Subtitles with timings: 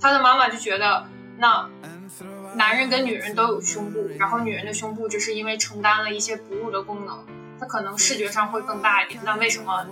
[0.00, 1.06] 他的妈妈就觉得，
[1.38, 1.68] 那
[2.54, 7.24] 男人跟女人都有胸部，然后女人的胸部就是因为承担了一些哺乳的功能，
[7.60, 9.20] 它可能视觉上会更大一点。
[9.24, 9.86] 那为什么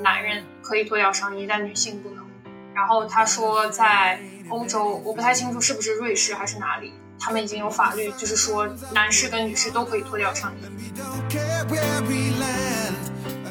[0.00, 2.24] 男人可以脱掉上衣，但女性不能？
[2.72, 10.64] 然后他说，在欧洲，我不太清楚是不是瑞士还是哪里，他们已经有法律，就是说男士跟女士都可以脱掉上衣。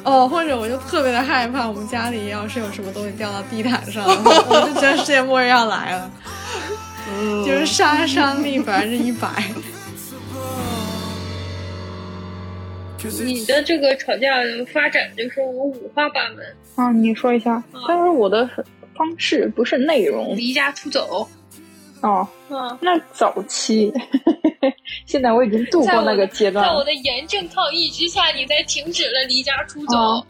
[0.04, 6.11] 哦，或者我就特别的害怕，我们家里要是有什么东西掉到地毯上，我就觉得世界末日要来了，
[7.46, 9.29] 就是杀伤力百分之一百。
[13.23, 14.29] 你的这个吵架
[14.71, 16.45] 发展就是我五花八门，
[16.75, 18.47] 啊，你说一下，但是我的
[18.95, 21.28] 方式不是内容离家出走。
[22.01, 22.28] 哦。
[22.50, 23.93] 嗯，那早期，
[25.05, 26.71] 现在我已经度过那个阶段了。
[26.71, 29.97] 在我的严正抗议之下，你才停止了离家出走。
[29.97, 30.25] 哦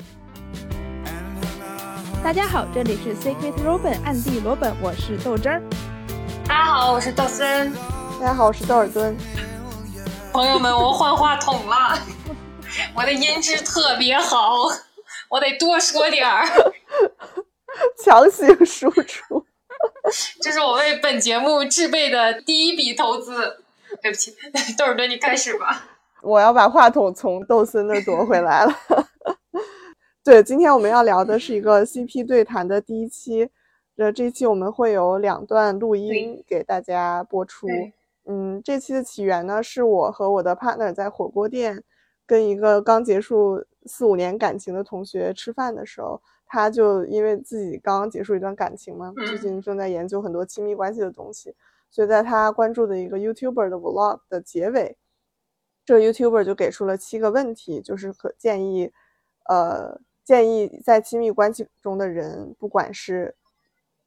[2.24, 5.60] 大家好，这里是 Secret Robin 暗地罗本，我是豆汁儿。
[6.48, 7.74] 大家好，我是豆森。
[8.20, 9.18] 大家好，我是豆尔敦。
[10.32, 11.98] 朋友们，我换话筒了，
[12.94, 14.54] 我的音质特别好，
[15.30, 16.46] 我得多说点儿。
[18.06, 19.44] 强行输出，
[20.42, 23.58] 这是我为本节目制备的第一笔投资。
[24.02, 24.34] 对不起，
[24.78, 25.86] 豆儿哥，你开始吧。
[26.22, 28.74] 我要把话筒从豆森那儿夺回来了。
[30.24, 33.50] 对，今天我们要聊的是一个 CP 对谈的第一期。
[33.98, 37.68] 呃，这一期我们会有两段录音给大家播出。
[38.26, 41.84] 嗯，这期的起源呢，是我和我的 partner 在火锅店
[42.26, 46.22] 跟一个刚结束四五年感情的同学吃饭的时候，
[46.54, 51.56] 他就因为自己刚刚结束一段感情嘛，最嗯近正在研究很多亲密关系的东西，
[51.90, 54.98] 所以在他关注的一个 YouTuber 的 Vlog 的结尾，
[55.86, 58.92] 这个 YouTuber 就给出了七个问题，就是可建议，
[59.48, 63.34] 呃，建议在亲密关系中的人，不管是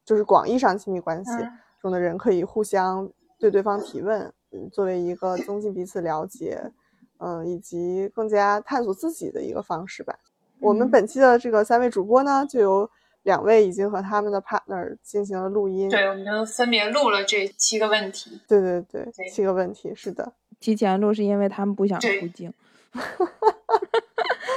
[0.05, 6.71] 就是广义上亲密关系嗯中的人，可以互相对对方提问，嗯，作为一个增进彼此了解，
[7.17, 10.19] 嗯、以及更加探索自己的一个方式吧。
[10.59, 12.89] 我们嗯本期的这个三位主播呢，就有
[13.23, 15.89] 两位已经和他们的 partner 进行了录音。
[15.89, 18.41] 对，我们就分别录了这七个问题。
[18.47, 20.33] 对对对对七个问题，是的。
[20.59, 22.53] 提前录是因为他们不想对出镜，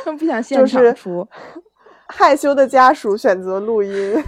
[0.05, 1.29] 他 们不想现就是场出。
[2.11, 4.25] 害羞的家属选择录音，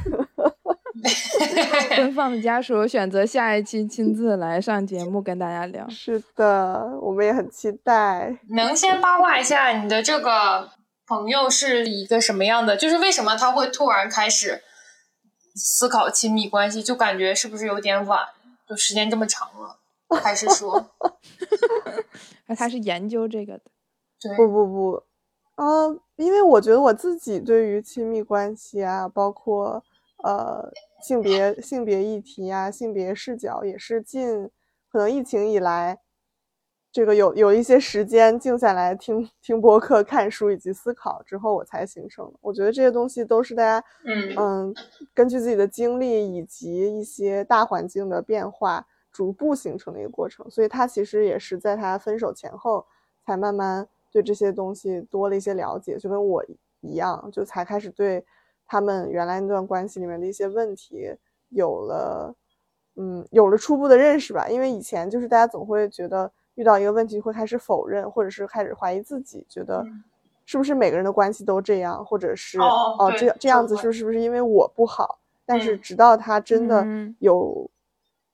[1.97, 5.89] 奔放的家属选择下一期亲自来上节目跟大家聊。
[5.89, 8.37] 是的，我们也很期待。
[8.51, 10.69] 能先八卦一下你的这个
[11.10, 12.76] 朋友是一个什么样的？
[12.76, 14.62] 就是为什么他会突然开始
[15.56, 16.84] 思考亲密关系？
[16.84, 18.28] 就感觉是不是有点晚？
[18.69, 19.81] 就时间这么长了，
[20.22, 20.76] 还是说
[22.47, 23.65] 啊， 他是研究这个的。
[24.21, 24.37] 对？
[24.37, 25.03] 不不不，
[25.56, 29.82] 呃，因为我觉得我自己对于亲密关系啊，包括
[30.22, 30.71] 呃
[31.03, 34.48] 性别性别议题啊、性别视角，也是近
[34.92, 35.98] 可能疫情以来，
[36.93, 42.33] 这个有有一些时间静下来听听播客、看书以及思考之后，我才形成的。
[42.41, 44.75] 我觉得这些东西都是大家嗯嗯，
[45.15, 50.49] 根据自己的经历以及一些大环境的变化，逐步形成的一个过程。
[50.51, 52.84] 所以他其实也是在他分手前后，
[53.25, 56.45] 才慢慢对这些东西多了一些了解，就跟我
[56.81, 58.25] 一样，就才开始对
[58.67, 61.15] 他们原来那段关系里面的一些问题
[61.51, 62.34] 有了，
[62.97, 64.49] 嗯，有了初步的认识吧。
[64.49, 70.05] 因为以前就是大家总会觉得遇到一个问题会开始否认，或者是开始怀疑自己，觉得嗯
[70.44, 75.19] 是不是每个人的关系都这样，或者是哦对这这样子就会是是不是因为我不好？
[75.47, 77.71] 但是嗯直到他真的嗯有，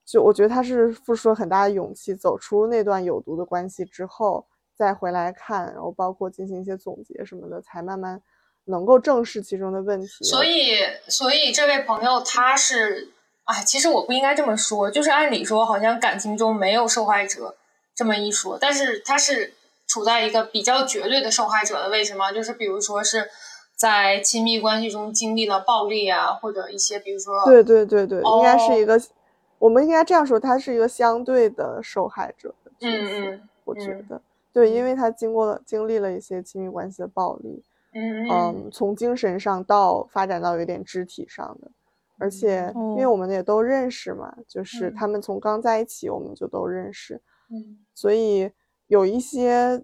[0.05, 4.45] 就我觉得他是付出了很大的勇气，走出那段有毒的关系之后，
[4.75, 8.21] 再回来看，然后包括进行一些总结什么的，才慢慢
[8.65, 10.07] 能够正视其中的问题。
[10.23, 10.77] 所以，
[11.07, 13.11] 所以这位朋友他是，
[13.45, 17.55] 哎，其实我不应该这么说，就是按理说好像感情中没有受害者
[17.97, 19.55] 这么一说，但是他是
[19.87, 22.31] 处在一个比较绝对的受害者的位置吗？
[22.31, 23.27] 就是比如说是
[23.75, 29.01] 在亲密关系中经历了暴力啊，或者一些比如说对对对对，应该是一哦个，
[29.57, 32.97] 我们应该这样说，他是一个相对的受害者的角色。
[33.09, 34.21] 嗯嗯我觉嗯得。
[34.53, 37.63] 对，因为他经过了经历了一些亲密关系的暴力，
[37.93, 41.69] 嗯嗯嗯，从精神上到发展到有点肢体上的，
[42.19, 44.95] 而且因为哦我们也都认识嘛，就是嗯。
[44.95, 47.21] 他们从刚在一起我们就都认识，嗯
[47.93, 48.51] 所以
[48.87, 49.83] 有一些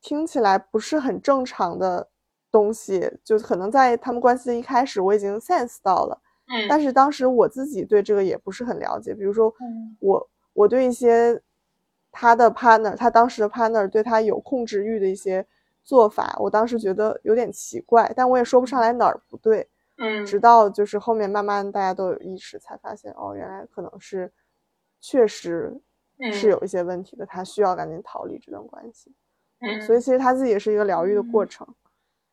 [0.00, 2.08] 听起来不是很正常的
[2.50, 9.96] 东西，就可能在他们关系的一开始我已经 sense 到了，嗯，但是当时我自己对这个也不是很了解，比如说嗯。
[10.00, 11.40] 我我对一些
[12.12, 15.46] 他的 partner，他当时的 partner 对他有控制欲的一些
[15.84, 19.68] 做法，我当时觉得有点奇怪，但我也说不上来哪儿不对。
[19.98, 20.24] 嗯。
[20.24, 24.32] 直到就是后面慢慢大家都有意识，才发现哦，原来可能是
[25.00, 25.80] 确实嗯
[26.32, 29.14] 是有一些问题的，他需要赶紧逃离这段关系。
[29.60, 31.66] 嗯，所以其实他自己也是一个疗愈的过程，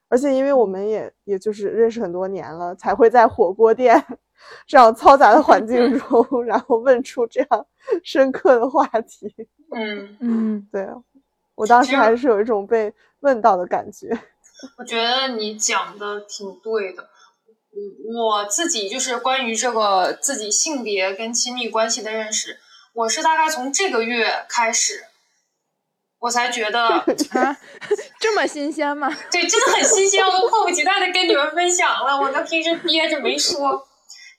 [0.09, 4.03] 而且因为我们也也就是认识很多年了，才会在火锅店
[4.67, 7.67] 这样嘈杂的环境 中，然后问出这样
[8.03, 9.33] 深刻的话题。
[9.75, 10.87] 嗯， 嗯，对
[11.55, 14.09] 我当时还是有一种被问到的感觉。
[14.77, 17.09] 我觉得你讲的挺对的。
[18.17, 22.57] 我自己就是关于这个自己性别跟亲密关系的认识，
[22.95, 25.05] 我是大概从这个月开始，
[26.19, 26.79] 我才觉得，
[27.35, 27.57] 啊，
[28.21, 29.13] 这么新鲜吗？
[29.29, 32.17] 对，真的很新鲜，我都迫不及待的跟你们分享了。
[32.17, 33.85] 我都平时憋着没说，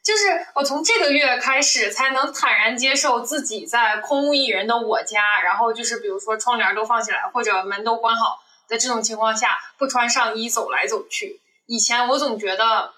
[0.03, 8.39] 就是我从这个月开始才能坦然接受自己在空无一人的我家，然后就是比如说窗帘都放起来或者门都关好
[8.69, 11.43] 的这种情况下，不穿上衣走来走去。
[11.67, 12.95] 以前我总觉得，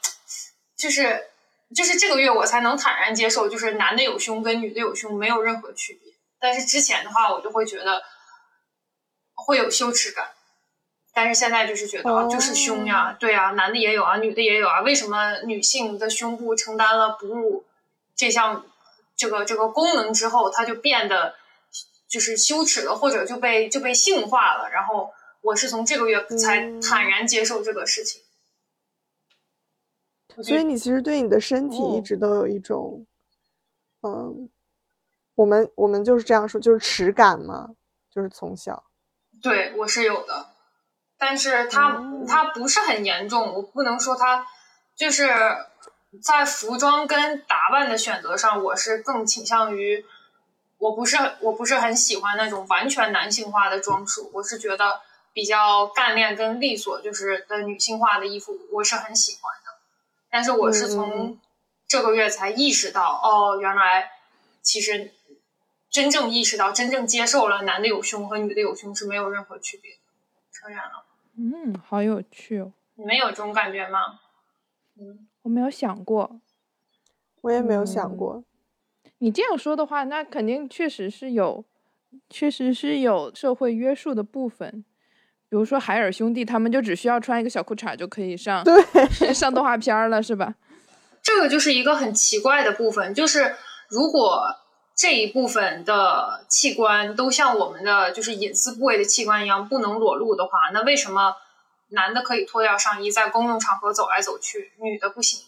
[0.78, 1.31] 就是
[1.74, 6.12] 就是这个月我才能坦然接受，就是男的有胸跟女的有胸没有任何区别。
[6.40, 8.02] 但是之前的话，我就会觉得
[9.34, 10.30] 会有羞耻感。
[11.12, 17.66] 但是现在就是觉得，哦就是胸呀，对啊，男的也有啊，女的也有啊，为什么女性的胸部承担了哺乳
[18.14, 18.64] 这项
[19.16, 21.34] 这个这个功能之后，它就变得
[22.08, 24.70] 就是羞耻了，或者就被就被性化了？
[24.70, 28.22] 然后我是从这个月才嗯坦然接受这个事情。
[30.43, 33.06] 所以你其实对你的身体一哦直都有一种，
[34.02, 34.49] 嗯，
[35.35, 37.70] 我们我们就是这样说，就是耻感嘛，
[38.11, 38.85] 就是从小。
[39.43, 40.46] 对我是有的，
[41.17, 44.46] 但是它、哦它不是很严重，我不能说它
[44.96, 45.29] 就是
[46.23, 50.05] 在服装跟打扮的选择上，我是更倾向于
[50.79, 55.00] 我不是我不是很喜欢那种完全男性化的装束，我是觉得
[55.32, 59.57] 比较干练跟利索就是的女性化的衣服，我是很喜欢的。
[60.30, 61.38] 但是我是从
[61.86, 64.10] 这个月才意识到，哦，原来
[64.62, 65.12] 其实
[65.90, 69.98] 真正意识到、真正接受了男的有胸和女的有胸是没有任何区别的。
[70.50, 71.04] 扯远了，
[71.36, 74.20] 嗯，好有趣哦，你们有这种感觉吗？
[75.00, 76.40] 嗯，我没有想过。
[77.42, 78.44] 我也没有想嗯过，
[79.19, 81.64] 你这样说的话，那肯定确实是有，
[82.28, 84.84] 确实是有社会约束的部分。
[85.50, 88.82] 比如说海尔兄弟，他们就只需要穿一个小裤衩就可以上对，
[89.32, 90.54] 上动画片儿了，是吧？
[91.22, 93.56] 这个就是一个很奇怪的部分，就是
[93.88, 94.42] 如果
[94.96, 101.34] 这一部分的器官都像我们的就是隐私部位的器官一样不能裸露的话，那为什么
[101.90, 105.40] 男的可以脱掉上衣在公共场合走来走去，女的不行？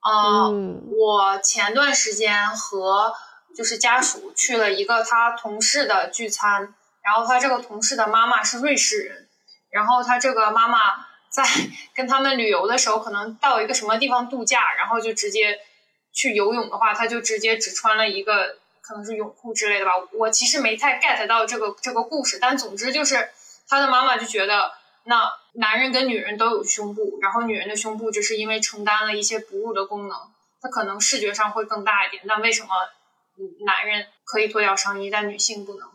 [0.00, 3.12] 啊、嗯我前段时间和
[3.56, 6.74] 就是家属去了一个他同事的聚餐，
[7.08, 9.28] 然后他这个同事的妈妈是瑞士人，
[9.70, 11.42] 然后他这个妈妈在
[11.96, 15.58] 跟他们旅游的时候，可能到一个什么地方度假，然后就直接
[16.12, 19.92] 去游泳的话，他就直接只穿了一个可能是泳裤之类的吧。
[20.12, 23.30] 我其实没太 get 到这个这个故事，但总之就是
[23.68, 24.70] 他的妈妈就觉得，
[25.04, 30.18] 那男人跟女人都有胸部，然后女人的胸部只是因为承担了一些哺乳的功能，
[30.60, 32.22] 它可能视觉上会更大一点。
[32.28, 32.68] 但为什么
[33.64, 35.88] 男人可以脱掉上衣，但女性不能？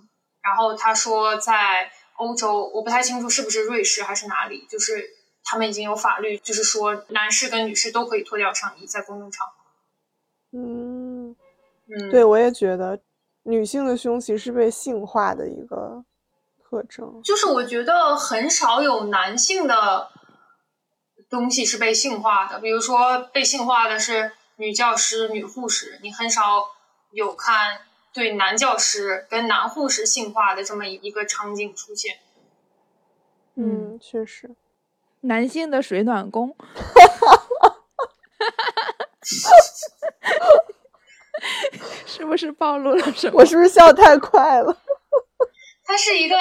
[0.44, 5.10] 然后他说，在欧洲，我不太清楚是不是瑞士还是哪里，就是
[5.44, 9.54] 他们已经有法律，就是说男士跟女士都可以脱掉上衣在公共场合。
[10.52, 11.32] 嗯，
[11.88, 13.00] 嗯，对，我也觉得
[13.44, 16.04] 女性的胸其实是被性化的一个
[16.64, 17.22] 特征。
[17.24, 20.12] 就是我觉得很少有男性的
[21.30, 26.68] 东西是被性化的，比如说被性化的是女教师、女护士，你很少
[27.12, 27.80] 有看
[28.14, 32.20] 对男教师跟男护士性化的这么一个场景出现。
[33.56, 34.52] 嗯，确实。
[35.22, 36.56] 男性的水暖工，
[42.06, 43.40] 是不是暴露了什么？
[43.40, 44.78] 我是不是笑太快了？
[45.86, 46.36] 它是一个，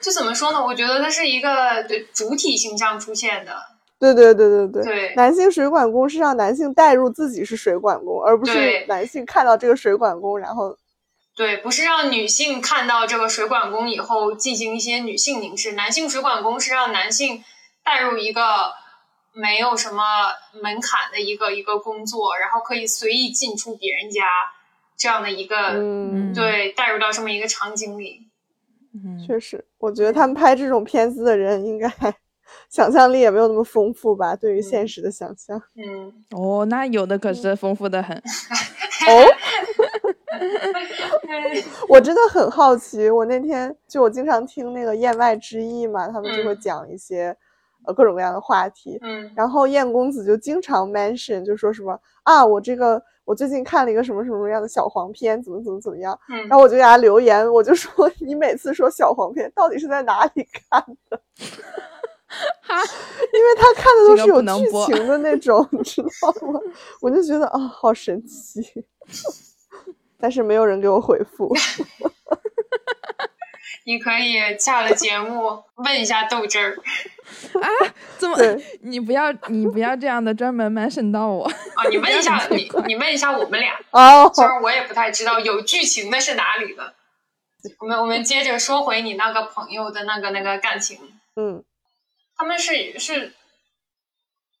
[0.00, 0.62] 就怎么说呢？
[0.64, 3.56] 我觉得它是一个对主体形象出现的，
[3.98, 4.84] 对对对对对。
[4.84, 10.76] 对男性水管工是让男性代入自己是水管工，而不是男性看到这个水管工，然后
[11.34, 17.44] 对，不是让女性看到这个水管工以后进行一些女性凝视，男性水管工是让男性
[17.84, 18.72] 带入一个
[19.32, 20.02] 没有什么
[20.60, 24.24] 门槛的一个一个工作，然后可以随意进出别人家
[24.96, 28.26] 这样的一个，嗯，对，带入到这么一个场景里。
[28.94, 31.88] 嗯，确实，我觉得他们拍这种片子的人应该
[32.70, 35.60] 想象力也没有那么丰富吧，对于现实的想象。
[35.76, 38.16] 嗯，哦，那有的可是丰富的很。
[39.08, 39.24] 哦，
[41.88, 46.58] 我真的很好奇，我那天就我经常听那个燕外之意嘛，他们就会嗯。
[46.60, 47.34] 讲一些、
[47.86, 49.30] 呃各种各样的话题，嗯。
[49.34, 56.36] 然后燕公子就经常 mention 就说什么啊，我这个我最近看了一个什么什么样的小黄片，怎么怎么怎么样，嗯。
[56.48, 61.20] 然后我就给他留言，我就说你每次说小黄片到底是在哪里看的？
[63.32, 66.08] 因为他看的都是有剧情的那种，你知道
[66.52, 66.60] 吗？
[67.00, 68.60] 我就觉得啊，好神奇，
[70.20, 71.54] 但是没有人给我回复。
[73.84, 76.76] 你可以下了节目问一下豆汁儿
[77.58, 77.68] 啊，
[78.18, 78.36] 怎么？
[78.82, 81.44] 你不要你不要这样的专门 mention 到我。
[81.44, 86.92] 啊，你问一下你你问一下我们俩，哦，虽然我也不太知道有剧情的是哪里的。
[87.80, 90.98] 我们我们接着说回你那个朋友的那个那个感情，
[91.36, 91.64] 嗯，
[92.38, 93.34] 他们是是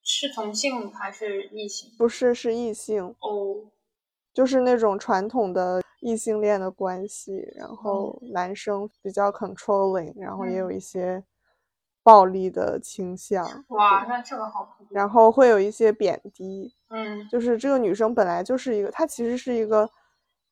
[0.02, 1.90] 是同性还是异性？
[1.96, 3.70] 不是，是异性，哦，
[4.34, 11.22] 就是那种传统的异性恋的关系，然后嗯男生比较 controlling，然后也有一些
[12.02, 14.76] 暴力的倾向，哇，那这个好。
[14.90, 19.88] 然后会有一些贬低，嗯就是这个女生本来就是一个，她其实是一个，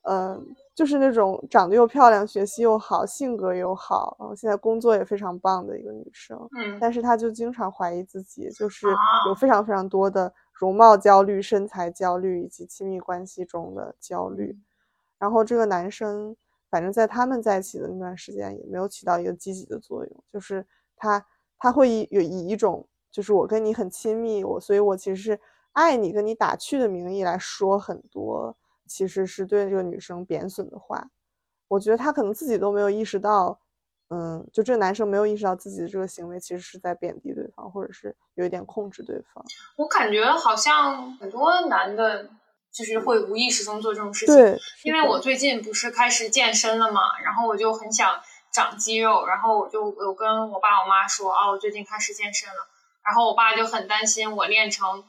[0.03, 0.41] 呃，
[0.77, 6.39] 就是那种长得又漂亮、学习又好、性格又好，然后现在工作也非常棒的一个女生。
[6.55, 8.95] 嗯但是她就经常怀疑自己，就是啊
[9.27, 14.55] 有非常非常多的容貌焦虑、身材焦虑以及亲密关系中的焦虑。
[15.19, 16.37] 然后这个男生，
[16.69, 21.27] 反正在他们在一起的那段时间，也没有起到一个积极的作用，就是他
[21.59, 25.41] 他会以有以一种就是我跟你很亲密，我所以我其实是
[25.73, 28.55] 爱你，跟你打趣的名义来说很多
[28.87, 31.11] 其实是对这个女生贬损的话。
[31.69, 33.59] 我觉得他可能自己都没有意识到，
[34.11, 39.45] 嗯，就这个男生没有意识到自己的这个行为其实是在贬低对方，或者是有一点控制对方。
[39.77, 42.31] 我感觉好像很多男的，
[42.73, 44.35] 就是会无意识中做这种事情。
[44.37, 48.21] 对，因为我最近不是开始健身了嘛，然后我就很想
[48.53, 52.69] 长肌肉，然后我就有跟我爸我妈说啊，我最近开始健身了，
[53.05, 55.03] 然后我爸就很担心我练成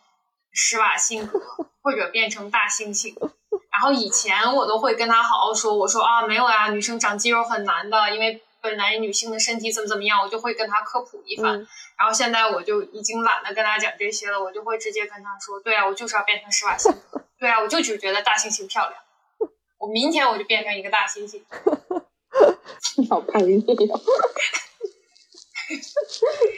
[0.52, 1.40] 施瓦辛格
[1.84, 3.14] 或者变成大猩猩。
[3.80, 11.60] 然后以前我都会跟他好好说，我说啊没有呀，女生长肌肉很难的，因为本来女性的身体怎么怎么样，我就会跟他科普一番。
[11.60, 11.68] 嗯
[11.98, 19.02] 然后现在我就已经懒得跟他讲这些了，我就会直接跟他说，对啊，我就是要变成施瓦辛格，对啊，我就只觉得大猩猩漂亮。
[19.80, 21.42] 我明天我就变成一个大猩猩。
[23.10, 23.58] 好叛逆
[23.90, 24.00] 哦！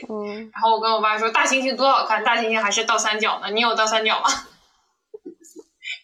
[0.10, 4.28] 嗯，然后我跟我爸说，大猩猩多好看，大猩猩还是倒三角呢，你有倒三角吗？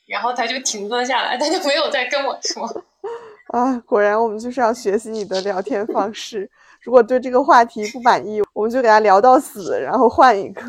[0.06, 2.84] 然后他就停顿下来，他就没有再跟我说。
[3.54, 6.50] 啊，果然我们就是要学习你的聊天方式。
[6.82, 10.62] 如果对这个话题不满意，我们就给他聊到死，然后换一个。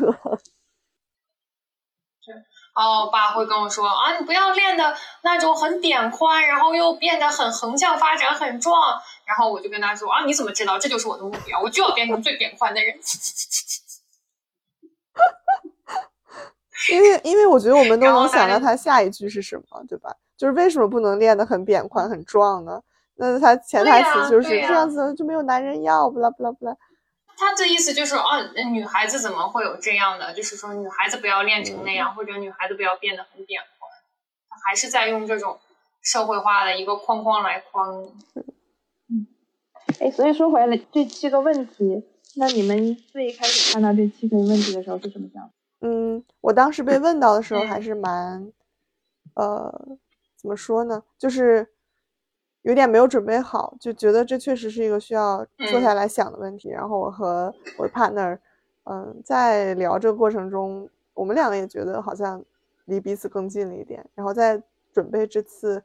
[2.75, 8.79] 然后我爸会跟我说啊，你不要练的那种很扁宽，然后又变得很横向发展，很壮。
[9.25, 10.77] 然后我就跟他说啊，你怎么知道？
[10.77, 12.95] 这就是我的目标，我就要变成最扁宽的人。
[16.91, 20.15] 因为因为我觉得我们都能想到他下一句是什么，对吧？
[20.37, 22.81] 就是为什么不能练得很扁宽、很壮呢？
[23.15, 26.77] 那他潜台词就是这样子就没有男人要，不啦不啦不啦。
[27.35, 28.23] 他的意思就是啊，
[28.71, 30.33] 女孩子怎么会有这样的？
[30.33, 33.91] 就是说女孩子不要练成那样，或者女孩子不要变得很扁宽。
[34.49, 35.57] 他还是在用这种
[36.01, 38.03] 社会化的一个框框来框
[39.09, 39.27] 嗯。
[39.99, 42.03] 哎，所以说回来这七个问题，
[42.35, 45.49] 那你们最一开始看到这七个问题的时候是什么想法？
[45.81, 48.51] 嗯，我当时被问到的时候还嗯是蛮，
[49.35, 49.97] 呃，
[50.35, 51.03] 怎么说呢？
[51.17, 51.67] 就是
[52.63, 56.69] 有点没有准备好，就觉得这确实是一个需要坐下嗯来想的问题。
[56.69, 58.39] 然后我和我的 partner，
[58.85, 62.43] 嗯，在聊这个过程中，我们两个也觉得好像
[62.85, 64.03] 离彼此更近了一点。
[64.15, 65.83] 然后在准备这次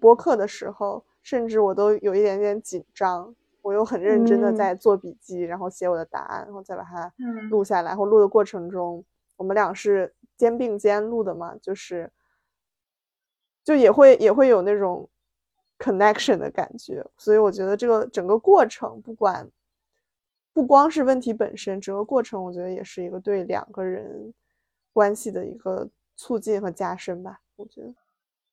[0.00, 7.90] 播客的时候，甚至我都有一点点紧张，我又很认真的嗯在做笔记，然后写我的答案，然后再把它嗯录下来。
[7.90, 9.04] 然后录的过程中，
[9.38, 12.12] 我们俩是肩并肩录的嘛，就是
[13.64, 15.08] 就也会也会有那种
[15.78, 17.06] connection 的感觉。
[17.16, 19.50] 所以我觉得这个整个过程，不管
[20.52, 24.34] 不光是问题本身，整个过程我觉得也是一个对两个人
[24.92, 27.40] 关系的一个促进和加深吧。
[27.56, 27.94] 我觉得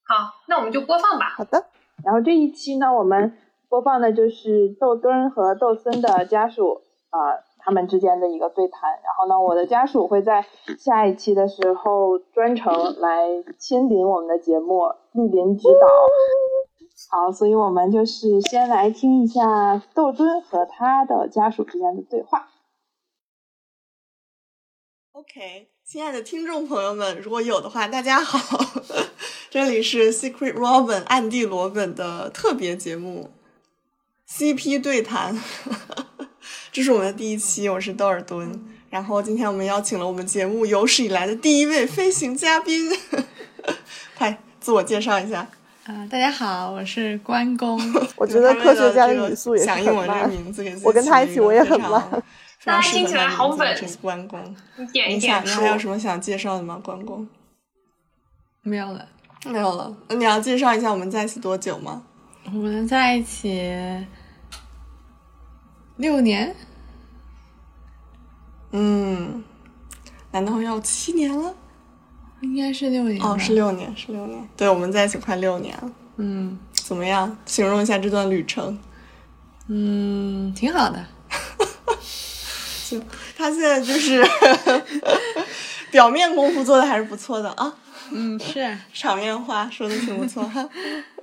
[0.03, 1.29] 好，那我们就播放吧。
[1.35, 1.65] 好的，
[2.03, 3.35] 然后这一期呢，我们
[3.67, 8.91] 播放的就是豆墩和豆森的家属啊、呃他们之间的一个对谈。
[9.03, 10.45] 然后呢，我的家属会在
[10.77, 15.87] 下一期的时候专程来亲临我们的节目，莅临指导。
[17.09, 22.49] 好，所以我们就是先来听一下豆墩和他的家属之间的对话。
[25.11, 28.39] OK，亲爱的听众朋友们，如果有的话，大家好。
[29.49, 33.29] 这里是 Secret Robin 暗地罗本的特别节目
[34.29, 35.37] ，CP 对谈。
[36.75, 38.51] 这是我们的第一期，我是豆尔敦。
[38.89, 42.91] 然后今天我们邀请了我们节目有史以来的第一位飞行嘉宾，
[44.17, 45.47] 快自我介绍一下。
[45.85, 47.79] 啊、大家好，我是关公。
[48.17, 50.05] 我觉得科学家的语速也是响应我。
[50.05, 51.91] 这个名字，给自己我跟他一起，我也很慢。
[51.91, 52.23] 慢。
[52.59, 54.55] 非常适合大家听起来他的名字好稳这是关公。
[54.75, 55.79] 你点一你想，点你还有。
[55.79, 56.77] 什么想介绍的吗？
[56.83, 57.25] 关公？
[58.63, 59.07] 没有了，
[59.45, 59.95] 没有了。
[60.09, 62.03] 那你要介绍一下我们在一起多久吗？
[62.47, 63.73] 我们在一起
[65.95, 66.53] 六年，
[68.77, 69.41] 嗯，
[70.31, 71.53] 难道要七年了？
[72.41, 73.21] 应该是六年。
[73.23, 74.45] 哦，是六年，是六年。
[74.57, 75.89] 对，我们在一起快六年了。
[76.17, 77.37] 嗯怎么样？
[77.45, 78.77] 形容一下这段旅程。
[79.67, 81.05] 嗯，挺好的。
[83.37, 84.23] 他现在就是
[85.89, 87.73] 表面功夫做的还是不错的啊，
[88.11, 90.69] 嗯，是啊场面话说的挺不错哈。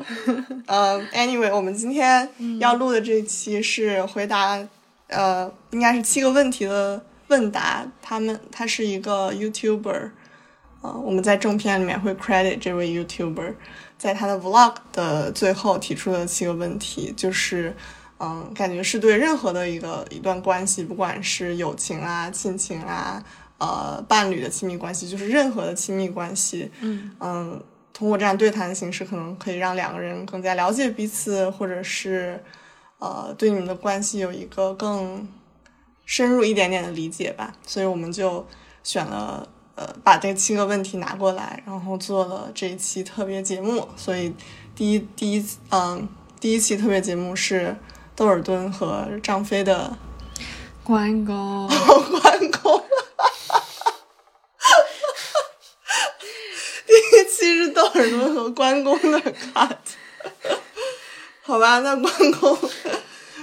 [0.67, 2.29] 呃，anyway，我们今天
[2.59, 4.59] 要录的这一期是回答
[5.09, 7.87] 呃，应该是七个问题的问答。
[8.01, 10.11] 他们他是一个 YouTuber，
[10.83, 13.55] 呃，我们在正片里面会 credit 这位 YouTuber，
[13.97, 17.75] 在他的 Vlog 的最后提出的七个问题，就是。
[18.25, 23.21] 嗯，感觉是对任何的一个一段关系，不管是友情啊、亲情啊、
[23.59, 26.71] 呃伴侣的亲密关系，就是任何的亲密关系，
[27.19, 27.61] 嗯
[27.93, 32.41] 通过这样对谈的形式，可能可以让两个人更加了解彼此，或者是
[33.01, 35.27] 呃对你们的关系有一个更
[36.13, 37.55] 深入一点点的理解吧。
[37.67, 38.47] 所以我们就
[38.85, 43.89] 选了呃把这七个问题拿过来，然后做了这一期特别节目。
[43.97, 44.35] 所以
[44.77, 46.07] 第一第一嗯、
[46.39, 47.75] 第一期特别节目是
[48.15, 49.97] 窦尔敦和张飞的
[50.85, 51.67] 关公。
[52.21, 52.85] 关公。
[56.87, 59.19] 第一期是窦尔敦和关公的
[59.55, 59.77] cut，
[61.41, 62.59] 好吧，那关公，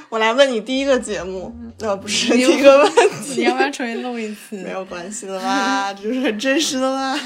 [0.09, 2.91] 我来问你第一个节目，呃，不是第一个问
[3.23, 4.55] 题，你要不要重新录一次？
[4.57, 7.19] 没有关系的啦，这就是很真实的啦。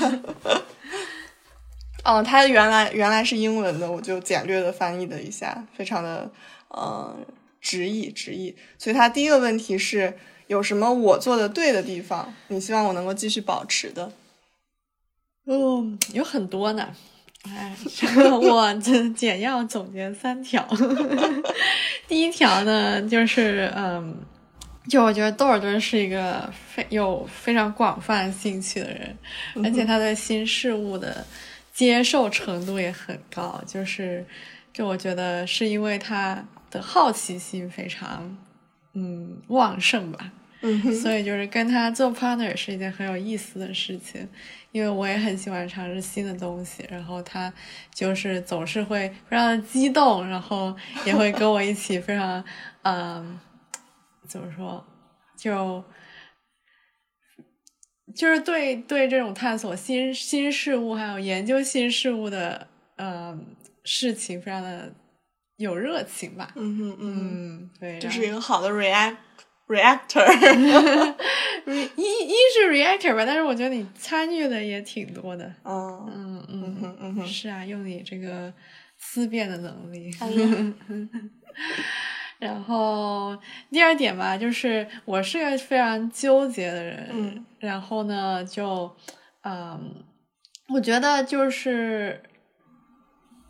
[2.04, 6.30] 哦，它原来原来是英文的，我就简略的翻译了一下，非常的
[6.68, 7.16] 呃
[7.62, 8.54] 直译直译。
[8.78, 10.18] 所以它第一个问题是
[10.48, 14.12] 有什么我做的对的地方，你希望我能够继续保持的？
[15.46, 16.94] 嗯，有很多呢。
[17.44, 17.76] 哎，
[18.42, 20.66] 我这简要总结三条。
[22.08, 24.16] 第一条呢，就是嗯，
[24.88, 29.18] 就我觉得窦尔敦是一个非有非常广泛兴趣的人，
[29.64, 31.26] 而且他对新事物的
[31.74, 33.62] 接受程度也很高。
[33.68, 34.26] 就是，
[34.72, 38.38] 就我觉得是因为他的好奇心非常
[38.94, 40.32] 嗯旺盛吧。
[40.62, 44.26] 嗯，所以就是跟他做 partner 是一件很有意思的事情，
[44.74, 47.54] 因为我也很喜欢尝试新的东西，然后他
[47.94, 52.44] 就是总是会非常的激动，然后也会跟我一起非常，
[52.82, 53.40] 嗯，
[54.28, 54.84] 怎么说，
[55.38, 55.84] 就
[58.16, 63.40] 就是对对这种探索新新事物还有研究新事物的呃
[63.84, 64.92] 事情非常的
[65.58, 69.18] 有热情吧，嗯哼嗯，嗯，对，这是一个好的 react
[69.68, 70.26] reactor。
[71.96, 75.46] 一一是 reactor 吧，但是我觉得你参与的也挺多的。
[75.64, 78.54] 嗯嗯嗯哼嗯，是啊，用你这个
[78.98, 80.12] 思辨的能力。
[80.20, 80.30] 哎
[82.40, 83.38] 然后
[83.72, 88.94] 第二点吧，就是我是个非常纠结的人，嗯然后呢，就
[89.44, 90.04] 嗯，
[90.68, 92.22] 我觉得就是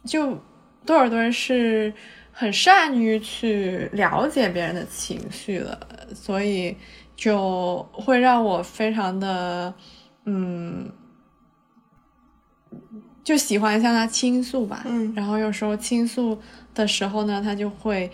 [0.05, 0.37] 就
[0.85, 1.91] 多少多人是
[2.33, 5.79] 很善于去了解别人的情绪了，
[6.13, 6.75] 所以
[7.15, 9.73] 就会让我非常的
[10.25, 10.91] 嗯。
[13.23, 16.37] 就喜欢向他倾诉吧，嗯然后有时候倾诉
[16.73, 18.11] 的时候呢，他就会，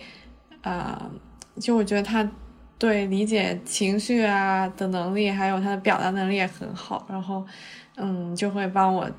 [0.60, 1.10] 啊、
[1.58, 2.30] 就我觉得他
[2.78, 7.44] 对理解情绪啊的能力，还有他的表达能力也很好，然后，
[7.96, 9.10] 嗯，就会帮我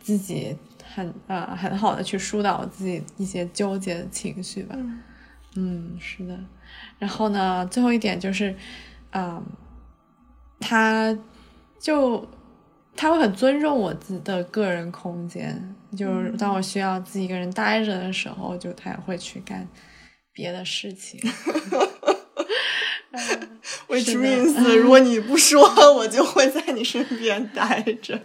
[0.00, 0.56] 自己
[0.98, 4.74] 很呃很好的去疏导自己一些纠结的情绪吧。
[4.76, 5.00] 嗯
[5.56, 6.36] 嗯，是的。
[6.98, 8.54] 然后呢，最后一点就是，
[9.10, 9.42] 啊、
[10.60, 11.16] 他
[11.80, 12.28] 就
[12.96, 19.66] 他会很尊重我自己的个人空间，就是当我需要自己一个人待着的时候，就他也会去干
[20.32, 21.20] 别的事情。
[23.88, 25.62] which means 如果你不说，
[25.94, 28.20] 我就会在你身边待着。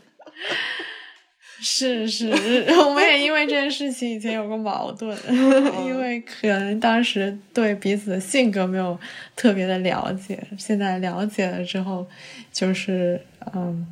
[1.65, 2.27] 是是，
[2.85, 5.17] 我们也因为这件事情以前有过矛盾，
[5.87, 8.99] 因为可能当时对彼此的性格没有
[9.33, 12.05] 特别的了解，现在了解了之后，
[12.51, 13.19] 就是
[13.55, 13.87] 嗯，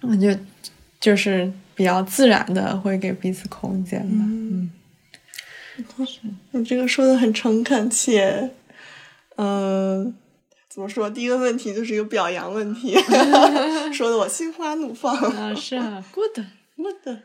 [0.00, 0.34] 我就
[0.98, 4.24] 就是比较自然的会给彼此空间吧。
[4.26, 4.70] 嗯，
[6.52, 8.50] 你这个说的很诚恳且，
[9.36, 10.14] 嗯、
[10.70, 11.10] 怎么说？
[11.10, 12.94] 第一个问题就是一个表扬问题，
[13.92, 15.14] 说的我心花怒放。
[15.14, 16.46] 啊，是啊，good。
[16.76, 17.20] 我的，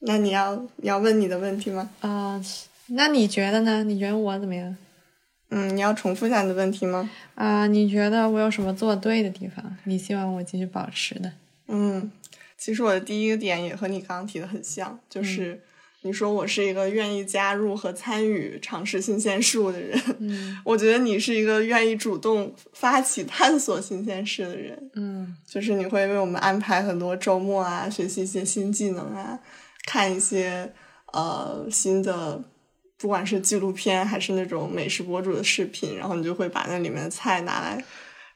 [0.00, 1.90] 那你要你要问你的问题吗？
[2.00, 2.42] 啊、
[2.88, 3.82] 那你觉得呢？
[3.84, 4.76] 你觉得我怎么样？
[5.50, 7.08] 嗯，你要重复一下你的问题吗？
[7.34, 9.76] 啊、你觉得我有什么做对的地方？
[9.84, 11.32] 你希望我继续保持的？
[11.68, 12.10] 嗯，
[12.58, 15.62] 其实我的第一个点也和你刚刚提的很像，就是
[16.04, 20.60] 你说我是一个愿意加入和参与尝试新鲜事物的人，嗯。
[20.62, 25.34] 我觉得你是一个愿意主动发起探索新鲜事的人，嗯。
[25.46, 29.40] 就是你会为我们安排很多周末啊，学习一些新技能啊，
[29.86, 30.70] 看一些
[31.14, 32.44] 呃新的，
[32.98, 37.82] 不管是纪录片还是那种美食博主的视频，然后你就会把那里面的菜拿来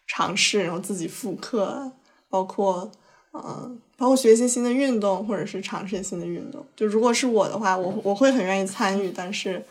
[0.07, 1.93] 尝试，然后自己复刻，
[2.31, 2.91] 包括
[3.33, 6.65] 呃，包括学一些新的运动，或者是尝试新的运动。
[6.75, 9.63] 就如果是我的话，我我会很愿意参与，但是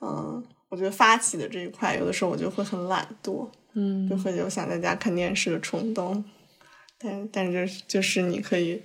[0.00, 3.48] 嗯、我觉得发起的这一块，有的时候我就会很懒惰。
[3.74, 6.24] 嗯就会有想在家看电视的冲动，
[6.98, 8.82] 但但是就是就是你可以，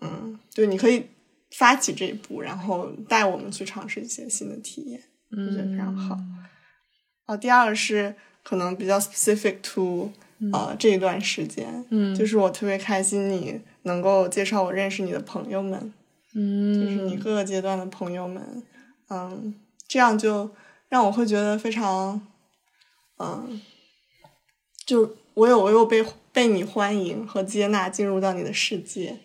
[0.00, 1.04] 嗯，对，你可以
[1.52, 6.18] 发起这一步，然后带我们去尝试一些新的体验，我觉得非常好。
[7.26, 10.10] 哦，第二个是可能比较 specific to
[10.52, 15.94] 呃、这一段时间，嗯就是我特别开心你能够介绍我认识你的朋友们，
[16.34, 16.74] 嗯。
[16.74, 18.62] 就是你嗯各个阶段的朋友们，
[19.08, 19.54] 嗯，
[19.88, 20.50] 这样就
[20.88, 22.20] 让我会觉得非常，
[23.18, 23.60] 嗯，
[24.84, 29.20] 就我有我有被被你欢迎和接纳进入到你的世界，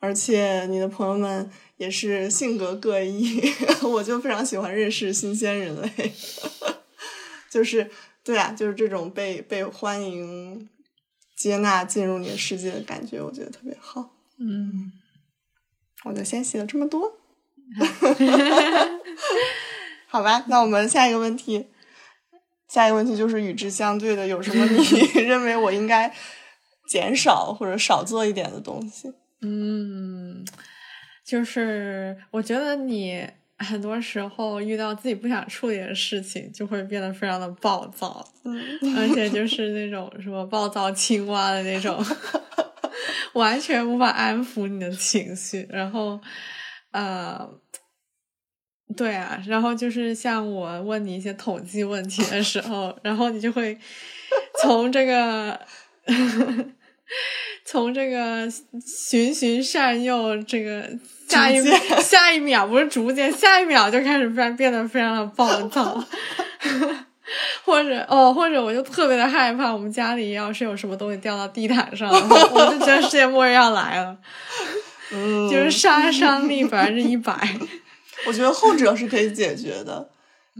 [0.00, 3.40] 而且你的朋友们也是性格各异，
[3.82, 6.12] 我就非常喜欢认识新鲜人类，
[7.50, 7.88] 就是
[8.22, 10.68] 对啊，就是这种被被欢迎、
[11.34, 14.10] 接纳进入你的世界的感觉，我觉得特别好。
[14.38, 14.92] 嗯，
[16.04, 17.18] 我就先写了这么多。
[20.06, 21.66] 好吧，那我们下一个问题，
[22.68, 26.14] 下一个问题就是与之相对的，有什么你 认为我应该
[26.88, 29.12] 减少或者少做一点的东西？
[29.40, 30.44] 嗯，
[31.24, 33.28] 就是我觉得你
[33.64, 38.56] 很多时候遇到自己不想处理的事情，就会变得非常的暴躁，嗯
[38.96, 42.04] 而且就是那种什么暴躁青蛙的那种，
[43.34, 45.66] 完全无法安抚你的情绪。
[45.70, 46.20] 然后，
[46.92, 47.48] 呃，
[48.96, 53.76] 对啊，然后就是像我问你一些统计问题的时候，然后你就会
[54.62, 55.58] 从这个。
[57.64, 58.46] 从这个
[58.84, 60.86] 循循善诱，这个
[61.28, 66.02] 下一秒下一秒不是逐渐，下一秒就开始变变得非常的暴躁，
[67.64, 74.16] 或者哦，或者我就特别的害怕，我们家里要是有什么东西掉到地毯上，我就觉得世界末日要来了，
[75.12, 77.36] 嗯，就是杀伤力百分之一百。
[78.26, 80.08] 我觉得后者是可以解决的，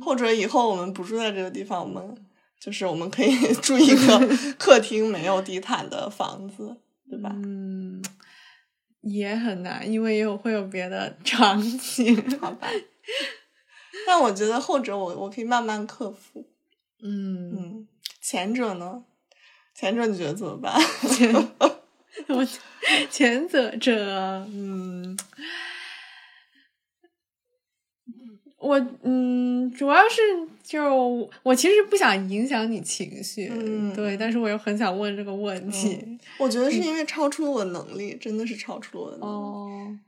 [0.05, 2.14] 后者以后我们不住在这个地方，我们
[2.61, 6.77] 就是我们可以住一个客厅没有地毯的房子，
[7.09, 7.31] 对吧？
[7.33, 7.63] 嗯，
[9.04, 12.16] 也很难，因为也有会有别的 场景。
[12.40, 12.68] 好吧。
[14.06, 16.44] 但我觉得后者我我可以慢慢克服。
[17.02, 17.88] 嗯，嗯，
[18.20, 19.04] 前者呢？
[19.74, 20.74] 前者你觉得怎么办？
[22.28, 22.46] 我
[23.10, 25.16] 前者者，嗯，
[28.64, 30.22] 我嗯，主要是
[30.62, 36.18] 就我其实不想影响你情绪，嗯对，但是我又很想问这个问题。
[36.38, 39.33] 我觉得是因为超出了我的能力，真的是超出了我的能力。
[39.35, 39.98] 哦，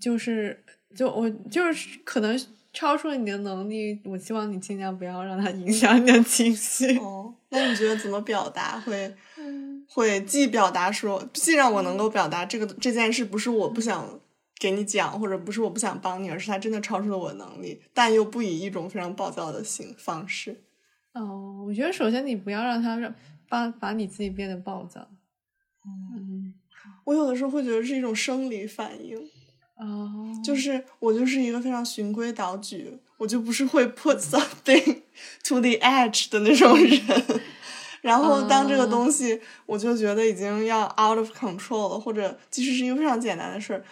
[0.00, 2.40] 就是就我就是可能
[2.72, 6.96] 超出了你的能力，我希望你尽量不要让它影响你的情绪。
[6.98, 14.20] 哦，那你觉得怎么表达会嗯会既表达说，既让我能够表达这个这件事不是我不想
[14.64, 20.64] 给你讲，或者不是我不想帮你，而是他真的超出了我的能力，但又不以一种非常暴躁的形方式。
[21.12, 23.14] 哦，我觉得首先你不要让他让
[23.46, 25.06] 把把你自己变得暴躁。
[25.84, 26.54] 嗯，
[27.04, 29.18] 我有的时候会觉得是一种生理反应，
[29.76, 35.02] 哦，就是我就是一个非常循规蹈矩，我就不是会 put something
[35.44, 36.98] to the edge 的那种人。
[38.00, 43.82] 然后当这个东西，我就觉得已经要 out of control 了，或者即使是一个非常简单的事儿，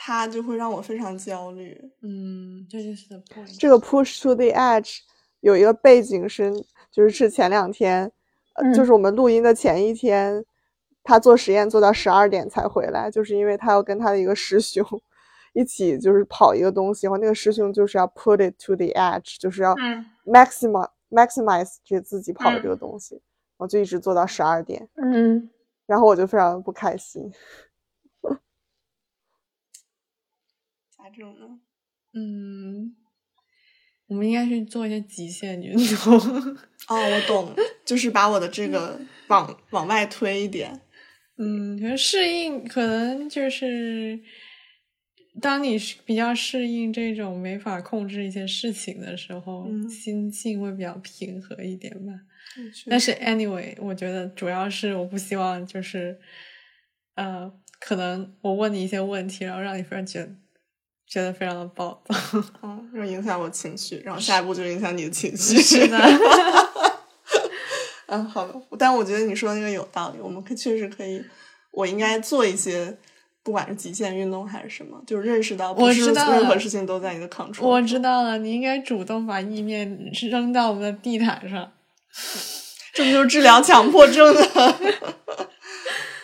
[0.00, 1.76] 它就会让我非常焦虑。
[2.02, 3.58] 嗯，这就是 the point。
[3.58, 5.00] 这个 push to the edge
[5.40, 6.52] 有一个背景是，
[6.92, 8.10] 就是是前两天，
[8.72, 10.44] 就是我们录音的前一天，
[11.02, 14.86] 他做实验做到十二点才回来，就是因为他要跟他的一个师兄
[15.52, 25.50] 一起就是跑一个东西，然后那个师兄就是要 put it to the edge，就是要嗯 maximize maximize 这自己跑的嗯这个东西，然后就一直做到十二点，嗯，
[25.86, 27.32] 然后我就非常不开心。
[31.14, 31.60] 这种呢？
[32.14, 32.94] 嗯，
[34.06, 36.18] 我们应该去做一些极限运动。
[36.88, 40.80] 哦，我懂，就是把我的这个往往外推一点。
[41.36, 44.18] 嗯，可能适应，可能就是
[45.40, 52.12] 当你比较适应这种没法控制一些事情的时候，嗯心境会比较平和一点吧。
[52.56, 56.18] 嗯但是 anyway，我觉得主要是我不希望就是，
[57.14, 60.34] 呃，可能我问你一些问题，然后让你非常觉得
[61.08, 62.14] 觉得非常的暴躁。
[62.62, 65.60] 嗯，然后影响我情绪，然后下一步就影响你的情绪。
[65.60, 65.98] 是的，
[68.06, 68.54] 嗯，好的。
[68.78, 71.24] 但我觉得你说的那个有道理，我们可确实可以，
[71.72, 72.96] 我应该做一些，
[73.42, 77.66] 不管是极限运动还是什么，就是认识到不是我知道任何事情都在你的 control。
[77.66, 79.98] 我知道了，你应该主动把意面
[80.30, 81.72] 扔到我们的地毯上。
[82.94, 84.42] 这不就是治疗强迫症的？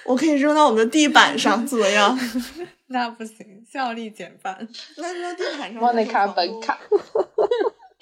[0.07, 2.19] 我可以扔到我们的地板上，怎么样？
[2.89, 4.57] 那不行，效力减半。
[4.99, 6.79] 那扔到地板上，莫妮卡本卡，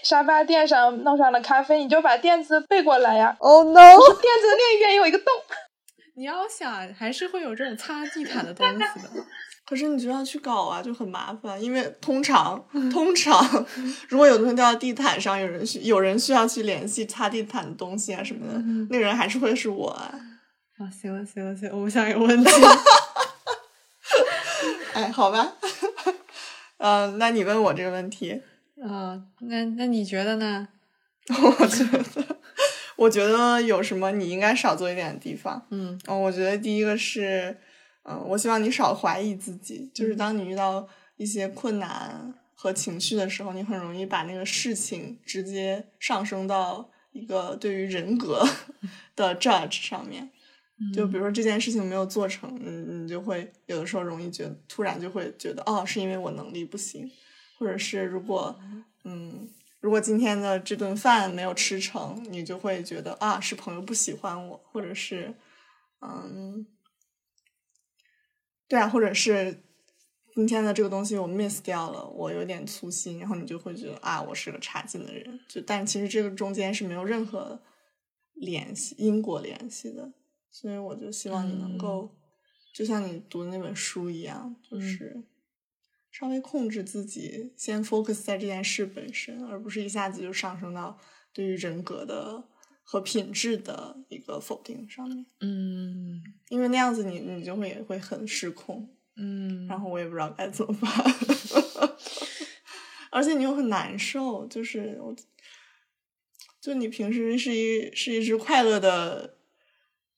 [0.03, 3.37] 沙发垫上弄上了咖啡，你就把垫子背过来呀。
[3.39, 3.73] Oh no！
[3.73, 5.27] 垫子的另一边有一个洞。
[6.15, 9.25] 你要想，还是会有这种擦地毯的东西的。
[9.65, 12.63] 可是你就要去搞啊，就很麻烦，因为通常
[12.93, 13.65] 通常，
[14.09, 18.59] 如果有东西掉到地毯上，有人需有人需要去联系擦地毯的东西啊什么的，
[18.91, 20.13] 那个人还是会是我啊。
[20.83, 22.51] 啊，行了行了行了，我们下一个问题。
[24.95, 25.55] 哎，好吧，
[26.79, 28.43] 嗯、那你问我这个问题，
[28.83, 30.67] 啊，那那你觉得呢？
[31.29, 32.05] 我觉得，
[32.97, 35.65] 我觉得有什么你应该少做一点的地方。
[35.71, 37.57] 嗯嗯，我觉得第一个是，
[38.03, 48.45] 嗯，我希望你少怀疑自己，就是当你遇到一些困难和情绪的时候，你很容易把那个事情直接上升到一个对于人格
[49.15, 50.29] 的 judge 上面。
[50.91, 57.11] 就比如说这件事情没有做成，嗯，你就会有的时候容易觉得，突然就会觉得，哦，是因为我能力不行，
[57.59, 58.59] 或者是如果，
[59.05, 59.49] 嗯，
[59.81, 65.35] 如果今天的这顿饭没有吃成，你就会觉得啊，是朋友不喜欢我，或者是，
[66.01, 66.67] 嗯，
[68.67, 69.63] 对啊，或者是
[70.35, 77.61] 今天的这个东西我 miss 掉了，我有点粗心，然后你就会觉得啊，我是个差劲的人，就但其实这个中间是没有任何
[78.35, 80.11] 联系因果联系的。
[80.53, 82.15] 所以我就希望你能够，
[82.73, 85.25] 就像你读的那本书一样，就是
[86.11, 90.99] 稍微控制自己，先 focus 在这件事本身，而不是一下子就上升到
[91.33, 92.45] 对于人格的
[92.85, 95.25] 和品质的一个否定上面。
[95.41, 96.23] 嗯。
[96.51, 98.87] 因为那样子你你就会也会很失控，
[99.17, 100.91] 嗯，然后我也不知道该怎么办，
[103.11, 105.17] 而且你又很难受，就是我，
[106.61, 109.39] 就你平时是一是一只快乐的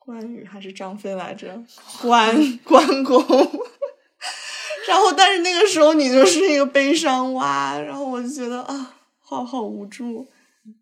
[0.05, 1.63] 关羽还是张飞来着？
[2.03, 3.19] 关关公，
[4.89, 10.27] 然后但是那个时候你就是一个悲伤蛙，然后我就觉得啊，好好无助，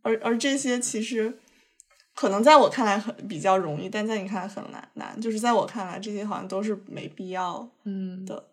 [0.03, 1.39] 而而这些其实。
[2.15, 5.19] 可能在我看来很比较容易，但在你看来很难难。
[5.19, 8.51] 就是在我看来，这些好像都是没必要嗯的。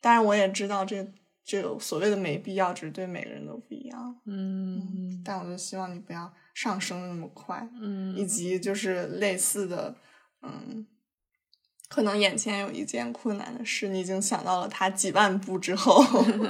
[0.00, 1.04] 当然，我也知道这
[1.44, 4.16] 这个所谓的没必要，只是对每个人都不一样。
[4.26, 9.96] 嗯但我就希望你不要上升的那么快，嗯以及就是类似的，
[10.42, 10.86] 嗯，
[11.88, 16.02] 可能眼前有一件困难的事，你已经想到了它几万步之后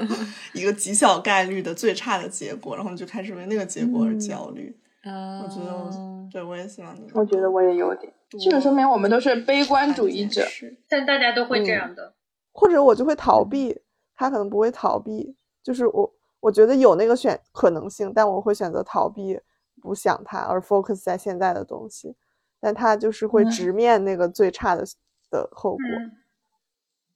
[0.54, 4.78] 一个极小概率的最差的结果，然后你就开始为那个结果而焦虑。
[5.02, 10.46] 啊，我觉得我，对我也希望你，我觉得我也有点，这个说明我们都是悲观主义者。
[10.46, 12.14] 是但大家都会这样的。
[12.52, 13.78] 或者我就会逃避，
[14.14, 19.38] 他可能不会逃避，就是我我觉得有那个选可能性，但我会选择逃避，
[19.84, 22.16] 不想它，而 focus 在现在的东西，
[22.58, 23.50] 但他就是会嗯。
[23.50, 24.82] 直面那个最差的
[25.30, 26.12] 的后果，嗯。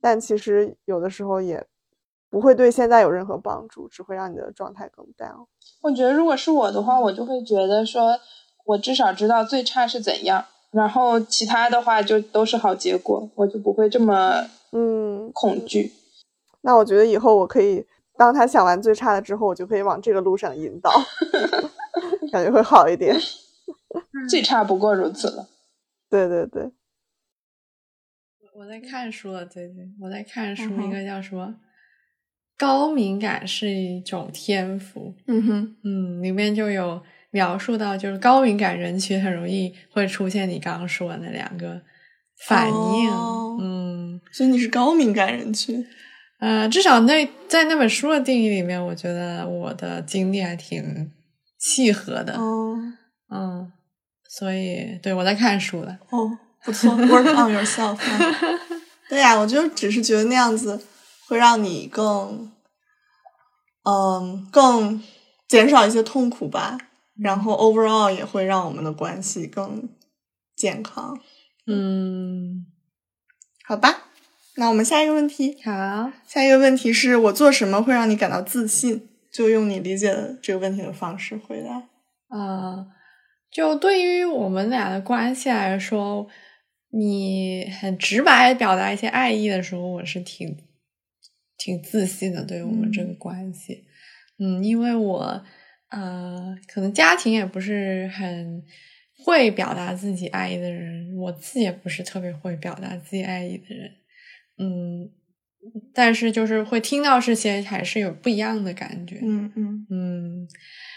[0.03, 1.67] 但其实有的时候也
[2.29, 5.47] 不会对现在有任何帮助，只会让你的状态更 down。
[5.81, 8.21] 我觉得如果是我的话，我就会觉得说，
[8.67, 15.95] 我至少知道最差是怎样，然后其他的话就都是好结果，我就不会这么嗯，恐惧。
[16.61, 17.87] 那我觉得以后我可以，
[18.19, 20.91] 当他想完最差的之后，我就可以往这个路上引导，
[22.33, 23.17] 感觉会好一点。
[24.29, 25.49] 最差不过如此了。
[26.11, 26.71] 对对对，
[28.57, 31.55] 我在看书了，最近我在看书，嗯哼一个叫什么？
[32.59, 37.01] 高敏感是一种天赋，嗯哼，嗯，里面就有
[37.31, 41.81] 描述到，就是高敏感人群很容易会出现你刚刚说的那两个
[42.49, 45.87] 反应，哦嗯，所以你是高敏感人群。
[46.39, 51.11] 呃，至少那在那本书的定义里面，我觉得我的经历还挺
[51.59, 52.77] 契合的，哦
[53.31, 53.73] 嗯，
[54.29, 58.59] 所以对我在看书了，哦，不错，work on yourself 啊。
[59.09, 60.81] 对呀、我就只是觉得那样子
[61.27, 62.53] 会让你更
[63.85, 65.03] 嗯，更
[65.49, 66.79] 减少一些痛苦吧。
[67.19, 69.89] 然后 overall 也会让我们的关系更
[70.55, 71.19] 健康。
[71.67, 72.65] 嗯，
[73.65, 74.08] 好吧，
[74.59, 75.57] 那我们下一个问题。
[75.63, 79.09] 好，下一个问题是我做什么会让你感到自信？
[79.33, 81.89] 就用你理解的这个问题的方式回答。
[82.37, 82.89] 啊、
[83.53, 86.27] 就对于我们俩的关系来说，
[86.91, 90.57] 你很直白表达一些爱意的时候，我是挺
[91.57, 92.45] 挺自信的。
[92.45, 93.85] 对于我们这个关系，
[94.41, 95.45] 嗯因为我
[95.91, 98.65] 呃，可能家庭也不是很
[99.25, 103.93] 会表达自己爱意的人，我自己也不是特别会表达自己爱意的人，
[104.59, 105.09] 嗯，
[105.95, 109.19] 但是就是会听到这些，还是有不一样的感觉。
[109.23, 110.49] 嗯嗯嗯，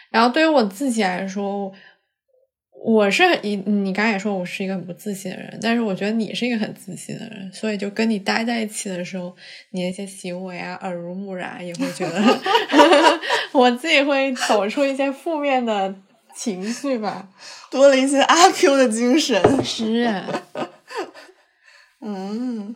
[0.10, 1.72] 然后对于我自己来说，
[2.84, 9.36] 我是你你刚才也说我是一个很不自信的人，但是我觉得你是一个很自信的人，所以就跟你待在一起的时候，
[9.72, 12.40] 你那些行为啊耳濡目染，也会觉得
[13.54, 15.94] 我自己会走出一些负面的
[16.36, 17.30] 情绪吧。
[17.70, 19.64] 多了一些阿 Q 的精神。
[19.64, 20.44] 是啊，
[22.02, 22.76] 嗯，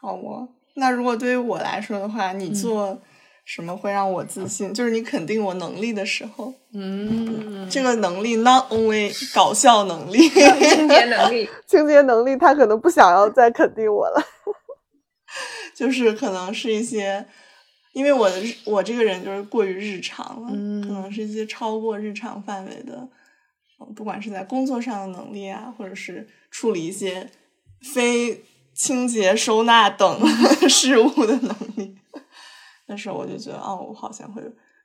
[0.00, 0.48] 好哦。
[0.74, 3.00] 那如果对于我来说的话，你做
[3.44, 4.74] 什么会让我自信？
[4.74, 14.22] 就是你肯定我能力的时候，嗯，这个能力 not only 搞笑能力， 清洁能力， 清洁能力，他可能不想要再肯定我了。
[15.74, 17.24] 就是可能是一些，
[17.92, 23.08] 因为我的我这个人就是过于日常了，嗯可能是一些超过日常范围的，
[23.80, 27.28] 嗯不管是在工作上的能力啊，或者是处理一些
[27.94, 28.42] 非
[28.76, 30.20] 清洁收纳等
[30.68, 31.96] 事物的能力。
[32.86, 34.40] 那时候我就觉得，哦，我好像会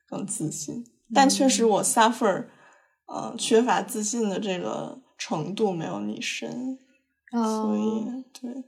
[0.07, 2.45] 更自信，但确实我 suffer，
[3.05, 6.79] 呃，缺乏自信的这个程度没有你深。
[7.31, 8.63] 所哦，以对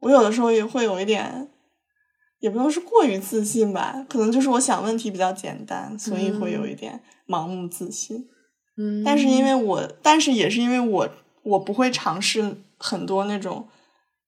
[0.00, 1.48] 我有的时候也会有一点，
[2.40, 8.28] 也不能是过于自信吧，可能就是我想问题比较简单，所以会有一点盲目自信。
[8.76, 11.08] 嗯，但是因为我，但是也是因为我，
[11.42, 13.66] 我不会尝试很多那种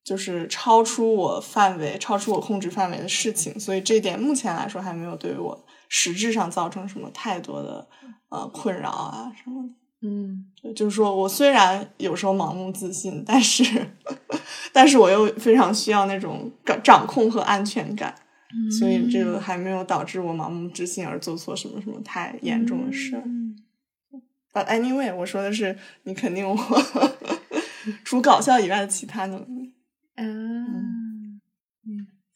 [0.06, 7.84] 就是超出我范围、超出我控制范围的事情，所以这一点目前来说还没有对我实质上造成什么太多的
[8.28, 9.68] 呃困扰啊什么的。
[10.02, 13.64] 嗯就是说我虽然有时候盲目自信，但是，
[14.72, 18.14] 但是我又非常需要那种掌掌控和安全感，
[18.70, 23.24] 所以这个还没有导致我盲目自信而做错什么什么太严重的事儿。
[24.52, 26.56] But anyway，我说的是你肯定我
[28.04, 29.55] 除搞笑以外的其他能力。
[30.16, 31.40] 啊，嗯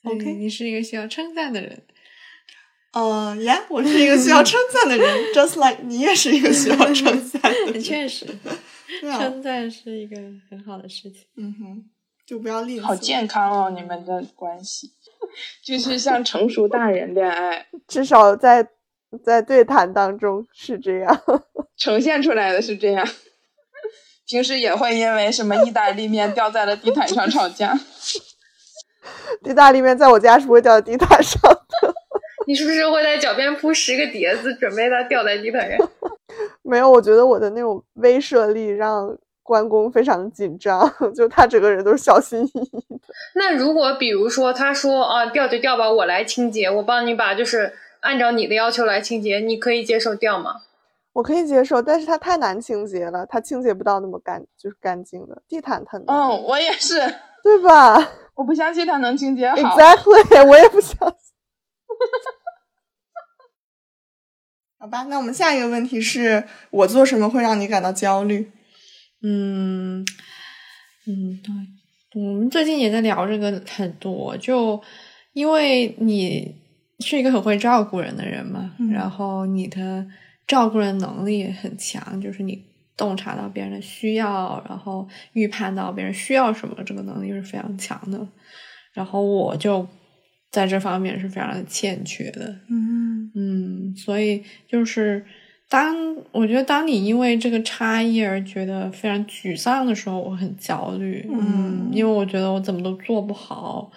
[0.03, 1.83] 所以 OK 你是一个需要称赞的人。
[2.93, 7.81] 呃呀，我是一个需要称赞的人，just like 你也是一个需要称赞的人。
[7.83, 8.27] 确实，
[9.07, 10.17] 啊，称赞是一个
[10.51, 11.23] 很好的事情。
[11.37, 11.85] 嗯哼，
[12.27, 12.87] 就不要吝啬。
[12.87, 14.91] 好健康哦，你们的关系，
[15.63, 18.67] 就是像成熟大人恋爱 至少在
[19.23, 21.23] 在对谈当中是这样。
[21.77, 23.07] 呈现出来的是这样。
[24.31, 27.79] 平时也会因为什么意大利面掉在了地毯上吵架。
[29.45, 31.95] 意大利面在我家是不会掉在地毯上的。
[32.47, 35.91] 你是不是会在脚边铺十个碟子，准备它掉在地毯上？
[36.63, 43.01] 没有，我觉得我的那种威慑力让关公非常紧张，就他整个人都是小心翼翼的。
[43.35, 50.63] 那如果比如说他说啊掉就掉吧，我来清洁，我帮你把就是按照你的要求来清洁，你可以接受掉吗？
[51.13, 56.99] 我可以接受，但是它太难清洁了，它清洁不到那么干，就是干净的地毯它能，嗯，我也是，
[57.43, 57.97] 对吧
[58.37, 59.57] 我不相信它能清洁好。
[59.57, 61.09] ？Exactly，我也不相信。
[64.79, 68.51] 好吧，那我们下一个问题是我做什么会让你感到焦虑？
[69.23, 70.03] 嗯
[71.07, 71.53] 嗯，对，
[72.23, 74.81] 我们最近也在聊这个很多，就
[75.35, 76.55] 因为你
[77.01, 80.07] 是一个很会照顾人的人嘛，嗯然后你的
[80.51, 82.61] 照顾人能力也很强，就是你
[82.97, 88.19] 洞察到别人的需要，然后预判到别人需要什么，这个能力是非常强的。
[88.93, 89.87] 然后我就
[90.51, 95.25] 在这方面是非常的欠缺的，嗯嗯，所以就是
[95.69, 95.95] 当
[96.33, 103.89] 我觉得当你因为这个差异而觉得非常沮丧的时候，我很焦虑，嗯因为我觉得我怎么都做不好。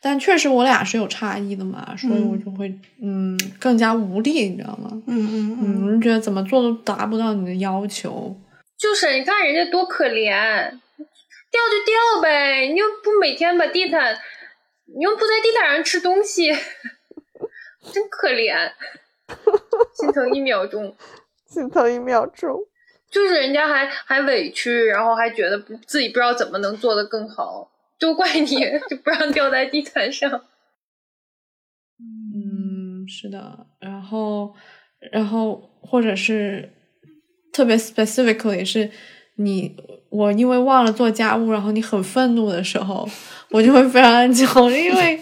[0.00, 2.72] 但确实我俩是有差异的嘛，所以我就会
[3.02, 4.90] 嗯更加无力，你知道吗？
[5.06, 8.36] 嗯嗯嗯，我就觉得怎么做都达不到你的要求。
[8.78, 14.16] 就是你看人家多可怜，掉就掉呗，你又不每天把地毯，
[14.86, 16.52] 你又不在地毯上吃东西，
[17.92, 18.70] 真可怜，
[19.94, 20.94] 心疼一秒钟。
[21.48, 22.56] 心疼一秒钟。
[23.10, 27.68] 就是人家还还委屈，然后还觉得不自己不知道怎么能做得更好，
[27.98, 28.46] 都怪你
[28.88, 30.30] 就不让掉在地毯上。
[32.00, 34.54] 嗯，是的，然后，
[35.12, 36.72] 然后或者是
[37.52, 38.90] 特别 specifically 是
[39.36, 39.74] 你
[40.10, 43.08] 我因为忘了做家务，然后你很愤怒的时候，
[43.50, 45.20] 我就会非常焦虑，因为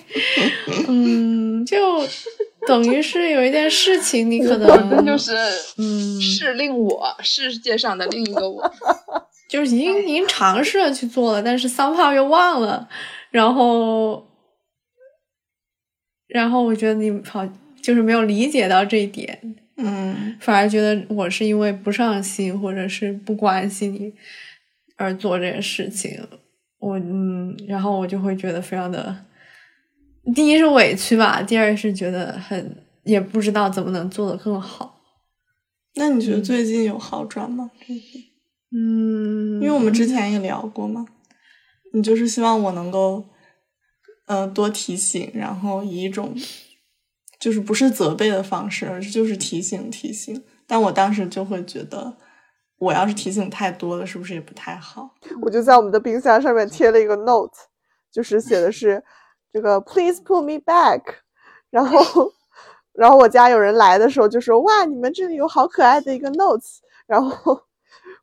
[0.89, 2.07] 嗯，就
[2.67, 5.35] 等于是有一件事情你可能就是
[5.79, 8.71] 嗯是令我世界上的另一个我。
[9.49, 12.89] 就是已经已经尝试了去做了，但是 somehow 又忘了，
[13.31, 14.27] 然后，
[16.27, 17.47] 然后我觉得你好
[17.81, 20.37] 就是没有理解到这一点，嗯。
[20.41, 24.13] 反而觉得我是因为不上心或者是不关心你
[24.97, 26.21] 而做这件事情，
[26.79, 29.25] 我嗯，然后我就会觉得非常的，
[30.35, 35.01] 第一是委屈吧，第二是觉得很也不知道怎么能做得更好，
[35.95, 37.71] 那你觉得最近有好转吗？
[37.87, 38.25] 这一点
[38.79, 41.07] 嗯，因为我们之前也聊过嘛，
[41.95, 43.25] 你就是希望我能够，
[44.27, 46.35] 呃，多提醒，然后以一种
[47.41, 50.45] 就是不是责备的方式，而是就是提醒提醒。
[50.67, 52.19] 但我当时就会觉得，
[52.77, 55.09] 我要是提醒太多了，是不是也不太好？
[55.41, 57.57] 我就在我们的冰箱上面贴了一个 note，
[58.13, 59.03] 就是写的是
[59.51, 61.01] 这个 Please put me back，
[61.71, 62.31] 然后
[62.93, 67.63] 然后我家有人来的时候就说哇，你们这里有好可爱的一个 notes，然后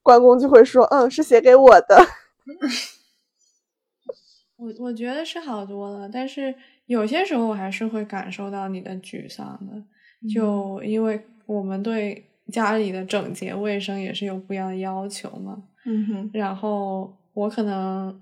[0.03, 1.97] 关公就会说嗯，是写给我的。
[4.57, 6.53] 我我觉得是好多了，但是
[6.85, 18.21] 有些时候我还是会感受到你的沮丧的，就因为我们对家里的整洁卫生也是有不一样的要求嘛，嗯哼，然后我可能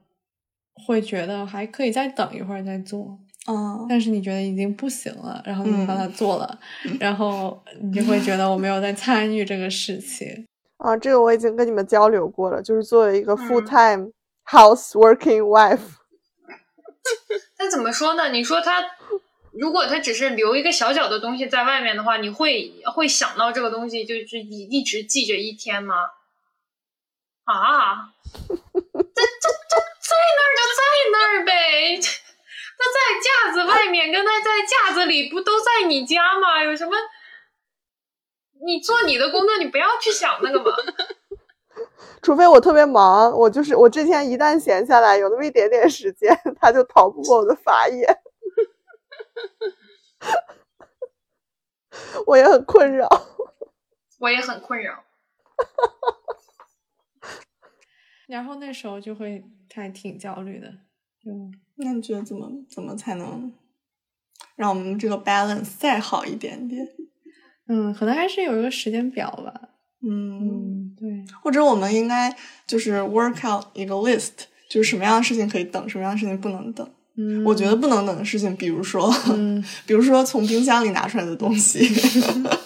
[0.88, 3.86] 会觉得还可以再等一会儿再做，哦。
[3.90, 6.60] 但是你觉得已经不行了，然后你把它做了，
[7.00, 10.46] 然后你就会觉得我没有在参与这个事情，
[10.82, 14.12] 啊，这个我已经跟你们交流过了，就是作为一个嗯 full time
[14.46, 15.80] house working wife，、
[17.56, 18.30] 但怎么说呢？
[18.30, 18.84] 你说他
[19.52, 25.96] 如果他只是留一个小小的东西在外面的话，你会会想到这个东西，就是一一直记着一天吗？
[27.44, 36.64] 啊，这这这在那儿就在那儿呗， 他在架子外面跟他在架子里不都在你家吗？
[36.64, 36.94] 有什么？
[38.66, 40.72] 你做你的工作，你不要去想那个嘛。
[42.22, 48.22] 除非我特别忙，我就是我之前一旦闲下来，有那么一点点时间，他就逃不过我的法眼，
[52.28, 53.08] 我也很困扰。
[54.20, 55.04] 我也很困扰。
[58.28, 59.44] 然后那时候就会
[59.74, 60.68] 还挺焦虑的，
[61.26, 63.52] 嗯那你觉得怎么怎么才能
[64.56, 66.88] 让我们这个 balance 再好一点点？
[67.68, 69.54] 嗯，可能还是有一个时间表吧，
[70.04, 71.10] 嗯，嗯，对。
[71.42, 72.36] 或者我们应该
[72.68, 74.32] 就是 work out 一个 list，
[74.70, 76.88] 就是什么样的事情可以等，什么样的事情不能等。
[77.18, 81.80] 嗯，我觉得不能等的事情，比如说，嗯比如说从冰箱里拿出来的东西，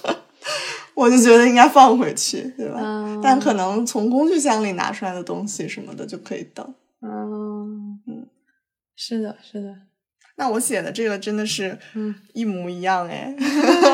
[0.93, 2.79] 我就觉得应该放回去，对吧？
[2.81, 6.73] 嗯但可能从工具箱里拿出来的东西什么的就可以等。
[7.01, 8.27] 嗯嗯，
[8.95, 9.75] 是的，是的，
[10.38, 13.33] 那我写的这个真的是嗯一模一样哎。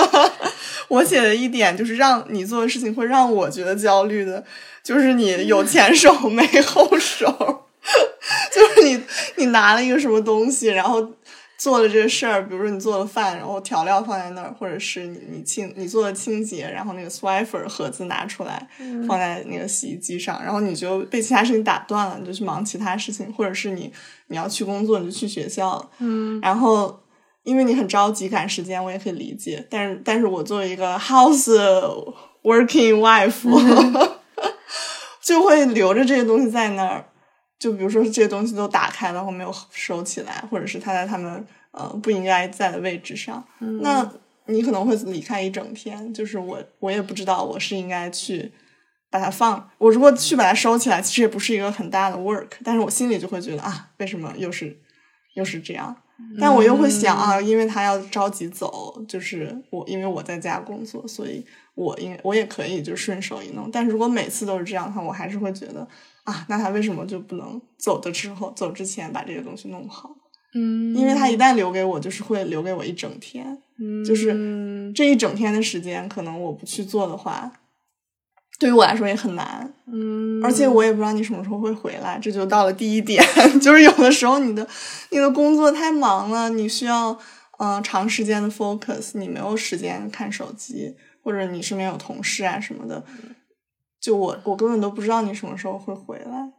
[0.89, 4.43] 我写的一点就是让你做的事情会让我觉得焦虑的，
[4.83, 7.65] 就是你有前手没后手，
[8.51, 9.01] 就是你
[9.37, 11.13] 你拿了一个什么东西，然后
[11.61, 18.67] 做了这个事儿，比如说你做了饭，然后调料放在那儿，或者是你你清你做的清洁，然后那个 Swiffer 盒子拿出来、
[19.07, 23.93] 放在那个洗衣机上，然后你就被其他事情打断了，你就去忙其他事情，或者是你
[24.25, 26.99] 你要去工作，你就去学校了，嗯然后
[27.43, 29.63] 因为你很着急赶时间，我也可以理解。
[29.69, 31.53] 但是，但是我作为一个 house
[32.41, 34.09] working wife，
[35.21, 37.05] 就会留着这些东西在那儿。
[37.61, 43.45] 就比如说这些东西都打开了，然后没有收起来，或者是它在他们呃不应该在的位置上，
[43.83, 44.11] 那
[44.47, 46.11] 你可能会离开一整天。
[46.11, 48.51] 就是我我也不知道我是应该去
[49.11, 54.75] 把它放，我如果去把它收起来，其实也不是一个很大的 work，但是我心里就会觉得啊，为什么又是
[55.35, 55.95] 又是这样？
[56.39, 61.45] 但我又会想啊，因为他要着急走，就是我因为我在家工作，所以
[61.75, 63.69] 我应我也可以就顺手一弄。
[63.71, 65.87] 但是如果每次都是这样的话，我还是会觉得
[66.23, 70.09] 啊，那他为什么就不能走的之后走之前把这个东西弄好？
[70.53, 77.51] 嗯，因为他一旦留给我，就是会留给我一整天，嗯就是这一整天的时间，可能我不去做的话，
[78.59, 79.73] 对于我来说也很难。
[79.87, 83.23] 嗯，而且我也不知道你什么时候会回来，这就到了第一点，
[83.61, 84.67] 就是有的时候你的
[85.09, 87.11] 你的工作太忙了，你需要
[87.59, 90.93] 嗯、呃长时间的 focus，你没有时间看手机，
[91.23, 93.01] 或者你身边有同事啊什么的，
[94.01, 96.51] 就我我根本都不知道你什么时候会回来，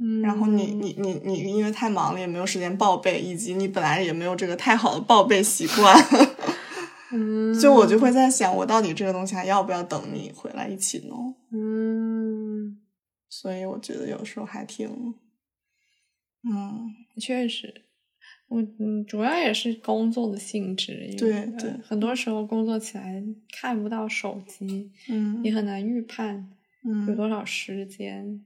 [0.00, 5.96] 嗯，然后你你你你因为太忙了，也没有时间报备，以及你本来也没有这个太好的报备习惯，
[7.12, 11.34] 嗯， 就我就会在想，我到底这个东西还要不要等你回来一起弄？
[11.52, 12.78] 嗯，
[13.28, 15.14] 所以我觉得有时候还挺，
[16.42, 16.90] 嗯，
[17.20, 17.82] 确实，
[18.48, 21.72] 我嗯，主要也是工作的性质，对呃对。
[21.84, 23.22] 很多时候工作起来
[23.52, 25.40] 看不到手机，嗯。
[25.44, 26.48] 也很难预判
[26.82, 27.16] 有嗯。
[27.16, 28.44] 多少时间，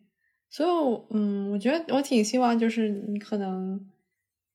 [0.48, 3.88] 所以我，嗯，我觉得我挺希望就是你可能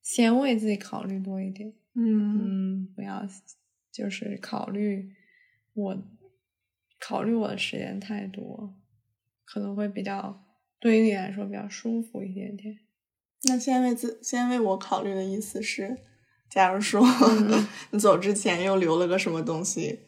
[0.01, 2.85] 先为自己考虑多一点，嗯。
[2.85, 3.25] 嗯，不要
[3.91, 5.09] 就是考虑
[5.73, 5.97] 我
[6.99, 8.73] 考虑我的时间太多，
[9.45, 10.43] 可能会比较
[10.79, 12.79] 对于你来说比较舒服一点点。
[13.43, 15.97] 那先为自先为我考虑的意思是，
[16.49, 19.99] 假如说、嗯 你走之前又留了个什么东西，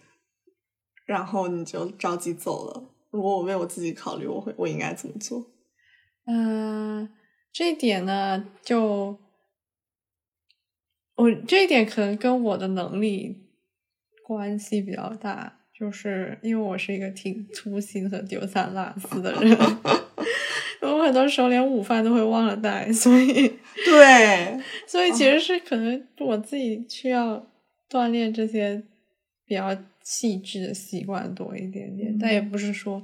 [1.05, 2.89] 然后你就着急走了。
[3.11, 5.45] 如果我为我自己考虑，我会我应该怎么做？
[6.25, 7.09] 嗯、
[7.51, 9.19] 这一点呢，就
[11.15, 13.49] 我这一点可能跟我的能力
[14.23, 19.57] 关系比较大，就是因为我是一个挺粗心和丢三落四的人，
[20.81, 27.45] 我很多时候连午饭都会忘了带，所以对，所以其实是可能我自己需要
[27.89, 28.83] 锻炼这些
[29.45, 29.75] 比较
[30.11, 33.03] 细致的习惯多一点点，但也不是说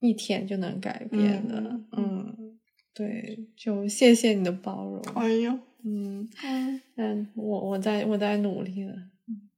[0.00, 1.56] 一天就能改变的。
[1.60, 2.58] 嗯嗯，
[2.94, 5.02] 对，就谢谢你的包容。
[5.16, 5.52] 哎呦，
[5.84, 8.94] 嗯，嗯但我我在我在努力了。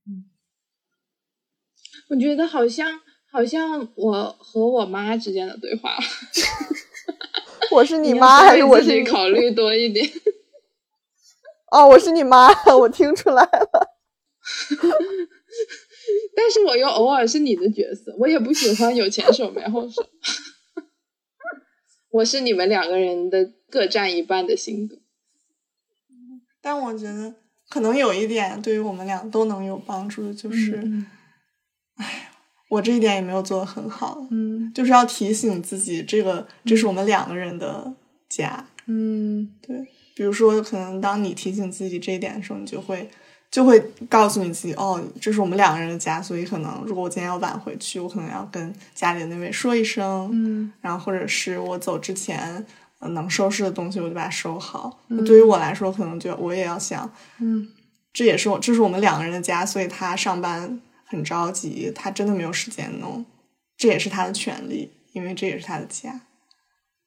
[0.09, 0.25] 嗯
[2.09, 3.01] 我觉得好像
[3.31, 5.97] 好像我和我妈之间的对话
[7.71, 8.81] 我是你妈还是我？
[8.81, 10.05] 自己考虑多一点？
[11.71, 12.49] 哦，我是你妈，
[12.79, 13.96] 我听出来了。
[16.57, 20.03] 但是我又偶尔是你的角色，我也不喜欢有前手没后手。
[22.11, 24.97] 我是你们两个人的各占一半的性格。
[26.63, 27.35] 但我觉得
[27.69, 31.07] 可能有一点对于我们俩都能有帮助的，就是，嗯
[31.97, 32.31] 哎、
[32.71, 37.95] 我这一点也没有做的很好，嗯就是要提醒自己，这个这是我们两个人的
[38.31, 38.67] 家。
[38.87, 43.11] 嗯对，比如说，可能当你提醒自己这一点的时候，你就会
[43.51, 52.65] 就会告诉你自己，哦，这是我们两个人的家，所以可能如果我今天要晚回去，我可能要跟家里的那位说一声，嗯然后或者是我走之前。
[52.99, 55.01] 呃能收拾的东西我就把它收好。
[55.09, 57.69] 嗯对于我来说，可能就我也要想，嗯
[58.11, 63.27] 这也是我这是我们两个人的家，所以他上班很着急，他真的没有时间弄，
[63.77, 66.23] 这也是他的权利，因为这也是他的家。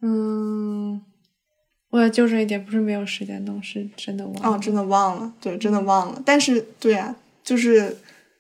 [0.04, 1.02] 嗯，
[1.92, 4.50] 我就这一点不是没有时间弄，是真的忘了。
[4.50, 6.22] 哦，真的忘了，对，真的忘了。
[6.24, 7.98] 但是，对啊，就是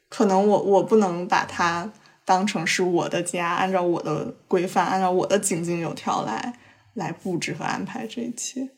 [0.08, 1.91] 可能我我不能把它
[2.26, 6.60] 当成是我的家，按照我的规范，按照我的井井有条来
[6.93, 8.70] 来布置和安排这一切，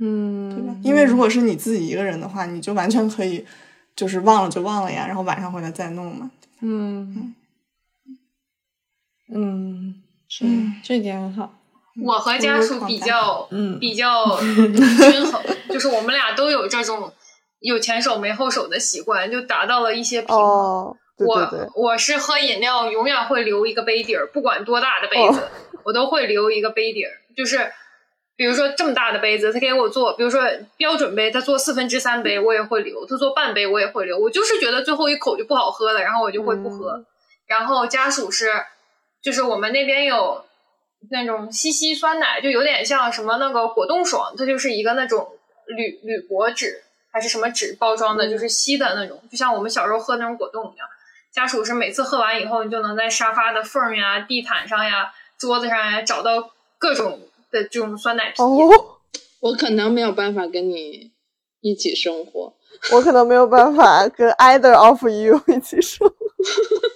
[0.00, 0.74] 嗯，对吧？
[0.82, 3.44] 因为如果是你自己一个人的话，你就完全可以
[3.94, 6.30] 就是忘了就忘了呀，然后晚上回来再弄嘛。
[6.62, 7.34] 嗯
[9.34, 11.58] 嗯，是嗯这点很好。
[12.04, 17.12] 我和家属比较嗯比较均衡，就是我们俩都有这种
[17.60, 20.44] 有前手没后手的习惯，就达到了一些平衡。
[20.44, 25.48] 哦，对对对我，我是喝饮料永远会留一个杯底儿，不管多大的杯子，
[25.84, 27.10] 我都会留一个杯底儿。
[27.36, 27.72] 就是
[28.36, 30.42] 比如说这么大的杯子，他给我做，比如说
[30.76, 34.18] 标准杯，他做四分之三杯，我也会留；他做半杯，我也会留。
[34.18, 37.04] 我就是觉得最后一口就不好喝了，然后我就会不喝。
[37.46, 38.50] 然后家属是，
[39.22, 40.45] 就是我们那边有
[41.10, 45.28] 那种西西酸奶，就有点像什么那个果冻爽，它就是一个那种
[45.66, 46.82] 铝铝箔纸
[47.12, 50.86] 还是什么纸包装的，就是吸的那种，就像我们小时候喝那种果冻一样。
[51.32, 58.42] 家属是每次喝完以后，你就能在沙发的缝儿呀、地毯上呀、桌子上呀找到各种的这种酸奶皮。
[58.42, 58.56] 哦，
[59.40, 61.12] 我可能没有办法跟你
[61.60, 62.54] 一起生活。
[62.92, 66.14] 我可能没有办法跟 either of you 一起生活。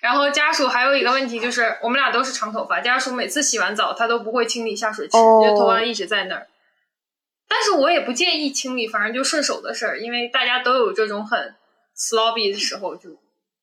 [0.00, 6.46] 然后家属还有一个问题就是，我们俩都是长头发，家属每次洗完澡他都不会清理下水池，哦就头发一直在那儿。
[7.48, 11.54] 但是我也不介意清理，反正就顺手的事儿，因为大家都有这种很
[11.96, 13.10] sloppy 的时候就，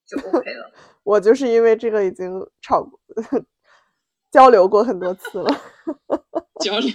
[0.07, 0.71] 就 OK 了。
[1.03, 2.31] 我就是因为这个已经
[2.61, 2.99] 吵过
[4.31, 5.61] 交流过很多次了。
[6.63, 6.91] 交流，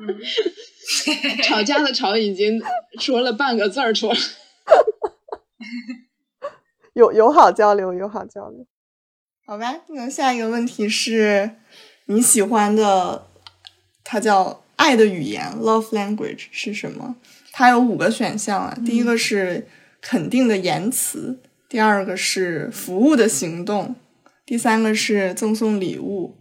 [0.00, 2.62] 嗯，吵架的吵已经
[2.98, 4.16] 说了半个字儿出来。
[6.96, 8.66] 友友好交流，友好交流。
[9.44, 11.50] 好吧，那下一个问题是
[12.06, 13.26] 你喜欢的，
[14.02, 17.16] 它叫爱的语言 （love language） 是什么？
[17.52, 18.78] 它有五个选项啊。
[18.86, 19.68] 第一个是
[20.00, 21.38] 肯定的言辞，
[21.68, 23.94] 第二个是服务的行动，
[24.46, 26.34] 第三个是赠送礼物，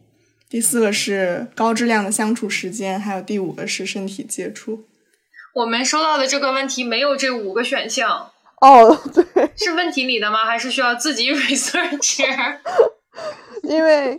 [0.47, 4.85] 第四个是高质量的相处时间，还有第五个是身体接触。
[5.55, 8.31] 我们收到的这个问题没有这五个选项，
[8.65, 10.45] 哦， 对，是问题里的吗？
[10.45, 12.25] 还是需要自己 research？
[13.63, 14.15] 因为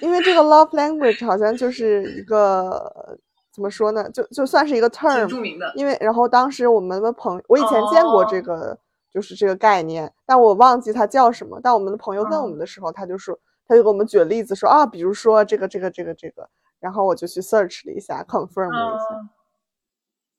[0.00, 3.18] 因为这个 love language 好像就是一个
[3.52, 5.72] 怎么说呢，就就算是一个 term，著名的。
[5.76, 8.76] 因为然后当时我们的朋我以前见过这个，
[9.12, 11.60] 就是这个概念，但我忘记它叫什么。
[11.62, 16.48] 但我们的朋友问我们的时候，他就说，他就给我们举了例子说啊，比如说这个这个这个这个，
[16.80, 19.14] 然后我就去 search 了一下，confirm 了一下。
[19.14, 19.28] 嗯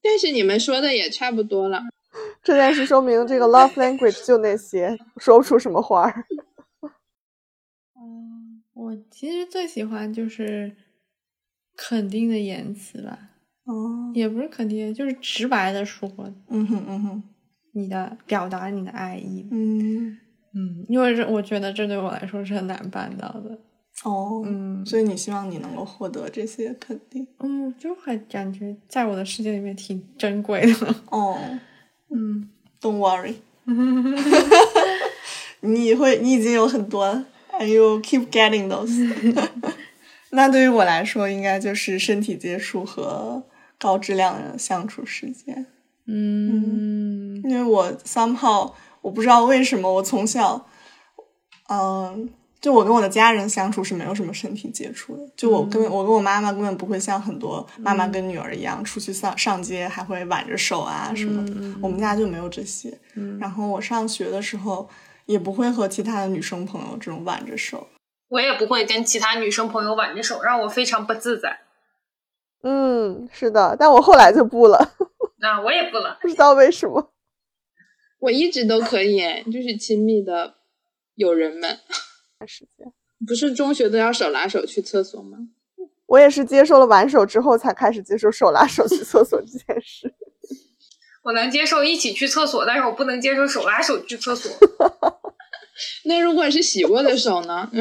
[0.08, 1.82] 但是你们说的也差不多了。
[2.43, 6.26] 这件事说明这个 love language 就那些，说不出什么花儿。
[7.97, 10.76] 嗯，我其实最喜欢就是
[11.76, 13.18] 肯定的言辞吧，
[13.66, 16.09] 哦，也不是肯定，就是直白的说
[16.49, 17.24] 嗯哼嗯哼，
[17.74, 19.47] 你的表达你的爱意。
[19.51, 20.18] 嗯，
[20.53, 23.57] 嗯，因为这我觉得这对我来说是很难办到的。
[24.03, 27.26] 哦，嗯所以你希望你能够获得这些肯定。
[27.39, 30.95] 嗯，就会感觉在我的世界里面挺珍贵的。
[31.09, 31.38] 哦
[32.10, 32.49] 嗯
[32.82, 33.36] ，，Don't worry，
[35.62, 37.26] 你会，你已经有很多
[37.60, 38.91] ，and you keep getting those。
[40.32, 43.43] 那对于我来说，应该就是身体接触和
[43.80, 45.66] 高质量的相处时间。
[46.08, 50.68] 嗯因为我 somehow 我不知道为什么我从小，
[51.70, 52.30] 嗯，
[52.66, 62.91] 就我跟我的家人相处是没有什么身体接触的，就我跟、我跟我妈妈根本不会像很多妈妈跟女儿一样出去上上街还会挽着手啊什么的，我们家就没有这些。
[63.39, 64.89] 然后我上学的时候
[65.28, 67.88] 也不会和其他的女生朋友这种挽着手。
[68.30, 71.59] 我也不会跟其他女生朋友挽着手，让我非常不自在。
[72.63, 74.91] 嗯，是的，但我后来就不了，
[75.38, 76.18] 那 我也不了。
[76.20, 77.11] 不知道为什么。
[78.18, 79.22] 我一直都可以，
[79.53, 80.55] 就是亲密的
[81.13, 81.78] 友人们。
[82.46, 82.91] 时间，
[83.26, 85.38] 不是中学都要手拉手去厕所吗？
[86.08, 90.14] 我也是接受了挽手之后，才开始接受手拉手去厕所这件事。
[91.24, 94.52] 我能接受一起去厕所，但是我不能接受手拉手去厕所，
[96.06, 97.72] 那如果是洗过的手呢？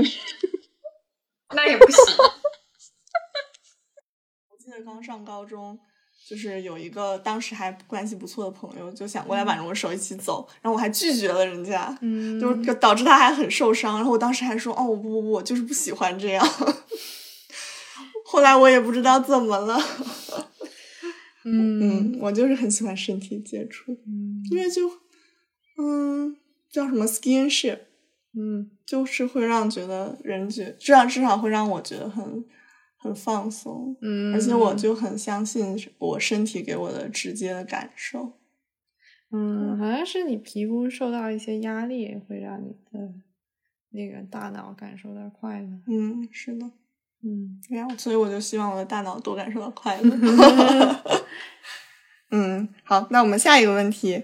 [1.55, 2.03] 那也不行。
[4.49, 5.79] 我记得刚上高中，
[6.27, 12.41] 就是有一个当时还关系不错的朋友，就想过来挽着我手一起走，然后我还拒绝了人家，嗯。
[12.41, 13.97] 就是导致他还很受伤。
[13.97, 16.45] 然后我当时还说：“哦，不不不，我就是不喜欢这样。
[18.25, 19.79] ”后来我也不知道怎么了，
[21.45, 22.14] 嗯。
[22.14, 24.43] 嗯，我就是很喜欢身体接触，嗯。
[24.51, 24.91] 因为就
[25.79, 26.37] 嗯
[26.72, 27.79] 叫什么 skinship，
[28.37, 28.70] 嗯。
[28.87, 32.45] 就是会让觉得人觉，至少至少会让我觉得很
[33.05, 33.94] 很放松。
[34.00, 38.32] 嗯，而且我就很相信我身体给我的直接的感受。
[39.30, 43.12] 嗯，好像是你皮肤受到一些压力，会让你的
[43.90, 45.68] 那个大脑感受到快乐。
[45.86, 46.64] 嗯，是的，
[47.22, 50.16] 嗯对呀，所以我就希望我的大脑多感受到快乐。
[52.30, 54.22] 嗯，好，那我们下一个问题，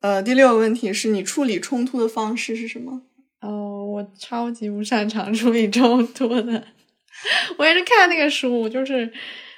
[0.00, 3.02] 呃，第六个问题是你处理冲突的方式是什么？
[3.40, 6.64] 哦，我超级不擅长处理冲突的。
[7.58, 9.10] 我也是看那个书，就是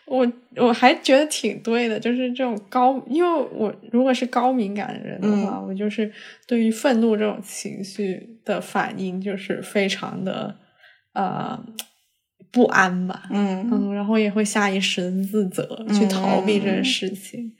[0.07, 6.12] 我我还觉得挺对的，就是这种高，因为我如果是高敏感的人的话，我就是
[6.47, 10.55] 对于愤怒这种情绪的反应就是非常的
[11.15, 11.59] 呃
[12.53, 17.53] 不安吧，嗯嗯，然后也会下意识的自责，去逃避这件事情。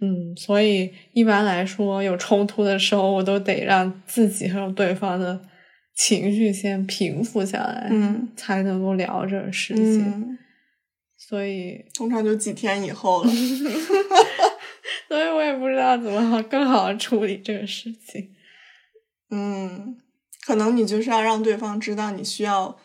[0.00, 5.40] 嗯，所以一般来说，有冲突的时候，我都得让自己还有对方的
[5.94, 10.02] 情绪先平复下来，嗯，才能够聊这个事情。
[10.02, 10.38] 嗯，
[11.16, 13.30] 所以，通常就几天以后了。
[15.08, 18.30] 所以我也不知道怎么好更好的处理这个事情。
[19.30, 19.96] 嗯，
[20.44, 22.76] 可能你就是要让对方知道你需要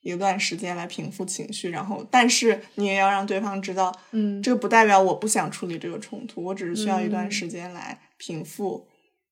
[0.00, 8.88] 一段时间来平复情绪，然后，但是你也要让对方知道，嗯这个不代表我不想处理这个冲突，我只是需要一段嗯时间来平复，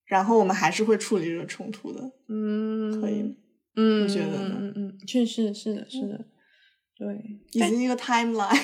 [0.07, 3.35] 然后我们还是会处理这个冲突的，嗯，可以吗？
[3.77, 6.25] 嗯，你觉得呢嗯嗯嗯，确实是的，是的，
[6.97, 8.57] 对，已经一个 timeline，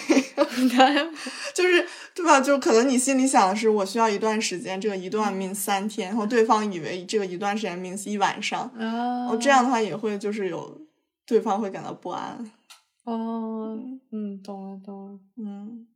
[0.71, 1.11] 他
[1.55, 2.41] 就是对吧？
[2.41, 10.81] 就可能你心里想的是我需要一段时间，这个一段 means 三天，然后对方以为这个一段时间 means 一晚上，啊，哦，这样的话也会就是有
[11.27, 12.51] 对方会感到不安，
[13.05, 13.79] 哦，
[14.13, 15.87] 嗯，懂了，懂了，嗯，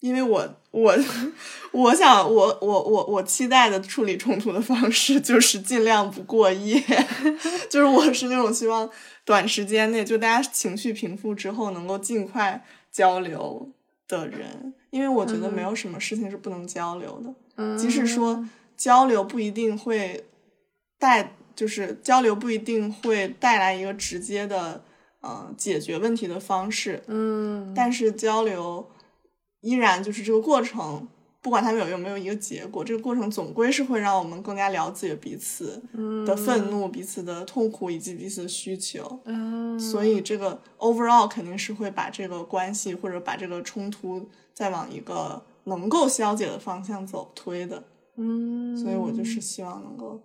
[0.00, 0.94] 因为我我
[1.72, 6.82] 我想我我我我期待的处理冲突的方式就是尽量不过夜，
[7.70, 8.88] 就是我是那种希望
[9.24, 13.70] 短时间内就大家情绪平复之后能够尽快交流
[14.06, 18.06] 的人，因为我觉得没有什么事情是不能交流的，嗯，即使。
[18.06, 20.24] 说交流不一定会
[20.98, 24.82] 带，就是交流不一定会带来一个直接的
[25.20, 28.86] 呃解决问题的方式，嗯，但是交流
[29.64, 31.08] 依然就是这个过程
[31.40, 35.82] 不管他们有有没有一个结果，这个过程总归是会让我们更加了解彼此
[36.26, 39.20] 的愤怒、彼此的痛苦以及彼此的需求。
[39.24, 47.82] 嗯，所以这个 overall 肯定是会把这个关系或者把这个冲突再往一个能够消解的方向走推的。
[48.16, 50.18] 嗯，所以我就是希望能够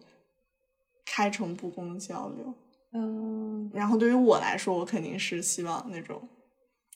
[1.05, 2.53] 开诚布公的交流。
[2.93, 6.21] 嗯然后对于我来说，我肯定是希望那种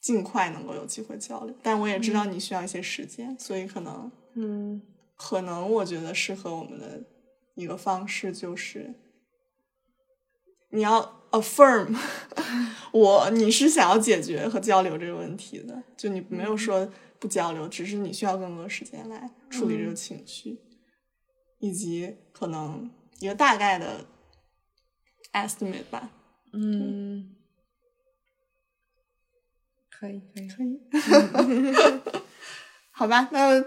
[0.03, 4.81] 尽快能够有机会交流，但我也知道你需要一些时间，所以可能嗯。
[5.15, 7.01] 可能我觉得适合我们的
[7.55, 8.93] 一个方式就是，
[10.71, 11.95] 你要 affirm
[12.91, 20.59] 我你是想要解决和交流这个问题的，就你没有说不交流，只是你需要更多时间来处理这个情绪，
[21.59, 24.05] 以及可能一个大概的
[25.31, 26.09] estimate 吧。
[26.51, 27.35] 嗯，
[30.03, 31.73] 可以可以可以，
[32.91, 33.63] 好吧，那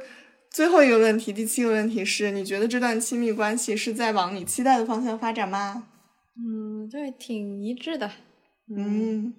[0.51, 5.89] 最后一个问题，第七个问题是你觉得这段亲密关系是在往你期待的方向发展吗？
[6.37, 8.11] 嗯，对，挺一致的。
[8.68, 9.32] 嗯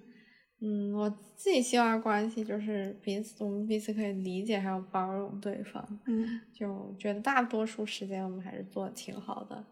[0.60, 5.86] 嗯，我自己希望关系就是彼此，我们彼此可以理解还有包容对方。
[6.08, 9.64] 嗯，就觉得大多数时间我们还是做的挺好的。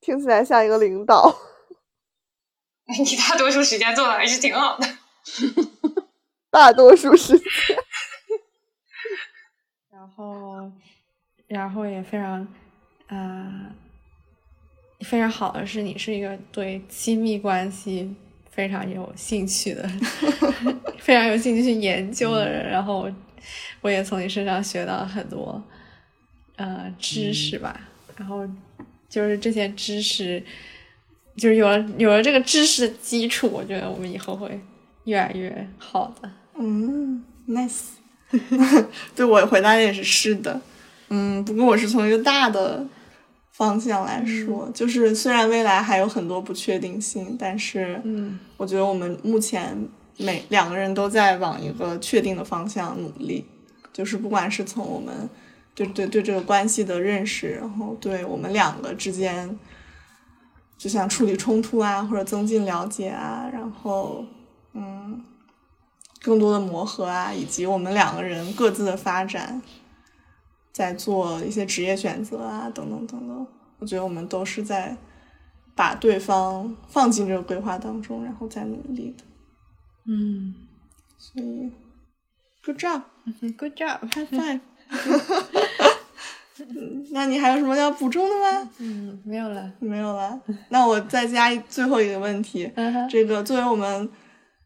[0.00, 1.36] 听起来像一个领导。
[2.98, 4.86] 你大多数时间做的还是挺好的。
[6.50, 7.48] 大多数时间。
[9.92, 10.70] 然后，
[11.46, 12.46] 然后也非常，
[13.08, 13.70] 啊、
[15.00, 18.14] 非常好的是，你是一个对亲密关系
[18.50, 19.88] 非常有兴趣的，
[20.98, 22.68] 非常有兴趣去研究的人。
[22.68, 23.08] 然后，
[23.82, 25.62] 我也从你身上学到很多，
[26.56, 27.88] 呃，知识吧。
[28.16, 28.48] 然后，
[29.08, 30.42] 就是这些知识，
[31.36, 34.58] 就是有了有了这个知识的基础，我觉得我们以后会
[35.04, 36.30] 越来越好的。
[36.58, 37.90] 嗯，nice。
[39.16, 40.60] 对我回答也是是的，
[41.08, 42.86] 嗯，不过我是从一个大的
[43.50, 49.76] 方向来说，就是虽然未来还有很多不确定性，但是，嗯，我觉得我们目前
[50.16, 53.44] 每两个人都在往一个确定的方向努力，
[53.92, 55.28] 就是不管是从我们
[55.74, 59.58] 对对对这个关系的认识，然后对我们两个之间，
[60.78, 64.24] 就像处理冲突啊，或者增进了解啊，然后，
[64.74, 65.24] 嗯。
[66.22, 69.62] 更多的磨合啊，以及我们两个人各自的发展，
[70.70, 73.46] 在做一些职业选择啊，等等等等。
[73.78, 74.94] 我觉得我们都是在
[75.74, 79.24] 把对方放进这个规划当中，然后再努力的。
[80.04, 80.54] 嗯
[81.16, 81.70] 所以
[82.62, 84.00] ，good job，high，Good job。
[84.10, 84.60] five。
[86.58, 88.70] 嗯 那你还有什么要补充的吗？
[88.76, 89.72] 嗯，没有了。
[89.78, 90.38] 没有了。
[90.68, 92.70] 那我再加最后一个问题，
[93.08, 94.06] 这个作为我们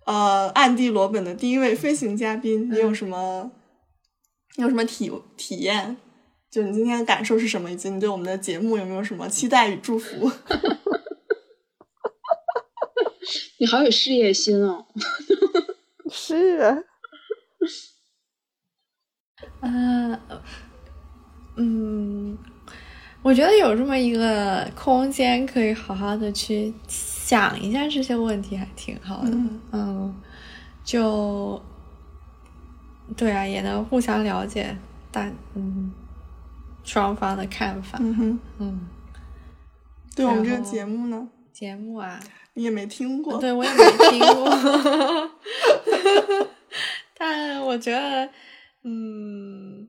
[0.04, 3.50] 呃暗地罗本的第一位飞行嘉宾，你有什么
[4.56, 5.96] 你有什么体体验？
[6.50, 7.70] 就你今天的感受是什么？
[7.70, 10.30] 以及你对我们的节目有没有什么期待与祝福？
[13.58, 14.86] 你好有事业心哦！
[16.10, 16.78] 是啊，
[19.62, 20.20] 嗯
[21.56, 22.38] 嗯，
[23.22, 26.74] 我觉得有这么一个空间，可以好好的去
[27.24, 29.30] 想一下这些问题，还挺好的。
[29.30, 30.14] 嗯嗯，
[30.84, 31.58] 就
[33.16, 34.76] 对啊，也能互相了解
[35.10, 35.90] 大嗯
[36.84, 37.98] 双方的看法。
[38.02, 38.80] 嗯哼，嗯，
[40.14, 42.20] 对我们这个节目呢，节目啊，
[42.52, 43.38] 你也没听过。
[43.40, 43.78] 对我也没
[44.10, 45.30] 听过，
[47.16, 48.28] 但我觉得，
[48.82, 49.88] 嗯，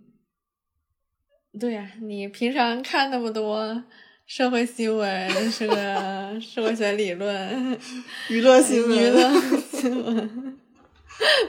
[1.60, 3.84] 对呀、你平常看那么多
[4.26, 7.78] 社会新闻，是个 社会学理论，
[8.30, 10.58] 娱乐新闻，娱乐新闻，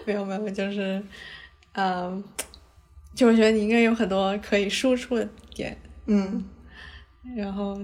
[0.05, 1.03] 没有没有，就是，
[1.73, 2.23] 嗯，
[3.15, 6.45] 就我觉得你应该有很多可以输出的点，嗯
[7.35, 7.81] 然后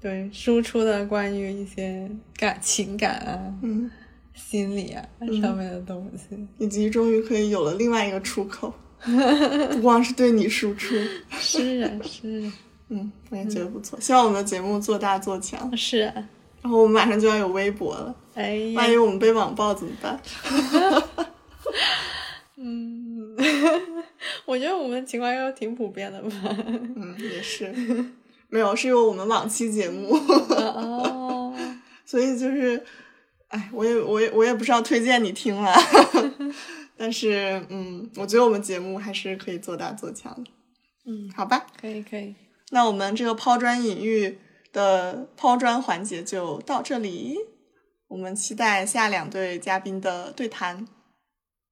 [0.00, 3.90] 对输出的关于一些感情感啊、嗯，
[4.34, 5.06] 心理啊
[5.40, 6.36] 上面的东西。
[6.58, 8.74] 以及终于可以有了另外一个出口，
[9.70, 10.96] 不光是对你输出。
[11.38, 12.50] 是啊，是
[12.88, 13.98] 嗯，我也觉得不错。
[14.00, 15.76] 希望我们的节目做大做强啊，。
[15.76, 16.14] 是啊。
[16.62, 20.18] 然后我们马上就要有微博了，哎呀，万一我们被网暴怎么办？
[22.56, 23.36] 嗯，
[24.46, 26.30] 我觉得我们情况又挺普遍的吧。
[26.66, 27.70] 嗯，也是，
[28.48, 30.14] 没有，是因为我们往期节目，
[30.56, 31.54] 哦，
[32.06, 32.82] 所以就是，
[33.48, 35.74] 哎，我也我也我也不是要推荐你听啦，
[36.96, 40.50] 但是嗯，我觉得我们节目还是可以做大做强的，
[41.04, 41.66] 嗯，好吧？
[41.78, 42.34] 可以可以，
[42.74, 44.36] 那我们这个抛砖引玉
[44.72, 47.38] 的抛砖环节就到这里，
[48.08, 50.84] 我们期待下两对嘉宾的对谈。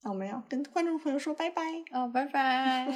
[0.04, 1.60] 那我们要跟观众朋友说拜拜。
[1.90, 2.86] 哦，拜拜。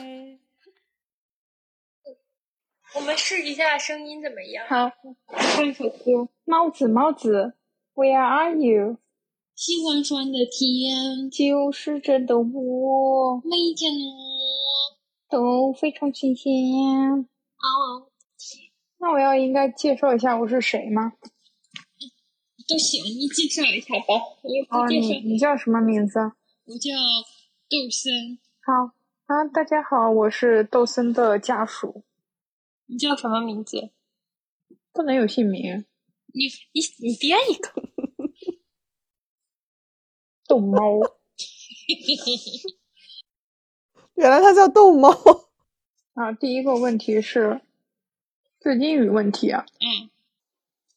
[2.94, 4.64] 我们试一下声音怎么样？
[4.68, 4.88] 好，
[5.36, 6.28] 唱一首歌。
[6.44, 7.54] 帽子，帽子
[7.96, 8.98] ，Where are you？
[9.56, 14.06] 喜欢穿的天，就是这的我，每天我
[15.28, 17.28] 都非常新鲜。
[17.66, 18.12] 哦，
[18.98, 21.14] 那我要应该介绍一下我是谁吗？
[22.68, 24.04] 都行，你介绍一下吧。
[24.08, 24.48] 哦，不
[24.88, 26.18] 介绍你，你叫什么名字？
[26.20, 26.90] 我叫
[27.68, 28.38] 豆森。
[28.64, 28.92] 好
[29.26, 32.04] 啊，大家好，我是豆森的家属，
[32.86, 33.90] 你叫什么名字？
[34.92, 35.84] 不能有姓名。
[36.26, 37.72] 你你你编一个。
[40.48, 41.00] 逗猫。
[44.14, 45.10] 原来他叫逗猫。
[46.16, 47.60] 啊，第一个问题是
[48.62, 49.66] 是英语问题啊。
[49.80, 50.08] 嗯，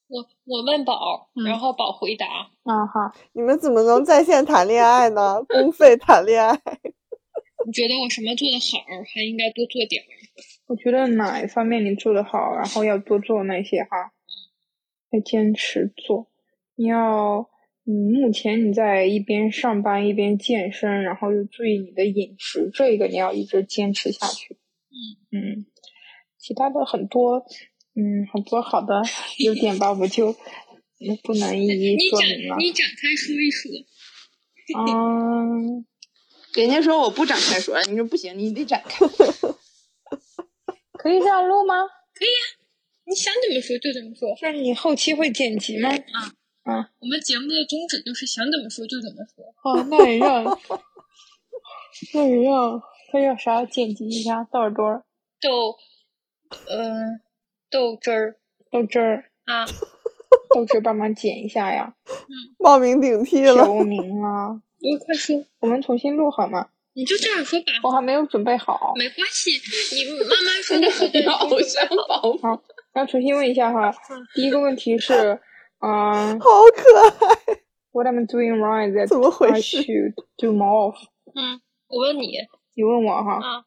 [0.07, 2.26] 我我问宝，嗯然后宝回答。
[2.63, 5.43] 啊哈，你们怎么能在线谈恋爱呢？
[5.49, 6.55] 公费谈恋爱。
[7.67, 8.80] 你觉得我什么做的好，
[9.13, 10.07] 还应该多做点儿？
[10.67, 14.13] 我觉得哪一方面你做的好，然后要多做那些哈，
[15.11, 16.28] 要坚持做。
[16.76, 17.49] 你要，
[17.86, 24.55] 嗯，目前你在一边上班一边健身，然后又注意你的饮食，这个你要一直坚持下去。
[25.31, 25.65] 嗯
[26.37, 27.45] 其他的很多，
[27.95, 29.01] 嗯，很多好的
[29.39, 32.55] 优点吧，我就嗯 不能一一展说明了。
[32.57, 33.71] 你展开说一说。
[34.77, 35.85] 嗯，
[36.53, 39.05] 人家说我不展开说，你说不行，你得展开。
[40.93, 41.75] 可以这样录吗？
[42.13, 42.43] 可以啊
[43.05, 44.29] 你想怎么说就怎么说。
[44.41, 45.89] 那你后期会剪辑吗？
[46.63, 49.43] 啊，我们节目的宗旨就是想怎么说就怎么说。
[49.63, 50.43] 哦，那也让，
[52.13, 52.79] 那也让
[53.12, 55.03] 他要啥剪辑一下豆多儿
[55.41, 55.76] 豆，
[56.70, 57.22] 嗯、
[57.70, 58.36] 豆汁儿
[58.72, 59.66] 豆汁儿啊，
[60.53, 63.66] 豆汁儿帮忙剪一下呀，嗯冒名顶替了。
[63.66, 66.70] 求名了，你快说，我们重新录好吗？
[66.93, 69.51] 你就这样说吧，我还没有准备好，没关系。
[69.95, 70.89] 你慢慢说就
[71.32, 71.55] 好的。
[71.55, 72.62] 偶像包好，
[72.95, 73.93] 要重新问一下哈。
[74.34, 75.39] 第一个问题是，
[75.80, 77.55] 嗯、好可爱
[77.91, 80.95] ，w h a t am doing right that 怎么回 I 事 should do more of？
[81.36, 82.34] 嗯，我问你
[82.80, 83.65] 你问我哈，啊，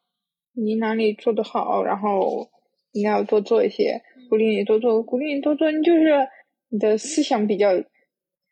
[0.55, 2.49] 你哪里做的好，然后
[2.93, 4.01] 应该要多做一些，
[4.31, 6.27] 鼓励你多做，鼓励你多做，你就是
[6.71, 7.69] 你的思想比较，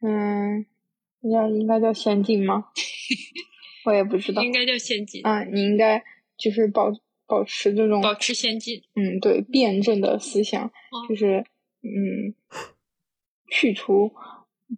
[0.02, 0.66] 嗯，
[1.22, 2.66] 应该应该叫先进吗？
[3.86, 6.04] 我也不知道应该叫先进，啊，你应该
[6.36, 6.92] 就是保
[7.26, 8.82] 保持这种保持先进。
[8.94, 10.70] 嗯对辩证的思想，
[11.08, 11.42] 就是
[11.80, 12.34] 嗯
[13.50, 14.12] 去除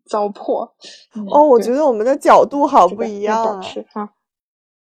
[0.05, 0.71] 糟粕。
[1.17, 3.61] 嗯哦，我觉得我们的角度好不一样啊。
[3.61, 4.15] 持哈。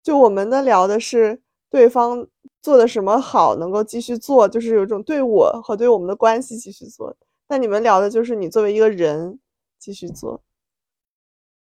[0.03, 2.27] 就我们的聊的是对方
[2.61, 7.15] 做的什么好，能够继续做，就是有一种对我和对我们的关系继续做。
[7.47, 9.39] 但你们聊的就是你作为一个人
[9.79, 10.43] 继续做。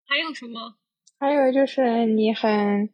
[0.05, 0.74] 还有什么？
[1.18, 2.90] 还有就是你很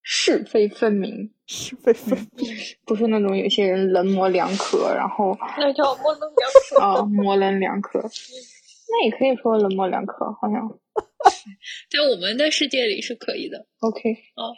[0.00, 2.48] 是非分明，是非分明。
[2.86, 6.80] 不是那种有些人冷模两可，然后 那叫模棱两可。
[6.80, 10.78] 啊模棱两可，那也可以说冷模两可，好像
[11.90, 13.66] 在我们的世界里是可以的。
[13.80, 14.12] OK。
[14.34, 14.54] 哦，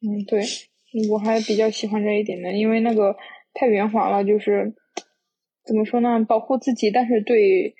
[0.00, 0.42] 嗯，对，
[1.10, 3.16] 我还比较喜欢这一点的，因为那个
[3.54, 4.74] 太圆滑了，就是
[5.64, 7.74] 怎么说呢，保护自己，但是对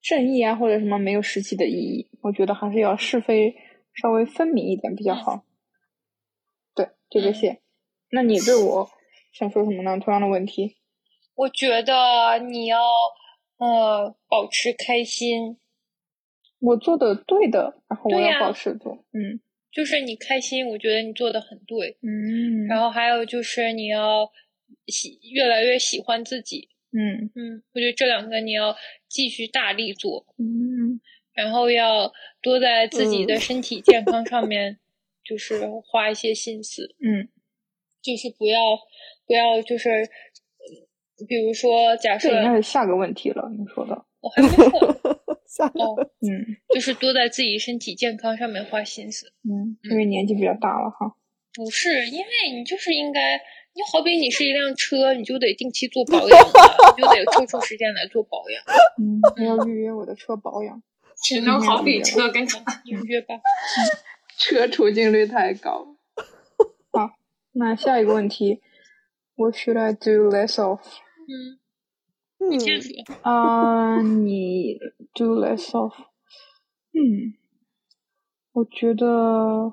[0.00, 3.54] 正义啊或者什么没有实际的意义，我觉得还是要是非
[3.94, 5.44] 稍微分明一点比较好。
[6.74, 7.60] 对，就这些。
[8.10, 8.90] 那你对我
[9.32, 9.98] 想说什么呢？
[9.98, 10.76] 同样的问题。
[11.34, 12.78] 我觉得你要
[13.56, 15.56] 呃保持开心，
[16.62, 19.04] 我做的对的，然后我要保持住。
[19.12, 19.40] 嗯
[19.72, 21.96] 就是你开心，我觉得你做的很对。
[22.02, 24.30] 嗯，然后还有就是你要
[24.86, 28.76] 喜越来越喜欢自己，嗯嗯，我觉得这两个你要
[29.08, 31.00] 继续大力做，嗯
[31.32, 34.78] 然后要多在自己的嗯身体健康上面，
[35.24, 37.28] 就是花一些心思，嗯，
[38.02, 38.60] 就是不要
[39.26, 44.04] 不要就是，呃比如说假设这应该是下个问题了，你说的。
[44.20, 45.21] 我还没说
[45.52, 49.32] 下哦，嗯就是多在自己身体健康上面花心思。
[49.44, 51.14] 嗯，因为年纪比较大了哈。
[51.54, 52.26] 不是，因为
[52.56, 53.36] 你就是应该，
[53.74, 56.38] 你好比你是一辆车，你就得定期做保养，
[56.96, 58.62] 你就得抽出时间来做保养。
[58.98, 60.82] 嗯，我要预约我的车保养。
[61.22, 63.34] 只能好比车跟车 预约吧。
[64.38, 65.94] 车出镜率太高。
[66.90, 67.10] 好，
[67.52, 68.62] 那下一个问题
[69.36, 70.80] ，What should I do less of？
[70.80, 71.58] 嗯，嗯
[72.50, 72.90] 你先说。
[73.22, 74.76] 啊、你
[75.14, 75.92] do less of？
[76.92, 77.34] 嗯，
[78.52, 79.72] 我觉得哦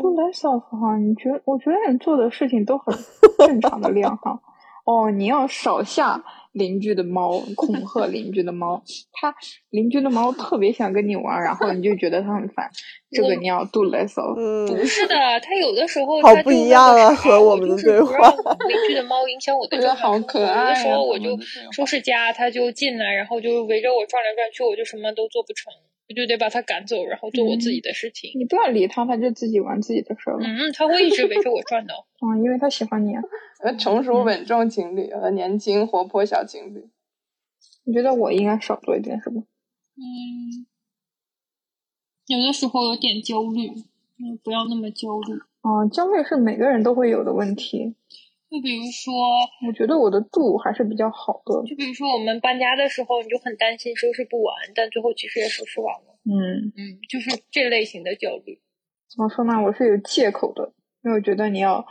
[0.00, 2.96] ，do less of 哈，你觉我觉得你做的事情都很
[3.38, 4.40] 正常的量哈。
[4.84, 8.82] 哦，你要少下邻居的猫，恐吓邻居的猫。
[9.12, 9.34] 它
[9.70, 12.70] 邻居的猫特别想跟你玩，然后你就觉得它很烦。
[13.12, 14.14] 这个你要 do less
[14.66, 21.38] 不是的，它有的时候好他就不一样啊和我们的对话邻居的猫影响我的我觉得好正常生活可爱有的时啊候我就
[21.72, 25.70] 收拾家，它就进来，然后就围着我转来转去，我就什么都做不成，
[26.12, 28.30] 我就得把他赶走，然后做我自己的事情。
[28.36, 30.46] 你不要理他，他就自己玩自己的事儿了。
[30.46, 31.94] 嗯，他会一直围着我转的。
[32.20, 33.22] 嗯，因为他喜欢你啊。
[33.60, 36.86] 呃，成熟稳重情侣和年轻活泼小情侣。
[37.84, 39.42] 你觉得我应该少做一点什么？
[39.96, 40.66] 嗯，
[42.26, 43.68] 有的时候有点焦虑，
[44.18, 45.34] 嗯，不要那么焦虑。
[45.62, 47.94] 啊、焦虑是每个人都会有的问题。
[48.52, 49.14] 就比如说，
[49.66, 51.66] 我觉得我的度还是比较好的。
[51.66, 56.18] 就比如说我们搬家的时候，你就很担心收拾不完，但最后其实也收拾完了。
[56.24, 58.60] 嗯，嗯，就是这类型的焦虑。
[59.08, 59.54] 怎么说呢？
[59.62, 61.86] 我是有借口的，因为我觉得你要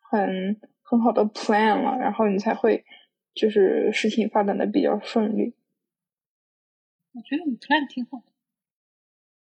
[0.00, 2.84] 很很好的 plan 了，然后你才会
[3.32, 5.54] 就是事情发展的比较顺利，
[7.12, 8.32] 我觉得我们 plan 挺好的，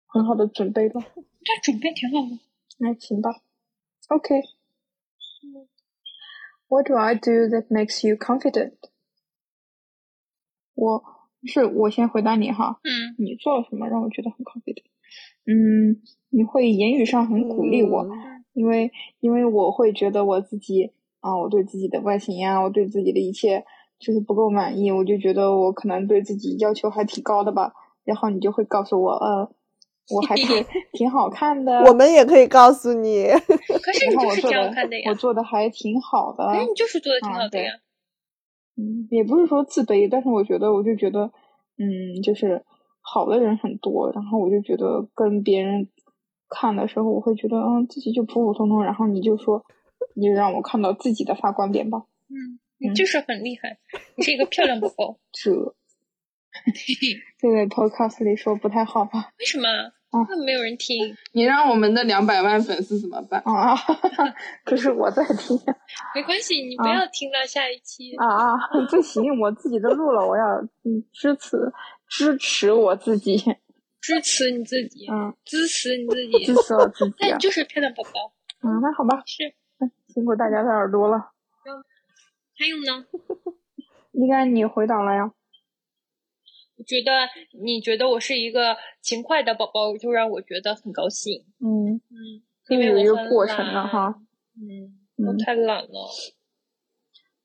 [0.06, 1.02] 很好的准备了。
[1.44, 2.38] 这准备挺好的。
[2.78, 3.30] 那行吧
[4.08, 4.40] ，OK。
[6.72, 8.72] What do I do that makes you confident？
[10.74, 11.04] 我
[11.44, 14.84] 是我先回答你哈，嗯你做了什么让我觉得很 confident？
[15.44, 16.00] 嗯，
[16.30, 18.06] 你会言语上很鼓励我，
[18.54, 23.66] 因为因为我会觉得我自己啊，我对自己的外形呀，我对自己的一切
[23.98, 29.54] 就是不够满意，我就觉得我可能对自己要求还挺高的吧，然后你就会告诉我，呃，
[30.10, 30.44] 我还是
[30.92, 35.14] 挺好看的，我们也可以告诉你，可是你就是这然后我做的样看的呀我。
[35.14, 37.72] 做的还挺好的，可是你就是做的挺好的呀。
[38.76, 41.30] 嗯，也不是说自卑，但是我觉得，我就觉得，
[41.78, 42.64] 嗯，就是
[43.00, 45.88] 好的人很多，然后我就觉得跟别人
[46.48, 49.62] 看的时候，我会觉得，嗯，自己就普普通通，然后你就说，
[50.14, 53.78] 你就让我看到自己的发光点吧，嗯，你就是很厉害，
[54.16, 55.16] 你是一个漂亮宝宝。
[55.32, 55.74] 这
[57.38, 59.30] 这个 podcast 里说不太好吧？
[59.38, 59.68] 为什么？
[60.12, 63.40] 啊那没有人听，你让我们的两百万粉丝怎么办？
[63.46, 63.74] 啊，
[64.62, 65.58] 可是我在听
[66.14, 68.14] 没关系，你不啊要听到下一期。
[68.16, 68.56] 啊啊，
[68.90, 70.44] 不行，我自己都录了，我要
[70.84, 71.56] 嗯支持
[72.08, 73.38] 支持我自己，
[74.02, 76.54] 支持你自己，嗯，支持你自己支。
[76.56, 78.10] 持我自己啊那你，就是漂亮宝宝。
[78.62, 79.54] 嗯，那好吧，是，
[80.12, 81.30] 辛苦大家的耳朵了。
[82.54, 83.06] 还有呢？
[84.12, 85.32] 应该你回答了呀。
[86.82, 87.12] 我觉得
[87.62, 91.44] 你觉得我是一个勤快的宝宝，就让我觉得很高兴。
[91.60, 94.20] 嗯，嗯，因为有一个过程了哈。
[94.56, 96.10] 嗯，嗯我太懒了。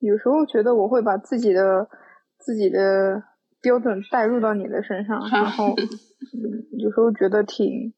[0.00, 1.88] 有时候觉得我会把自己的
[2.36, 3.22] 自己的
[3.60, 7.94] 标准带入到你的身上， 然后嗯，有时候觉得挺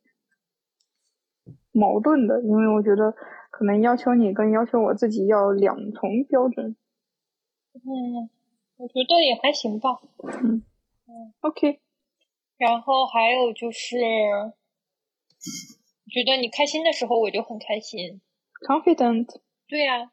[1.73, 3.15] 矛盾的，因为我觉得
[3.51, 6.77] 可能要求你跟要求我自己要两重标准。
[7.73, 8.29] 嗯，
[8.77, 9.89] 我觉得也还行吧。
[11.41, 11.81] OK，
[12.59, 13.97] 然后还有就是，
[16.11, 18.21] 觉得你开心的时候我就很开心。
[18.67, 19.27] confident
[19.67, 20.11] 对呀、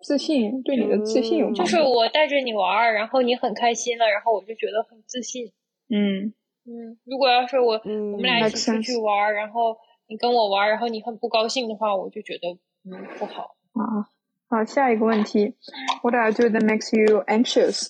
[0.00, 1.52] 自信，对你的自信有。
[1.52, 5.52] 就是我带着你玩儿，然后你很开心了，然后我就觉得很自信。
[5.88, 6.34] 嗯
[6.64, 9.76] 嗯，如果要是我、嗯我们俩一起出去玩儿，然后
[10.08, 13.54] 你跟我玩儿，然后你很不高兴的话，我就觉得嗯不好。
[13.74, 14.08] 啊，
[14.48, 15.54] 好，下一个问题
[16.02, 17.88] ，What do I do that makes you anxious？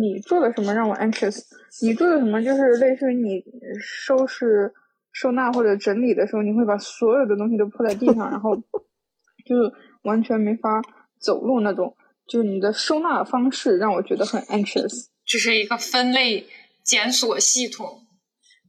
[0.00, 1.42] 你做了什么让我 anxious？
[1.82, 3.44] 你做了什么就是类似于你
[3.80, 4.72] 收拾、
[5.12, 8.56] 收纳或者整理的时候，你会把所有的东西都铺在地上，然后
[9.44, 9.72] 就是
[10.02, 10.82] 完全没法
[11.20, 11.94] 走路那种。
[12.26, 15.06] 就是你的收纳方式让我觉得很 anxious。
[15.24, 16.46] 这是一个分类
[16.84, 18.06] 检索系统。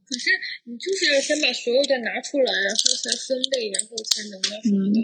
[0.04, 0.30] 可是
[0.64, 5.00] 你就是先把所有的拿出来，然后才分类，然后才能那什么的。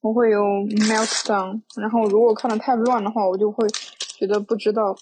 [0.00, 0.40] 我会有
[0.86, 3.66] meltdown，然后如果看的太乱的话，我就会
[4.18, 4.94] 觉得不知道，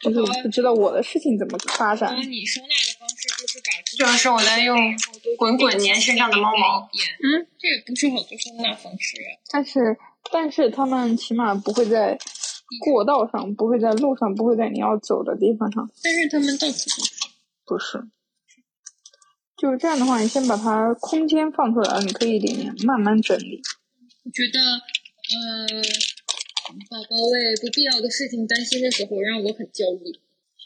[0.00, 4.76] 就是不知道我的事情怎么发展你收纳的方式就是把自己这是我在用
[5.36, 6.88] 滚滚粘身上的猫毛。
[7.22, 9.28] 嗯，这也不是好的收纳方式啊。
[9.50, 9.96] 但是，
[10.32, 12.18] 但是他们起码不会在
[12.84, 15.90] 过道上，不会在路上，不会在你要走的地方上。
[16.02, 17.10] 但是他们到处都是。
[17.66, 18.08] 不是，
[19.56, 23.60] 就是这样的话，你先把它空间放出来，你可以里面慢慢整理。
[24.24, 24.58] 我觉得，
[25.30, 25.82] 呃，
[26.88, 30.12] 宝宝为不必要的事情担心的时候，让我很焦虑。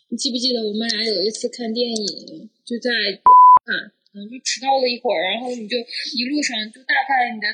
[0.09, 5.77] 你记不记得我们俩有一次看电影，就在看，嗯，就迟到了一会儿，然后你就
[6.15, 7.49] 一路上就大概你的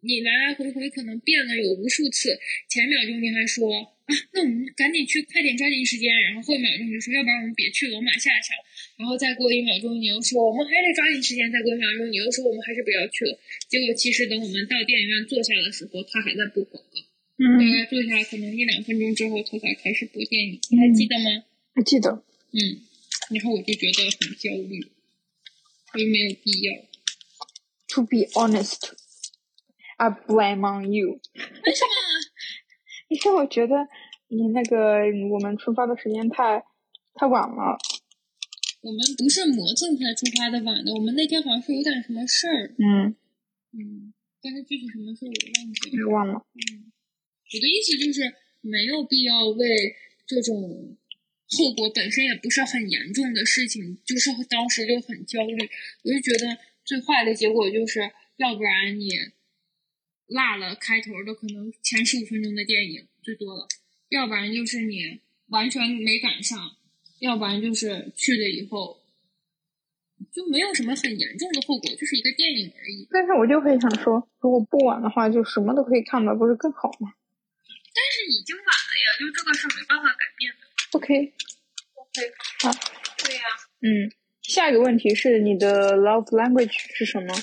[0.00, 2.38] 你来来回回可能变了有无数次。
[2.68, 8.56] 前一秒钟你还说啊，那我们赶紧去，快点抓紧时间，然后后一秒钟你就说，要不然我们别去了，我马下一场。
[8.96, 13.38] 然后再过一秒钟，你又说我们还得抓紧时间，再过一秒钟，你又说我们还是不要去了。
[13.68, 17.09] 结果其实等我们到电影院坐下的时候，他还在播广告。
[17.40, 21.44] 嗯，大概坐下来可能一两分钟之后，他才开始播电影，你还记得吗？
[21.74, 22.22] 还记得。
[22.52, 22.60] 嗯，
[23.32, 24.92] 然后我就觉得很焦虑，
[25.94, 26.74] 我又没有必要。
[27.94, 28.92] To be honest,
[29.96, 31.18] I blame on you。
[31.64, 31.90] 为什么？
[33.08, 33.88] 因为我觉得
[34.28, 35.00] 你那个
[35.32, 36.62] 我们出发的时间太
[37.14, 37.78] 太晚了。
[38.82, 42.74] 我们不是磨蹭才出发的晚的，我们那天好像是有点什么事儿。
[42.78, 43.14] 嗯，
[43.72, 46.06] 嗯，但是具体什么事儿我忘记了。
[46.06, 46.46] 我忘了。
[46.54, 46.92] 嗯，
[47.52, 49.66] 我的意思就是没有必要为
[50.26, 50.96] 这种
[51.48, 55.56] 后果本身也不是很严重的事情，就是当时就很焦虑。
[56.04, 58.00] 我就觉得最坏的结果就是，
[58.36, 59.08] 要不然你
[60.26, 63.66] 落了开头的可能前十五分钟的电影最多了，
[64.10, 66.76] 要不然就是你完全没赶上，
[67.18, 68.98] 要不然就是去了以后。
[70.30, 73.08] 就没有什么很严重的后果，就是一个电影而已。
[73.10, 77.14] 但是我就很想说，如果不晚的话，就什么都可以看到，不是更好吗
[78.00, 80.64] 但是已经晚了呀，就这个是没办法改变的。
[80.96, 82.32] ？OK，OK，
[82.62, 82.72] 好，
[83.22, 83.42] 对呀、
[83.82, 84.08] 嗯，
[84.40, 87.34] 下一个问题是你的 love language 是什么？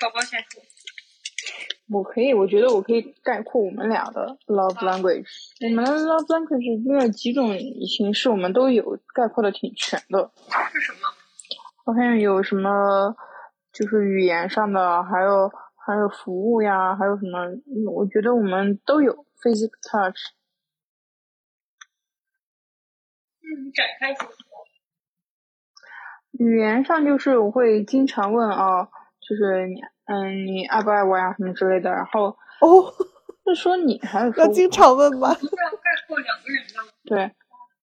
[0.00, 0.62] 宝宝先说。
[1.88, 5.26] 我可以，我觉得我可以概括我们俩的 love language。
[5.60, 10.30] 我们的 love language 那几种形式我们都有，概括的挺全的。
[10.72, 11.00] 是什么？
[11.86, 13.14] 我看有什么，
[13.72, 15.50] 就是语言上的，还有
[15.86, 17.44] 还有服务呀，还有什么？
[17.46, 19.12] 嗯我觉得我们都有
[19.42, 20.16] physical touch。
[23.42, 24.14] 嗯，展开。
[26.32, 28.88] 语言上就是我会经常问啊，
[29.20, 32.92] 就是你嗯你爱不爱我呀什么之类的，然后哦，
[33.46, 35.32] 是说你还是说我要经常问吗？
[35.34, 36.88] 不是要概括两个人的吗？
[37.04, 37.30] 对，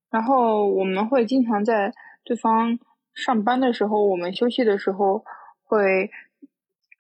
[0.10, 1.94] 然后我们会经常在
[2.26, 2.78] 对方
[3.14, 5.24] 上班的时候，我们休息的时候
[5.64, 6.10] 会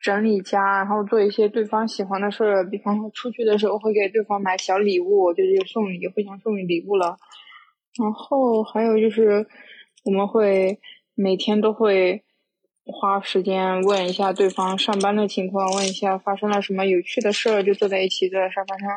[0.01, 7.17] 整理家，然后做一些对方喜欢的事儿，比方说出去的时候会给对方买小礼物，就是送礼，互相送礼物了。
[7.99, 9.45] 然后还有就是
[10.05, 10.79] 我们会
[11.13, 12.23] 每天都会
[12.85, 18.89] 花时间问一下对方上班的情况，问一下发生了什么有趣的事儿，就坐在一起坐在沙发上。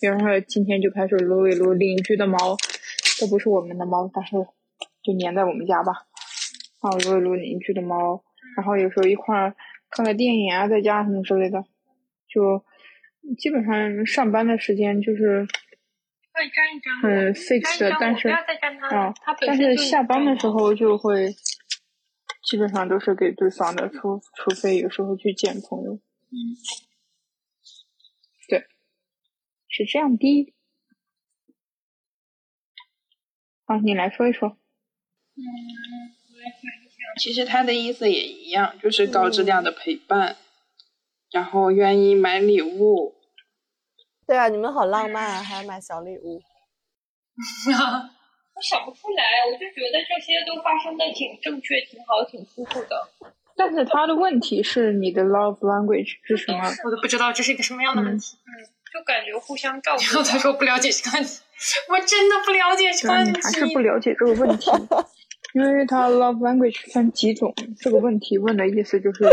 [0.00, 2.56] 比方说今天就开始撸一撸邻居的猫，
[3.18, 4.36] 这不是我们的猫，但是
[5.02, 5.92] 就粘在我们家吧。
[6.82, 8.22] 然后撸一撸邻居的猫，
[8.58, 9.54] 然后有时候一块儿
[9.94, 11.64] 看个电影啊，在家什么之类的，
[12.28, 12.64] 就
[13.38, 15.46] 基本上上班的时间就是。
[17.00, 18.44] 很 fix 的，但是啊
[19.46, 21.32] 但是下班的时候就会
[22.42, 25.92] 基本上都是给对方的，除除非有时候去见朋友。
[25.94, 26.34] 嗯，
[28.48, 28.66] 对，
[29.68, 30.52] 是这样的。
[33.64, 34.58] 好，你来说一说。
[35.36, 35.38] 嗯，
[36.32, 36.83] 我来。
[37.16, 40.36] 其实他的意思也一样，就是高质量的陪伴，
[41.30, 43.14] 然后愿意买礼物。
[44.26, 46.40] 对啊，你们好浪漫啊，还要买小礼物。
[48.56, 53.08] 我想不出来，我就觉得这些都发生的挺正确、挺好、挺舒服的。
[53.56, 56.58] 但是他的问题是你的 love language 是什么？
[56.84, 58.36] 我都不知道这是一个什么样的问题。
[58.46, 58.50] 嗯，
[58.92, 60.02] 就感觉互相照顾。
[60.02, 61.40] 然后他说不了解这个问题，
[61.90, 63.40] 我真的不了解这个问题。
[63.42, 64.70] 还是不了解这个问题，
[65.54, 67.54] 因为他 love language 分几种。
[67.78, 69.24] 这个问题问的意思就是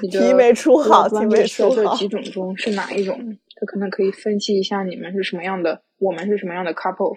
[0.00, 3.38] 题没出好题没出好这几种中是哪一种？
[3.60, 7.16] 他可能可以分析一下你们是什么样的，我们是什么样的 couple。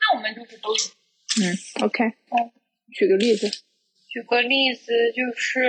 [0.00, 0.80] 那我们就是都有。
[1.42, 2.52] 嗯，OK，嗯
[2.92, 3.48] 举个例子。
[4.08, 5.60] 举个例子，就是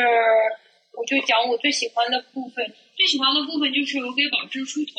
[0.96, 4.92] 我就讲我最喜欢的部分，最喜欢的部分就是我给宝芝梳头。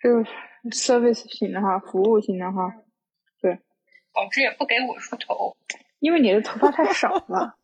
[0.00, 0.24] 这个
[0.70, 2.85] service 型的哈，服务型的哈，对，
[4.16, 5.54] 宝芝也不给我梳头，
[5.98, 7.58] 因为你的头发太少了，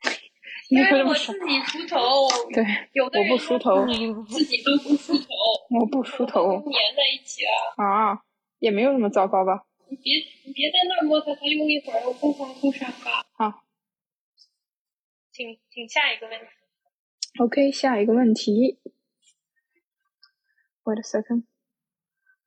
[0.68, 2.28] 因为我自己梳头。
[2.52, 2.62] 对，
[2.92, 3.86] 有的人我不梳头，
[4.28, 5.26] 自己都不梳头，
[5.80, 7.82] 我不梳头粘在一起了！
[7.82, 8.22] 啊，
[8.58, 9.64] 也没有那么糟糕吧？
[9.88, 10.12] 你别
[10.44, 13.24] 你别在那儿摸它，它用一会儿，我不慌不伤发。
[13.32, 13.62] 好
[15.32, 16.46] 请请下一个问题。
[17.38, 18.78] ，OK，下一个问题。
[20.84, 21.44] Wait a second。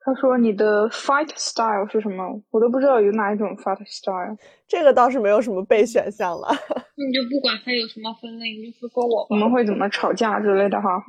[0.02, 2.42] 他说你的 fight style 是什么？
[2.50, 4.36] 我都不知道有哪一种 fight style。
[4.66, 6.48] 这个倒是没有什么备选项了。
[6.96, 9.28] 你就不管它有什么分类，你就说说我吧。
[9.30, 11.04] 我们会怎么吵架之类的哈？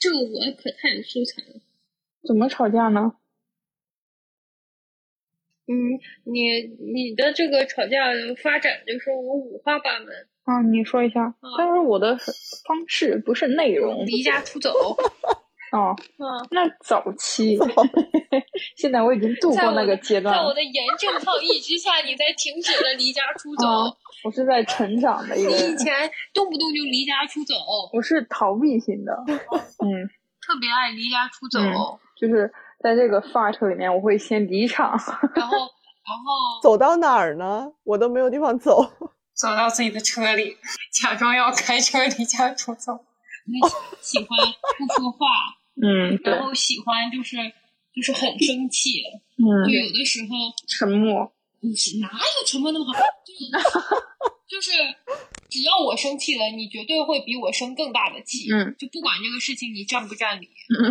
[0.00, 1.60] 这个我可太有素材了。
[2.24, 3.14] 怎么吵架呢？
[5.66, 6.60] 嗯，你
[6.92, 8.06] 你的这个吵架
[8.40, 10.08] 发展就是我五花八门，
[10.44, 11.34] 啊，你说一下。
[11.58, 12.16] 但是我的
[12.66, 14.06] 方式不是内容。
[14.06, 14.70] 离家出走。
[15.72, 17.58] 哦，嗯，那早期，
[18.76, 20.40] 现在我已经度过那个阶段了。
[20.42, 23.66] 在我的严正抗议之下，你才停止了离家出走。
[23.66, 27.54] 哦我是在成长的一个你以，前动不动就离家出走，
[27.92, 29.12] 我是逃避型的。
[29.26, 30.06] 嗯，
[30.46, 32.48] 特别爱离家出走，嗯就是
[32.80, 34.90] 在这个 fight 里面，我会先离场。
[35.34, 37.66] 然后然后走到哪儿呢？
[37.82, 38.84] 我都没有地方走。
[39.34, 40.56] 走到自己的车里，
[40.92, 43.04] 假装要开车离家出走。
[44.00, 45.26] 喜欢不说话，
[45.80, 47.36] 嗯，然后喜欢就是
[47.94, 49.02] 就是很生气，
[49.38, 50.28] 嗯就，有的时候
[50.66, 51.32] 沉默。
[51.64, 52.98] 你是哪有沉默那么好？
[54.50, 54.72] 就是
[55.48, 58.52] 只要我生气了，你绝对会比我生更大的气。
[58.52, 60.90] 嗯，就不管这个事情你占不占理，嗯，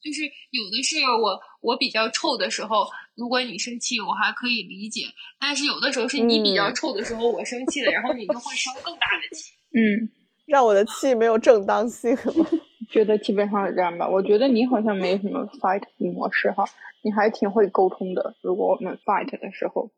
[0.00, 2.86] 就是有的是我我比较臭的时候，
[3.16, 5.08] 如果你生气，我还可以理解；
[5.40, 9.52] 但是有的时候是你比较嗯臭的时候，我生气了，然后你就会生更大的气。
[9.74, 10.08] 嗯，
[10.46, 12.46] 让我的气没有正当性了。
[12.90, 14.08] 觉得基本上是这样吧。
[14.08, 16.64] 我觉得你好像没什么 fight 模式哈，
[17.02, 18.34] 你还挺会沟通的。
[18.42, 19.90] 如果我们 fight 的时候，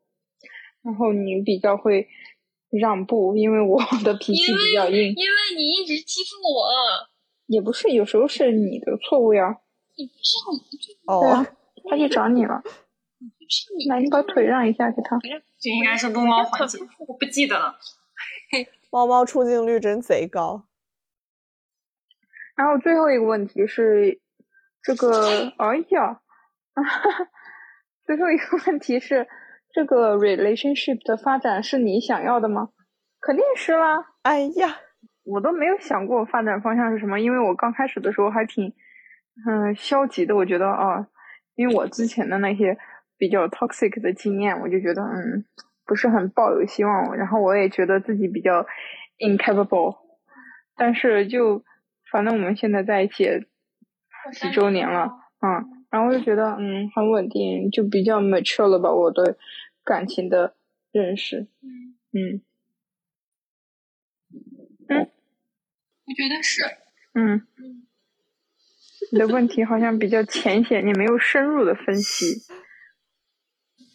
[0.82, 2.08] 然后你比较会
[2.70, 4.96] 让步，因为我的脾气比较硬。
[4.96, 6.68] 因为你一直欺负我，
[7.46, 9.58] 也不是，有时候是你的错误呀。
[9.96, 11.46] 你不是你哦对，啊，
[11.88, 15.18] 他去找你了，不是你来，你把腿让一下给他。
[15.58, 17.74] 这应该是撸猫环节，我不记得了。
[18.90, 20.65] 猫猫出镜率真贼高。
[22.56, 24.20] 然后最后一个问题是，
[24.82, 26.20] 这个，哎呀，
[28.06, 29.26] 最后一个问题是，
[29.72, 32.70] 这个 relationship 的发展是你想要的吗？
[33.20, 34.76] 肯定是啦，哎呀，
[35.24, 38.72] 我都没有想过发展方向是什么，因为我刚开始的时候还挺，
[39.46, 40.34] 嗯、消极的。
[40.36, 41.06] 我觉得啊，
[41.56, 42.78] 因为我之前的那些
[43.18, 45.44] 比较 toxic 的经验，我就觉得嗯，
[45.84, 47.16] 不是很抱有希望。
[47.16, 48.64] 然后我也觉得自己比较
[49.18, 49.96] incapable，
[50.76, 51.62] 但是就
[52.10, 53.24] 反正我们现在在一起
[54.32, 55.10] 几周年了，
[55.40, 59.36] 嗯，然后我就觉得嗯很稳定，就比较 mature 了吧，我对
[59.84, 60.54] 感情的
[60.92, 61.48] 认识，
[62.12, 62.42] 嗯
[64.88, 66.62] 我觉得是。
[67.14, 67.46] 嗯，
[69.10, 72.42] 你的问题好像比较浅显，你没有深入的分析，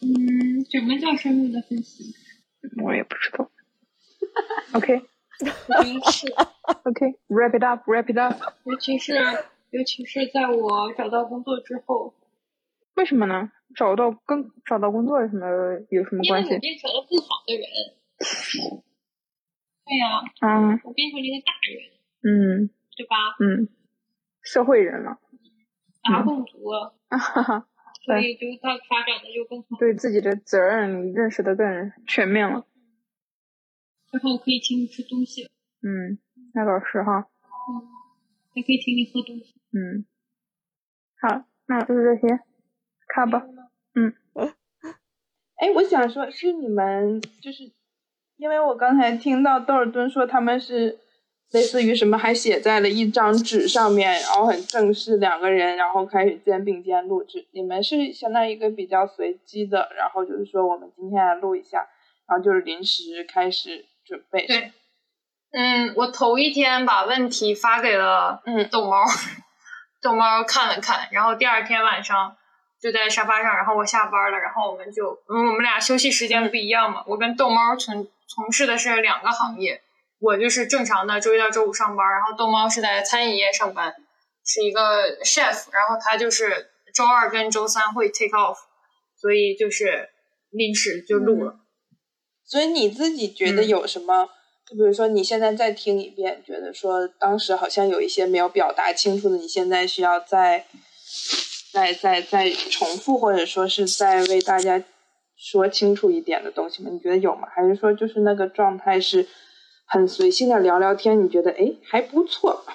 [0.01, 2.13] 嗯，什么叫深入的分析？
[2.83, 3.49] 我也不知道。
[4.73, 5.01] OK
[5.45, 6.27] 我觉得是，
[6.85, 8.35] OK，wrap、it up，wrap it up。
[8.65, 9.13] 尤其是
[9.71, 12.13] 尤其是在我找到工作之后，
[12.95, 13.51] 为什么呢？
[13.75, 15.47] 找到跟找到工作有什么
[15.89, 16.49] 有什么关系？
[16.49, 18.83] 因为我变成了更好的人。
[19.85, 21.81] 对呀、嗯我变成了一个大人，
[22.23, 23.15] 嗯对吧？
[23.39, 23.67] 嗯，
[24.41, 25.17] 社会人了，
[26.03, 26.69] 大共族，
[27.09, 27.67] 哈哈，
[28.05, 32.65] 所以就他发展的就更好，对自己的责任认识的更全面了。
[34.11, 35.49] 然后可以请你吃东西，
[35.81, 36.19] 嗯，
[36.53, 37.27] 那倒是哈。
[37.69, 37.87] 嗯
[38.53, 39.55] 还可以请你喝东西。
[39.71, 40.05] 嗯，
[41.21, 42.39] 好，那就是这些，
[43.07, 43.41] 看吧。
[43.95, 44.13] 嗯
[45.55, 47.71] 哎，我想说，是你们就是，
[48.35, 50.99] 因为我刚才听到豆尔敦说他们是
[51.51, 57.47] 类似于什么，还写在了一张纸上面，然后很正式，两个人，然后开始肩并肩录制。
[57.51, 61.87] 你们是相当于一个比较随机的，然后就是说我们今天来录一下，
[62.27, 64.45] 然后就是临时开始准备。
[64.45, 64.73] 对，
[65.53, 69.05] 嗯，我头一天把问题发给了嗯 逗猫，
[70.03, 72.35] 逗猫看了看，然后第二天晚上
[72.81, 79.81] 就在沙发上，然后我下班了，然后我们就，嗯，我们俩休息时间不一样嘛，我跟逗猫从从事的是两个行业，
[80.19, 83.95] 我就是正常的周一到周五上班，然后逗猫是在餐饮业上班，
[84.45, 88.57] 是一个 chef，然后他就是周二跟周三会 take off，
[89.15, 90.09] 所以就是
[90.49, 91.55] 临时就录了。
[92.51, 94.27] 所以你自己觉得嗯有什么？
[94.67, 100.65] 就比如说你现在再听一遍，觉得说当时好像有一些没有表达清楚的，你现在需要再
[101.71, 104.83] 再再再重复，或者说是再为大家
[105.37, 106.89] 说清楚一点的东西吗？
[106.91, 107.47] 你觉得有吗？
[107.55, 109.25] 还是说就是那个状态是
[109.85, 111.23] 很随性的聊聊天？
[111.23, 112.65] 你觉得哎还不错？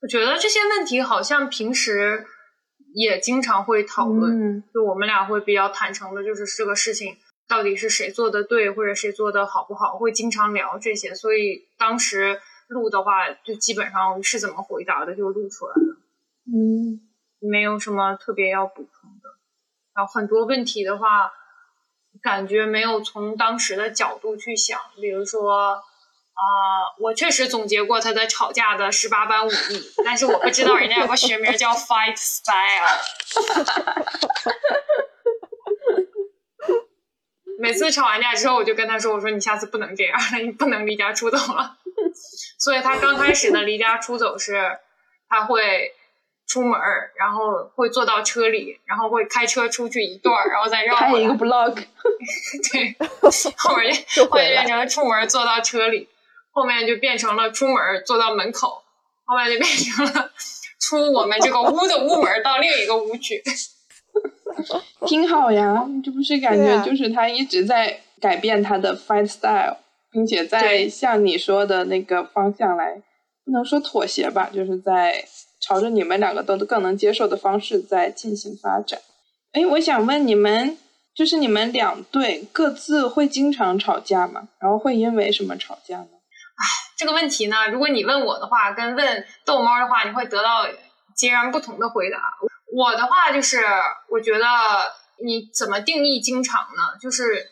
[0.00, 2.24] 我觉得这些问题好像平时
[2.94, 7.18] 也经常会讨论，嗯就我们俩会比较坦诚的，就是这个事情
[7.50, 11.14] 到底是谁做的对，或者谁做的好不好，会经常聊这些。
[11.14, 15.96] 所以当时录的话，就基本上是怎么回答的就录出来了，
[16.46, 17.00] 嗯
[17.40, 19.30] 没有什么特别要补充的。
[19.94, 21.32] 然后很多问题的话，
[22.22, 25.82] 感觉没有从当时的角度去想，比如说。
[26.32, 32.96] 啊、我确实总结过他的吵架的十八般武艺，但是我不知道人家有个学名叫 Fight Style。
[37.60, 41.76] 每次吵完架之后，我就跟他说：“我说你下次不能这样了，你不能离家出走了。
[42.58, 44.78] ”所以他刚开始的离家出走是，
[45.28, 45.92] 他会
[46.46, 51.74] 出门儿，然后会坐到车里，然后会开车出去一段儿，然后再绕开一个 blog，
[52.72, 52.96] 对，
[53.56, 56.08] 后面就变成了出门坐到车里，
[56.52, 58.82] 后面就变成了出门坐到门口，
[59.26, 60.30] 后面就变成了
[60.80, 63.42] 出我们这个屋的屋门到另一个屋去。
[65.06, 69.76] 挺好呀，这不是感觉就是他一直在改变他的 fight style，
[70.10, 73.02] 并且在对向你说的那个方向来，
[73.44, 75.24] 不能说妥协吧，就是在
[75.60, 79.00] 朝着你们两个都更能接受的方式在进行发展。
[79.52, 80.78] 哎，我想问你们，
[81.14, 84.48] 就是你们两队各自会经常吵架吗？
[84.60, 86.08] 然后会因为什么吵架呢？
[86.60, 86.64] 哎
[86.98, 90.66] 这个问题呢，如果你问我的话，跟问逗猫的话，你会得到
[91.16, 92.18] 截然不同的回答。
[92.72, 93.58] 我的话就是，
[94.08, 94.46] 我觉得
[95.24, 96.98] 你怎么定义经常呢？
[97.00, 97.50] 就是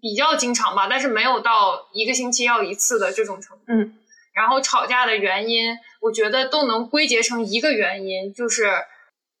[0.00, 3.64] 比较经常吧，但是没有到一个星期要一次的这种程度。
[3.68, 3.98] 嗯，
[4.34, 8.70] 然后吵架的原因，我觉得都能归结成一个原因，就是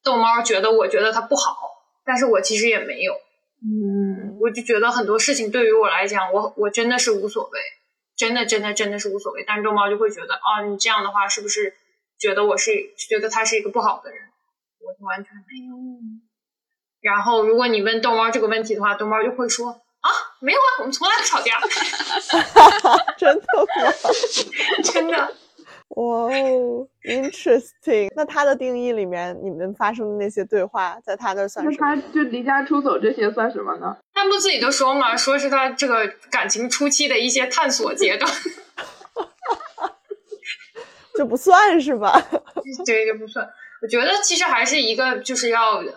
[0.02, 1.56] 逗猫觉得我觉得它不好，
[2.04, 3.14] 但是我其实也没有。
[3.60, 7.60] 嗯，我就觉得很多事情对于我来讲，我我真的是无所谓，
[8.16, 9.44] 真的真的真的是无所谓。
[9.44, 11.74] 但是逗猫就会觉得，哦，你这样的话是不是
[12.18, 14.27] 觉得我是觉得他是一个不好的人？
[14.88, 15.76] 我就完全没有。
[17.00, 20.08] 然后如果你问逗猫这个问题的话，逗猫就会说啊，
[20.40, 21.60] 没有啊，我们从来不吵架，
[23.18, 23.44] 真的
[23.84, 23.92] 吗？
[24.82, 25.34] 真的。
[25.90, 28.12] 哇哦，interesting。
[28.14, 31.96] 那他的定义里面，你们发生的那些对话，在他那儿算那什么？
[31.96, 33.96] 他就离家出走这些算什么呢？
[34.14, 38.30] 他不自己都说嘛，说是他这个感情初期的一些探索阶段，
[41.16, 42.20] 这不算是吧？
[42.84, 43.48] 对，这不算。
[43.82, 45.94] 我觉得其实还是一个就是要呃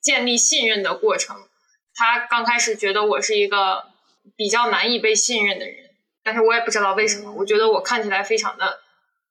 [0.00, 1.36] 建立信任的过程。
[1.94, 3.84] 他刚开始觉得我是一个
[4.36, 5.76] 比较难以被信任的人，
[6.22, 8.80] 但是我也不知道为什么，我觉得我看起来非常的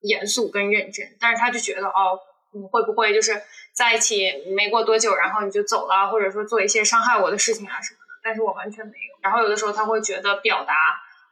[0.01, 2.19] 严肃跟认真，但是他就觉得哦，
[2.53, 3.39] 你会不会就是
[3.75, 9.21] 在一起没过多久，然后你就走了，或者说做一些伤害我的事情啊什么的，但是我完全没有。
[9.21, 10.73] 然后有的时候他会觉得表达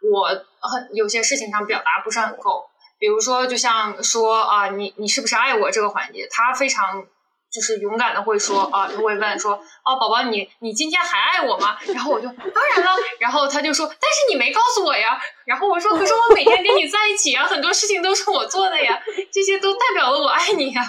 [0.02, 0.28] 我
[0.62, 2.70] 很有些事情上表达不是很够，
[3.04, 7.06] 比如说就像说啊，你你是不是爱我这个环节，他非常。
[7.54, 11.78] 就是勇敢的会说啊，他会问说哦，宝宝你你今天还爱我吗？
[11.94, 15.22] 然后我就当然了，然后他就说，但是你没告诉我呀。
[15.46, 19.00] 然后我说，可是我每天跟你在一起啊，很多事情都是我做的呀，
[19.32, 20.84] 这些都代表了我爱你呀。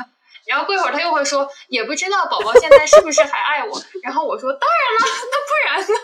[0.47, 3.83] 然后过一会儿他又会说，也不知道宝宝现在是不是还爱我。
[4.03, 5.95] 然后我说，当然了，那不然呢？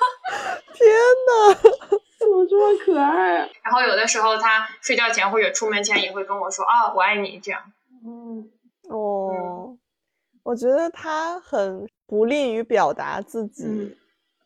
[0.77, 0.91] 天
[1.27, 1.99] 呐，
[2.31, 3.48] 么这么可爱啊？
[3.62, 7.73] 然后有的时候他睡觉前或者出门前也会跟我说啊，我爱你这样。
[8.05, 8.51] 嗯，
[8.89, 9.77] 哦，
[10.43, 13.97] 我觉得他很不利于表达自己嗯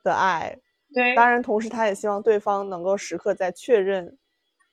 [0.03, 0.59] 的爱，
[0.93, 4.19] 对当然，同时他也希望对方能够时刻在确认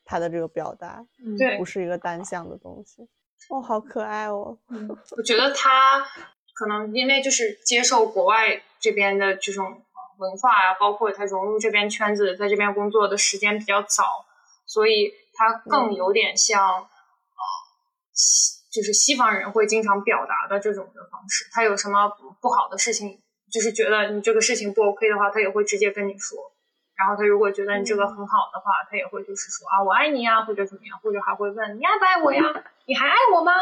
[0.04, 1.04] 他的这个表达，
[1.38, 3.08] 对不是一个单向的东西。
[3.48, 4.56] 哦，好可爱哦！
[5.16, 6.00] 我觉得他
[6.54, 9.82] 可能因为就是接受国外这边的这种
[10.18, 14.04] 文化啊，包括他融入这边圈子，在这边工作的时间比较早，
[14.66, 16.86] 所以他更有点像、呃，
[18.12, 21.48] 西就是西方人会经常表达的这种的方式。
[21.52, 22.08] 他有什么
[22.40, 23.20] 不好的事情，
[23.52, 26.52] 就是觉得你这个事情不 OK 的话，他也会直接跟你说。
[26.94, 32.42] 然后他如果觉得你这个很好的话，他也会就是说啊，我爱你呀，或者怎么样，或者还会问你爱不爱我呀？
[32.86, 33.52] 你还爱我吗？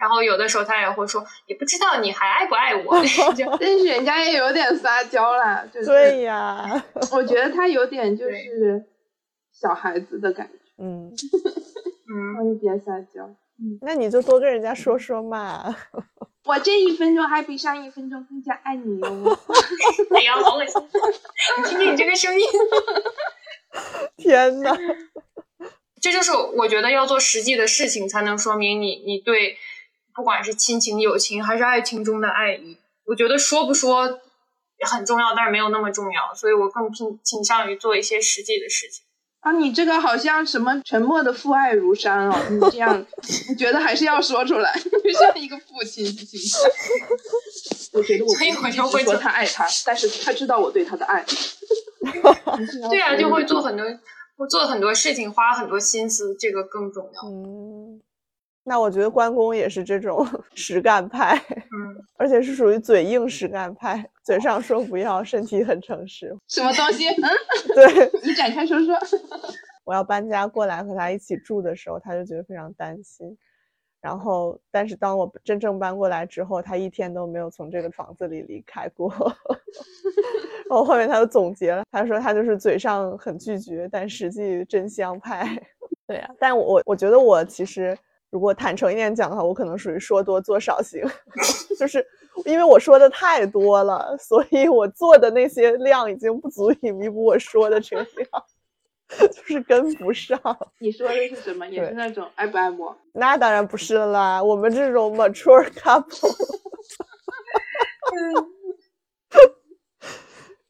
[0.00, 2.96] 然后有的时候他也会说，也不知道你还爱不爱我。
[3.60, 6.82] 但是人家也有点撒娇啦，就是对呀，
[7.12, 8.82] 我觉得他有点就是
[9.52, 13.28] 小孩子的感觉，嗯，嗯，让你别撒娇。
[13.82, 15.76] 那你就多跟人家说说嘛。
[16.46, 19.38] 我这一分钟还比上一分钟更加爱你哦。
[20.16, 20.82] 哎呀，好恶心！
[21.58, 22.46] 你听听你这个声音，
[24.16, 24.74] 天呐，
[26.00, 29.58] 这就是我觉得要做实际的事情，才能说明你你对
[30.14, 32.78] 不管是亲情、友情还是爱情中的爱意。
[33.06, 34.20] 我觉得说不说
[34.88, 39.04] 很重要，但是没有那么重要，所以我更倾倾向于做一些实际的事情。
[39.40, 43.06] 啊，你这个好像什么沉默的父爱如山哦，你这样，
[43.48, 46.60] 我觉得还是要说出来， 就像一个父亲的形象。
[47.94, 51.24] 我觉得我所以我就会说做他爱他，但是他知道我对他的爱。
[52.90, 53.86] 对啊，就会做很多，
[54.36, 57.22] 我做很多事情，花很多心思，这个更重要。
[57.26, 57.79] 嗯，
[58.70, 60.24] 那我觉得关公也是这种
[60.54, 66.32] 实干派，嗯，而且是属于嘴硬实干派，嘴上说不要，身体很诚实。
[66.46, 67.08] 什么东西？
[67.08, 67.28] 嗯，
[67.74, 68.96] 对， 你展开说说。
[69.82, 73.36] 我要搬家过来和他一起住的时候，他就觉得非常担心。
[74.00, 79.12] 然后，但是当我真正搬过来之后，他一天都没有从这个房子里离开过。
[80.68, 85.60] 然后后面他就总结了，他说他就是嘴上很拒绝，但实际真香派。
[86.06, 87.96] 对呀、但我我觉得我其实
[88.30, 91.02] 如果坦诚一点讲的话，我可能属于说多做少型，
[91.78, 92.04] 就是
[92.44, 98.28] 因为我说的太多了，所以我做的那些量已经不足以弥补我说的这个量。
[99.32, 100.38] 就是跟不上。
[100.78, 101.66] 你说的是什么？
[101.66, 102.96] 也是那种爱不爱我？
[103.12, 106.30] 那当然不是啦，我们这种 mature couple，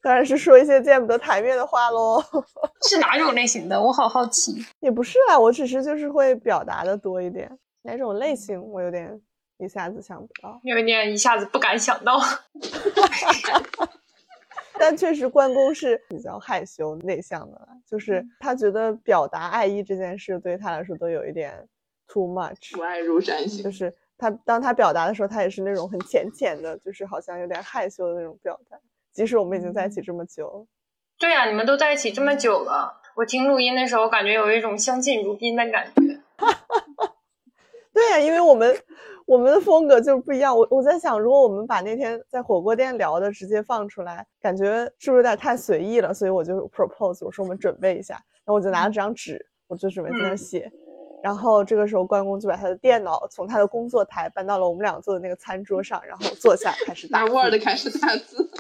[0.03, 2.23] 当然是说一些见不得台面的话喽。
[2.89, 3.81] 是哪种类型的？
[3.81, 4.65] 我好好奇。
[4.81, 7.51] 也不是啊，我只是就是会表达的多一点。
[7.83, 8.63] 哪种类型？
[8.63, 9.21] 我有点
[9.59, 12.19] 一下子想不到，有点一下子不敢想到。
[14.79, 21.69] 但确实关公是比较害羞内向的，就是他觉得表达爱意这件事对他来说都有一点
[22.09, 23.63] too much，不爱如山行。
[23.63, 28.79] 就是他当他表达的时候，他也是那种很浅浅的，就是好像有点害羞的那种表达。
[29.13, 30.67] 即使我们已经在一起这么久，
[31.19, 36.21] 对呀，你们都在一起这么久了，我听录音的时候感觉有一种相敬如宾的感觉。
[37.93, 38.75] 对呀，因为我们
[39.27, 40.57] 我们的风格就是不一样。
[40.57, 46.15] 我我在想，如果我们把那天在火锅店聊的直接放出来，感觉是不是有点太随意了？
[46.15, 50.71] 所以我就 propose，我说我们准备一下，然后我就拿了张纸，我就准备在那写。
[51.23, 58.51] 然后这个时候关公就把他的电脑从他的工作台搬到了我们俩坐的那个餐桌上，然后坐下开始打 Word 开始打字。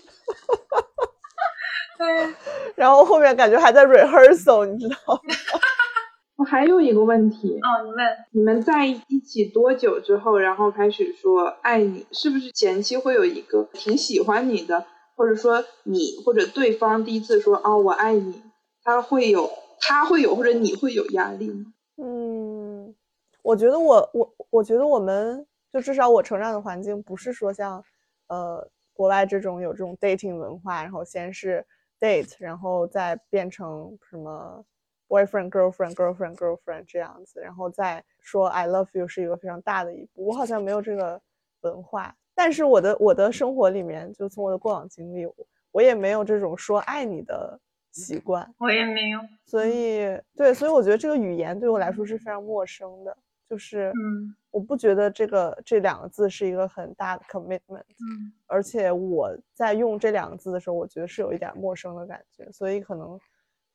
[1.99, 2.35] 对，
[2.77, 5.21] 然后后面感觉还在 rehearsal，你知道吗？
[6.37, 12.07] 我还有一个问题哦，你问，你们在一起多久之后，然后开始说爱你？
[12.13, 14.87] 是不是前期会有一个挺喜欢你的，
[15.17, 18.43] 或者说你或者对方第一次说啊我爱你，
[18.83, 19.51] 他会有
[19.81, 21.67] 他会有或者你会有压力吗？
[22.03, 22.95] 嗯，
[23.43, 27.85] 我觉得我我我觉得我们就至少我成长的环境不是说像
[28.29, 28.67] 呃
[29.01, 31.65] 国外这种有这种 dating 文化，然后先是
[31.99, 34.63] date，然后再变成什么。
[35.09, 40.25] boyfriend girlfriend girlfriend girlfriend 这样子，然后再说 I love you 是一个非常大的一步。
[40.27, 41.21] 我好像没有这个
[41.63, 45.27] 文化，但是我的我的生活里面，就从我的过往经历，
[45.73, 47.59] 我也没有这种说爱你的
[47.91, 48.55] 习惯。
[48.59, 53.17] 我也没有，所以对，所以我觉得这个语言对我来说是非常陌生的，
[53.51, 63.19] 就是嗯，我不觉得这个这两个字是一个很大的 commitment，嗯，而且我在用这两个字的时候，我觉得是有一点陌生的感觉，所以可能。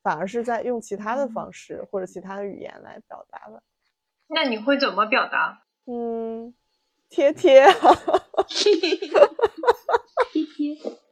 [0.02, 3.60] 反而是在用其他的方式或者其他的语言来表达了。
[4.28, 5.64] 那你会怎么表达？
[5.86, 6.54] 嗯，
[7.08, 7.66] 贴贴，
[8.46, 8.96] 贴贴，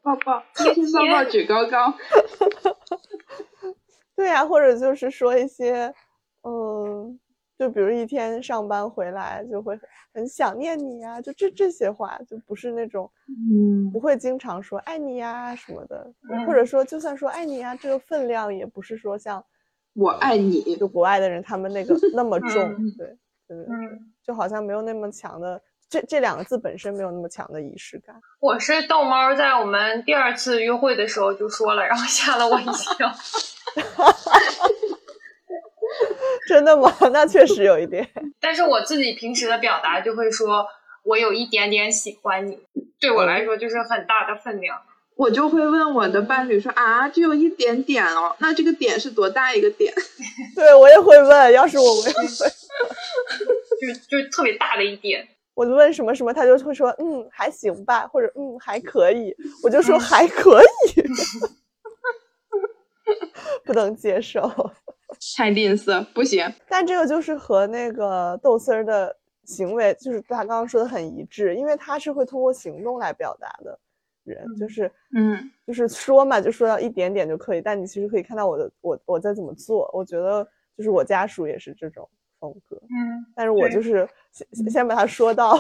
[0.00, 1.92] 抱抱，贴贴抱抱举高高。
[4.14, 5.92] 对呀，或者就是说一些，
[6.42, 7.18] 嗯。
[7.56, 9.78] 就比如一天上班回来就会
[10.12, 16.12] 很想念你呀，就这这些话就不是那种，嗯，不会经常说爱你呀什么的，
[16.46, 19.44] 或者说就算说爱你呀，这个分量也不是说像
[19.94, 23.06] 我爱你，就国外的人他们那个 那么重，对
[23.46, 28.20] 对对，嗯，就好像没有那么强的这这两个字本身没有那么强的仪式感。
[28.40, 33.12] 我是逗猫在我们第二次约会的时候就说了，然后吓了我一跳。
[36.48, 36.92] 真的吗？
[37.12, 38.08] 那确实有一点。
[38.40, 40.66] 但是我自己平时的表达就会说，
[41.04, 42.58] 我有一点点喜欢你，
[43.00, 44.82] 对我来说就是很大的分量。
[45.16, 49.94] 我就会问我的伴侣说啊，只有一点点哦，那这个点是多大一个点？
[50.56, 52.28] 对我也会问，要是我我也会，
[53.80, 55.28] 就就特别大的一点。
[55.54, 60.60] 我就问什么什么，他就会说嗯还行吧，或者嗯还可以，我就说还可
[60.96, 61.02] 以，
[63.64, 64.42] 不能接受。
[65.36, 66.44] 太吝啬，不行。
[66.68, 73.78] 但这个就是和那个豆丝儿的行为，就是他刚刚说的很一致，因为他是会通过行动来表达的
[74.24, 77.60] 人，就是嗯，就是说嘛，就说到一点点就可以。
[77.60, 79.90] 但你其实可以看到我的，我我在怎么做。
[79.92, 80.46] 我觉得
[80.76, 82.08] 就是我家属也是这种
[82.40, 83.26] 风格，嗯。
[83.34, 85.56] 但是我就是先先把它说到，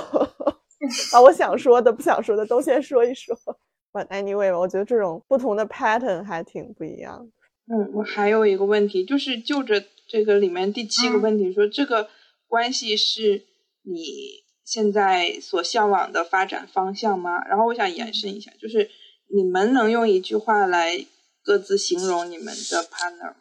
[1.12, 3.36] 把我想说的、不想说的都先说一说。
[3.92, 7.30] But anyway，我觉得这种不同的 pattern 还挺不一样的。
[7.66, 12.08] 嗯，我还有一个问题，就是就着这个里面第七个问题说，这个
[12.46, 13.44] 关系是
[13.82, 17.42] 你现在所向往的发展方向吗？
[17.48, 18.90] 然后我想延伸一下，就是
[19.34, 21.06] 你们能用一句话来
[21.42, 23.36] 各自形容你们的 partner 吗？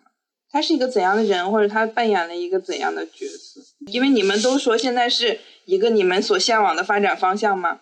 [0.49, 3.59] 他是一个怎样的人，或者他扮演了一个怎样的角色？
[3.87, 7.81] 因为你们都说现在是一个你们所向往的发展方向嘛，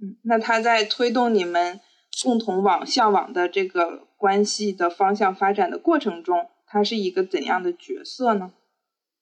[0.00, 1.80] 嗯，那他在推动你们
[2.22, 4.08] 共同往向往的这个。
[4.20, 8.52] 关系的方向发展的过程中，他是一个怎样的角色呢？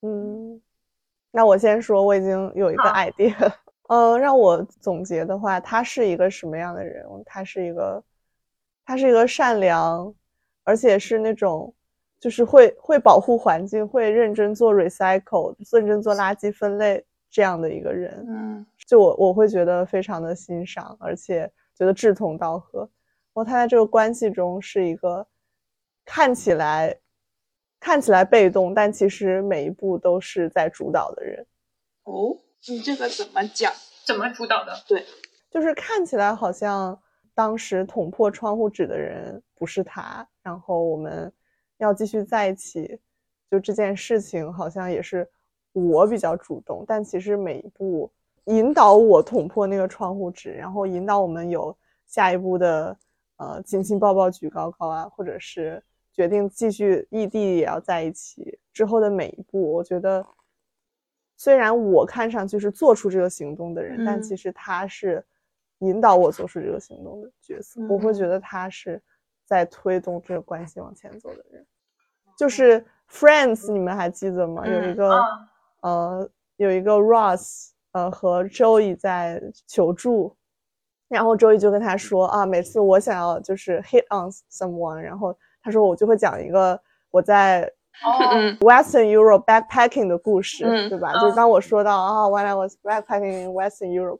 [0.01, 0.61] 嗯，
[1.31, 3.53] 那我先说，我已经有一个 idea。
[3.87, 7.05] 呃，让我总结的话，他是一个什么样的人？
[7.25, 8.03] 他是一个，
[8.83, 10.13] 他是一个善良，
[10.65, 11.73] 而且是那种
[12.19, 17.01] 就是会会保护环境，会认真做 recycle，认真做垃圾分类
[17.31, 18.25] 这样的一个人。
[18.27, 21.49] 嗯，就我我会觉得非常的欣赏，而且
[21.79, 22.81] 觉得志同道合。
[22.81, 25.25] 然后他在这个关系中是一个
[26.05, 26.99] 看起来
[27.79, 31.47] 看起来被动，但其实每一步都是在主导的人。
[32.03, 32.37] 哦，
[32.67, 33.71] 你这个怎么讲？
[34.05, 34.73] 怎么主导的？
[34.87, 35.05] 对，
[35.49, 36.99] 就是看起来好像
[37.33, 41.31] 当时捅破窗户纸的人不是他，然后我们
[41.77, 42.99] 要继续在一起，
[43.49, 45.29] 就这件事情好像也是
[45.71, 48.11] 我比较主动，但其实每一步
[48.49, 52.95] 引导我捅破那个窗户纸，然后引导我们有下一步的
[53.37, 55.81] 呃紧紧抱抱举高高啊，或者是
[56.13, 60.25] 决定继续异地也要在一起之后的每一步，我觉得。
[61.41, 65.25] 虽然我看上去是做出这个行动的人，但其实他是
[65.77, 67.79] 引导我做出这个行动的角色。
[67.87, 69.01] 我会觉得他是
[69.45, 71.65] 在推动这个关系往前走的人。
[72.37, 74.67] 就是《Friends》，你们还记得吗？
[74.67, 75.17] 有一个
[75.79, 80.35] 呃，有一个 Ross，呃，和 Joey 在求助，
[81.07, 86.79] 然后 Joey 就跟他说啊，每次我想要就是 hit on someone，然后他说我就会讲一个
[87.11, 87.71] 我在。
[88.01, 88.15] 哦，
[88.61, 91.11] Western Europe backpacking 的故事，嗯对吧？
[91.19, 94.19] 就是当我说到啊，When I was backpacking in Western Europe，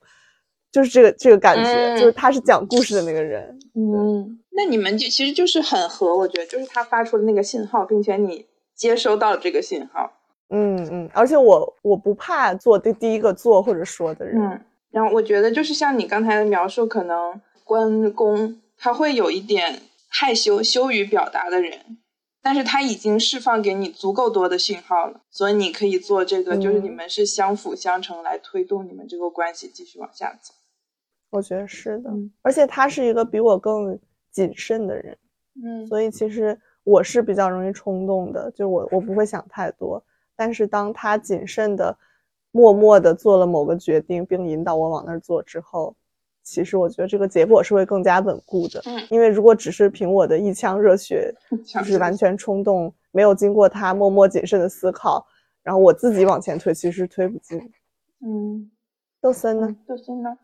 [0.70, 3.58] 就是这个这个感觉，嗯就是他是讲故事的那个人。
[3.76, 10.12] 嗯，那你们就其实就是很合，我觉得就是他发出的那个信号，并且你接收到了这个信号。
[10.50, 14.42] 嗯嗯，而且我我不怕做第第一个做或者说的人。
[14.42, 14.62] 嗯，
[14.92, 21.98] 然后我觉得就是像你刚才的描述，可能关公他会有一点害羞、羞于表达的人。
[22.42, 30.54] 但是他已经释放给你足够多的信号了，所以你可以做这个，就是你们是相辅相成来推动你们这个关系继续往下走。
[31.32, 34.00] 我觉得是的，嗯而且他是一个比我更
[34.32, 35.18] 谨慎的人，
[35.62, 40.02] 嗯所以其实我是比较容易冲动的，就我我不会想太多。
[40.40, 41.98] 但是当他谨慎的、
[42.52, 45.94] 默默的做了某个决定，并引导我往那儿做之后，
[46.44, 48.82] 其实我觉得这个结果是会更加稳固的。
[48.86, 51.36] 嗯，因为如果只是凭我的一腔热血，
[51.68, 55.28] 就是完全冲动，没有经过他默默谨慎的思考，
[55.62, 57.60] 然后我自己往前推，其实是推不进。
[58.26, 58.72] 嗯，
[59.20, 59.76] 豆森呢？
[59.86, 60.38] 豆森呢？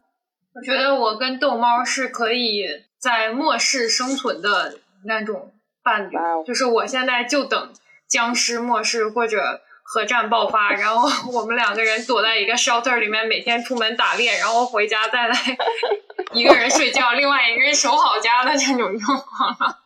[0.55, 2.65] 我觉得我跟豆猫是可以
[2.99, 7.71] 在末世生存的那种伴侣，就是我现在就等
[8.07, 15.35] 僵尸末世或者核战爆发，然后 我们两个人躲在一个 shelter 里面，每天出门打猎，然后回家再来
[16.33, 19.79] 一个人睡觉，另外一个人守好家的这种状况了。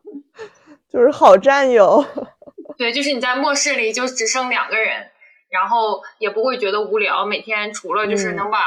[0.92, 2.04] 就是好战友。
[2.76, 5.10] 对，就是你在末世里就只剩两个人，
[5.48, 8.58] 然后也不会觉得无聊，每天除了就是嗯能把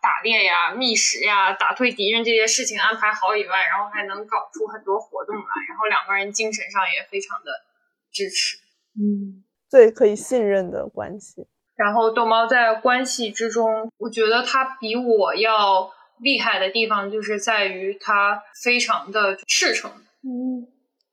[0.00, 7.50] 打猎呀、觅食呀、打退敌人这些事情安排好以外，然后还能搞出很多活动来，然后两个人精神上也非常的
[8.12, 8.58] 支持。
[8.96, 9.42] 嗯
[9.74, 11.48] 最可以信任的关系。
[11.74, 15.90] 然后豆猫在关系之中，我觉得他比我要
[16.20, 19.90] 厉害的地方，就是在于他非常的赤诚。
[20.22, 20.62] 嗯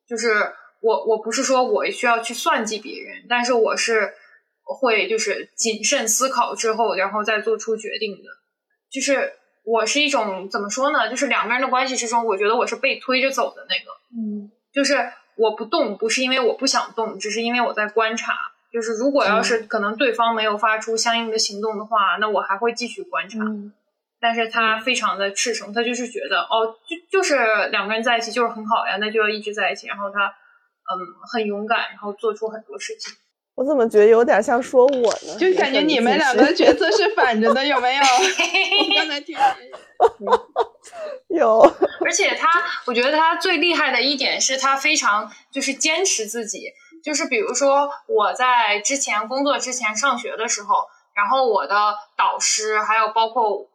[0.08, 4.14] 就是我我不是说我需要去算计别人，但是我是
[4.64, 8.30] 会就是谨慎思考之后，然后再做出决定的。
[8.92, 9.34] 就是
[9.66, 11.10] 我是一种怎么说呢？
[11.10, 13.92] 就是两个人的关系之中，我觉得我是被推着走的那个。
[14.16, 18.36] 嗯就是我不动，不是因为我不想动，只是因为我在观察。
[18.72, 23.40] 就是如果要是可能对方没有发出相应的行动的话，那我还会继续观察。
[23.40, 23.74] 嗯
[24.24, 29.88] 但是他非常的赤诚，他就是觉得哦，就就是两个人在一起就是很好呀，那就要一直在一起。
[29.88, 30.94] 然后他嗯
[31.34, 33.12] 很勇敢，然后做出很多事情。
[33.56, 35.36] 我怎么觉得有点像说我呢？
[35.40, 38.04] 就感觉你们两个的角色 是反着的，有没有？
[38.06, 39.36] 我刚才听
[41.30, 41.60] 有，
[42.06, 42.48] 而且他，
[42.86, 46.72] 我觉得他最厉害的一点是他非常就是坚持自己，
[47.04, 53.68] 就是比如说我在之前工作之前上学的时候，然后我的导师还有包括我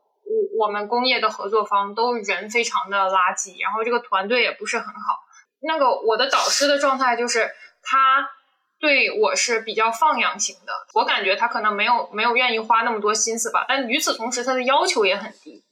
[0.58, 5.18] 我们工业的合作方都人非常的垃圾，然后这个团队也不是很好。
[5.60, 7.50] 那个我的导师的状态就是
[7.82, 8.28] 他
[8.78, 15.62] 对我是比较放养型的，我感觉他可能没有没有愿意花那么多心思吧，但与此同时他的要求也很低。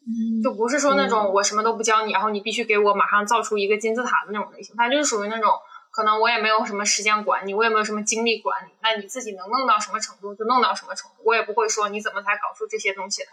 [0.42, 5.50] 就不是说那种我什么都不教你，然后你必须给我马上造出一个金字塔的那种类型，他就是属于那种
[5.94, 13.28] 可能我也没有什么时间管你，我也没有什么精力管你，那你自己能弄到什么程度就弄到什么程度，我也不会说你怎么才搞出这些东西来。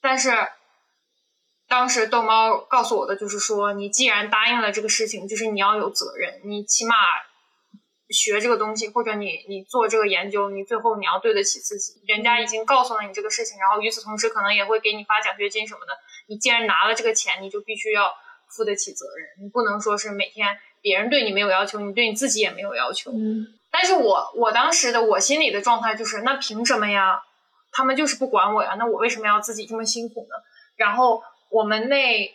[0.00, 0.30] 但是
[1.68, 6.94] 当时逗猫告诉我的就是说，你既然答应了这个事情，就是你要有责任，你起码
[8.08, 12.00] 学这个东西，或者你你做这个研究，你最后你要对得起自己。
[12.06, 15.92] 人家已经告诉了你这个事情，然后与此同时可能也会给你发奖学金什么的。
[16.26, 18.14] 你既然拿了这个钱，你就必须要
[18.56, 23.10] 负得起责任，你不能说是每天别人对你没有要求，你对你自己也没有要求。
[23.12, 27.20] 嗯但是我我当时的我心里的状态就是，那凭什么呀？
[27.70, 30.36] 他们就是不管我呀，那我为什么要自己这么辛苦呢？
[30.76, 32.34] 然后我们那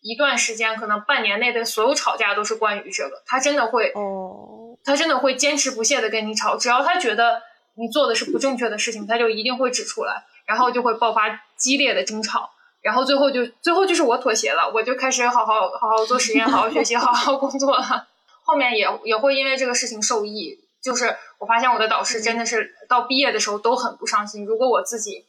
[0.00, 7.42] 一段时间，可能半年内的所有吵架都是关于这个，他真的会哦，他真的会坚持不懈的跟你吵，只要他觉得
[7.74, 12.50] 你做的是不正确的事情，他就一定会指出来，然后就会爆发激烈的争吵，
[12.82, 18.08] 然后最后就最后就是我妥协了，我就开始好好好好做实验，好好学习，好好工作了。
[18.42, 24.44] 后面也也会因为这个事情受益，就是我发现我的导师真的是到毕业的时候都很不上心。
[24.46, 25.26] 如果我自己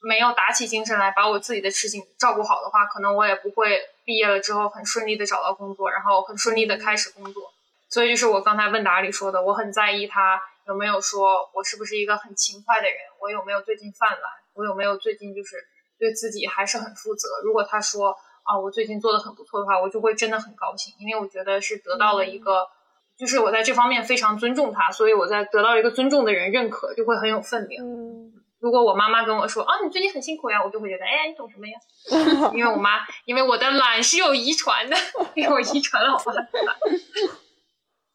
[0.00, 7.50] 没有打起精神来把我自己的事情照顾好的话，可能我也不会毕业了之后很顺利的找到工作，然后很顺利的开始工作。
[7.88, 14.20] 所以就是我刚才问答里说的，我很在意他有没有说我是不是一个很勤快的人，我有没有最近犯懒，
[14.52, 15.56] 我有没有最近就是
[16.04, 17.28] 对自己还是很负责。
[17.42, 22.68] 如果他说啊我最近做的很不错的话，我就会真的很高兴，因为我觉得是得到了一个，
[23.16, 27.82] 就是我在这方面非常尊重他，所以我在得到一个尊重的人认可，就会很有分量。
[27.86, 32.50] 嗯如果我妈妈跟我说啊，你最近很辛苦呀，我就会觉得，哎，你懂什么呀？
[32.54, 34.96] 因为我妈，因为我的懒是有遗传的，
[35.34, 36.74] 因为我遗传了我妈的懒，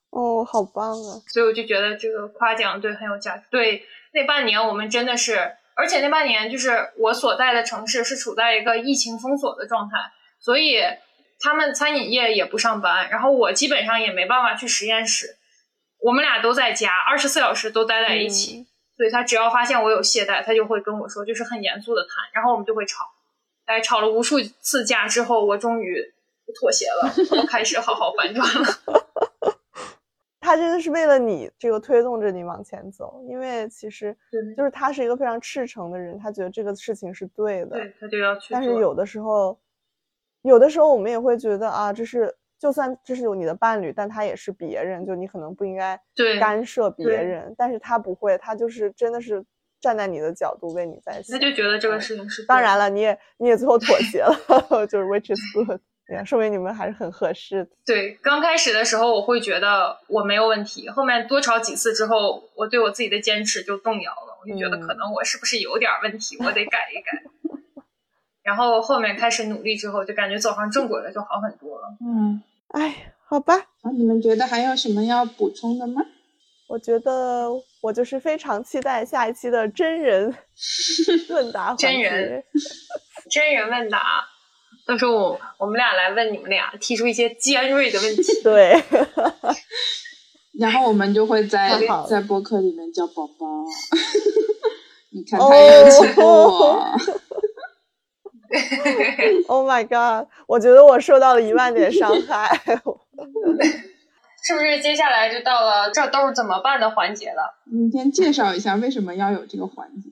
[0.09, 1.21] 哦，好棒啊！
[1.27, 3.43] 所以我就觉得这个夸奖对很有价值。
[3.51, 9.95] 对，那半年我们真的是，而且那半年就是我所在的城市是处在一个疫情封锁的状态，
[10.39, 10.81] 所以
[11.39, 15.37] 他们餐饮业也不上班，然后我基本上也没办法去实验室，
[16.01, 18.67] 我们俩都在家，二十四小时都待在一起。
[18.97, 23.05] 所以他只要发现我有懈怠，他就会跟我说，就是很严肃的谈，然后我们就会吵，
[23.65, 26.03] 哎，吵了无数次架之后，我终于
[26.59, 27.09] 妥协了，
[27.41, 28.67] 我开始好好搬砖了。
[30.39, 34.15] 他真的是为了你这个推动着你往前走，因为其实
[34.55, 37.71] 就是他是一个非常赤诚的人，他觉得这个事情是对的。
[37.71, 38.53] 对他就要去。
[38.53, 39.59] 但是有的时候，
[40.43, 47.53] 有的时候我们也会觉得啊，这是就算这是有你的伴侣，但他也是别人，就你可能不应该对干涉别人。
[47.57, 49.43] 但是他不会，他就是真的是
[49.81, 51.37] 站在你的角度为你在想。
[51.37, 55.79] 他就觉得这个事情是当然了，你也你也最后妥协了， 就是 which is good，
[56.09, 57.69] 也说明你们还是很合适的。
[57.85, 67.23] 对，刚开始的时候我会觉得我没有问题，后面多吵几次之后，我对我自己的坚持就动摇了，我就觉得嗯可能我是不是有点问题，我得改一改。
[68.41, 71.87] 然后后面开始努力之后，就感觉走上正轨了，就好很多了。
[72.01, 76.01] 嗯，哎，好吧，啊，你们觉得还有什么要补充的吗？
[76.67, 77.49] 我觉得
[77.81, 80.35] 我就是非常期待下一期的真人
[81.29, 81.87] 问答环节。
[81.87, 82.43] 真人
[83.31, 84.23] 真人问答，
[84.89, 88.23] 到时候我我们俩来问你们俩，提出一些尖锐的问题。
[88.43, 88.83] 对，
[90.59, 91.79] 然后我们就会在
[92.09, 93.45] 在播客里面叫宝宝。
[95.13, 96.97] 你看哦他有欺负我
[99.47, 100.27] ，Oh my god！
[100.47, 102.59] 我觉得我受到了一万点伤害。
[104.41, 107.59] 是不是接下来就到了这都是怎么办的环节了？
[107.71, 110.09] 你先介绍一下为什么要有这个环节。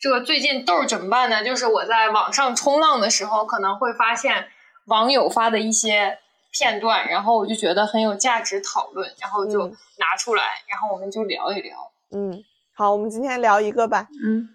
[0.00, 1.44] 这个最近豆儿怎么办呢？
[1.44, 4.48] 就是我在网上冲浪的时候，可能会发现
[4.86, 6.18] 网友发的一些
[6.52, 11.76] 片段，然后我就觉得很有价值讨论，然后就嗯拿出来，然后我们就聊一聊。
[12.12, 12.44] 嗯，
[12.74, 14.08] 好，我们今天聊一个吧。
[14.24, 14.48] 嗯，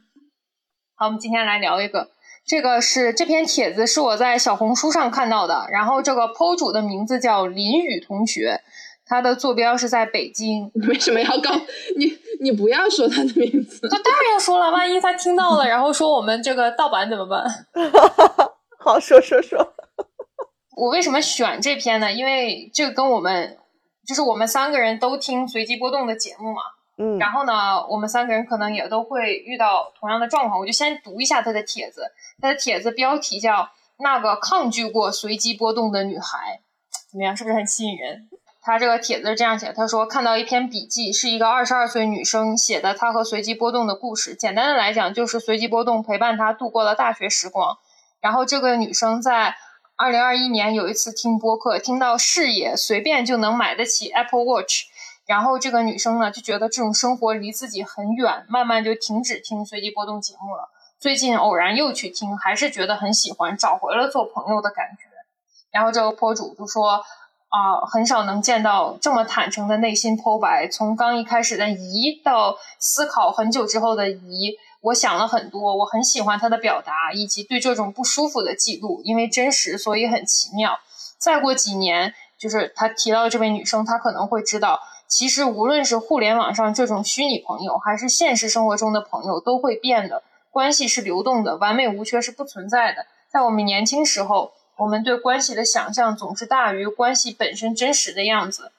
[0.95, 2.09] 好，我们今天来聊一个，
[2.47, 8.61] 这个是这篇帖子是我在小红书上看到的，然后这个 PO 主的名字叫林雨同学，
[9.05, 10.71] 他的坐标是在北京。
[10.73, 11.51] 你为什么要告
[11.97, 12.17] 你？
[12.41, 13.79] 你不要说他的名字。
[13.83, 17.45] 那当然要说了，万一他听到了，然后说我们这个盗版怎么办？
[18.79, 19.73] 好，说说说。
[20.75, 22.11] 我为什么选这篇呢？
[22.11, 23.57] 因为这个跟我们
[24.05, 26.61] 就是我们三个人都听随机波动的节目嘛，
[26.97, 30.59] 嗯然后呢，我们三个人可能也都会遇到同样的状况。
[30.59, 32.11] 我就先读一下他的帖子，
[32.41, 33.53] 他的帖子标题叫
[33.99, 36.59] 《那个抗拒过随机波动的女孩》，
[37.11, 37.37] 怎么样？
[37.37, 38.27] 是不是很吸引人？
[38.65, 44.35] 他这个帖子是这样写，他说看到一篇笔记，是一个二十二岁女生写的，她和随机波动的故事。
[44.35, 47.77] 简单的来讲，就是随机波动陪伴她度过了大学时光。
[48.21, 49.57] 然后这个女生在
[49.97, 54.83] 二零二一年有一次听播客，听到视野随便就能买得起 Apple Watch，
[55.25, 60.69] 然后这个女生呢就觉得这种生活离自己很远，慢慢就停止听随机波动节目了。
[61.01, 65.03] 最近偶然又去听，还是觉得很喜欢，找回了做朋友的感觉。
[65.69, 67.03] 然后这个博主就说。
[67.53, 70.67] 啊、很少能见到这么坦诚的内心剖白。
[70.67, 75.77] 从刚一开始的疑到思考很久之后的疑，我想了很多。
[75.77, 80.79] 我很喜欢他的表达，以及对这种不舒服的记录，因为真实，所以很奇妙。
[81.19, 90.23] 再过几年，就是他提到这位女生，她可能会知道，其实无论是互联网上这种虚拟朋友，还是现实生活中的朋友，都会变的。
[90.49, 93.05] 关系是流动的，完美无缺是不存在的。
[93.31, 98.71] 在我们年轻时候，我们对关系的想象总是大于关系本身真实的样子。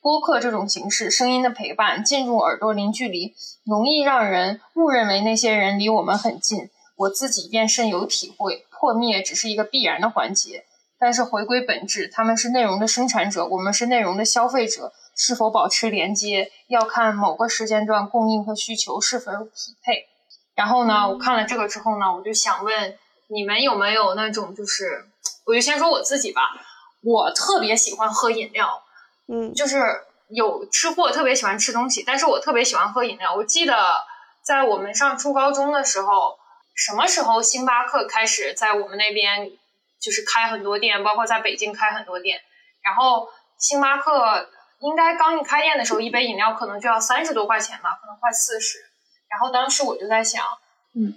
[0.00, 3.34] 播客这种形式，声音的陪伴进入耳朵零距离，
[3.64, 6.70] 容易让人误认为那些人离我们很近。
[6.96, 10.64] 我自己便深有体会，破灭只是一个必然的环节。
[10.98, 14.92] 但是回归本质，他们是内容的生产者，我们是内容的消费者。
[15.16, 20.06] 是否保持连接，要看某个时间段供应和需求是否匹配。
[20.54, 25.09] 然后呢，我看了这个之后呢，我就想问你们有没有那种就是，
[25.46, 26.42] 我就先说我自己吧，
[27.02, 28.82] 我特别喜欢喝饮料，
[29.28, 29.78] 嗯，就是
[30.28, 33.34] 有吃货特别喜欢吃东西，但是我特别喜欢喝饮料。
[33.34, 34.04] 我记得
[34.42, 36.38] 在我们上初高中的时候，
[36.74, 39.50] 什么时候星巴克开始在我们那边
[40.00, 42.40] 就是开很多店，包括在北京开很多店，
[42.82, 43.28] 然后
[43.58, 44.48] 星巴克
[44.80, 48.78] 应该刚一开店的时候，一杯饮料可能就要三十多块钱吧，可能快四十。
[49.28, 50.44] 然后当时我就在想，
[50.94, 51.14] 嗯，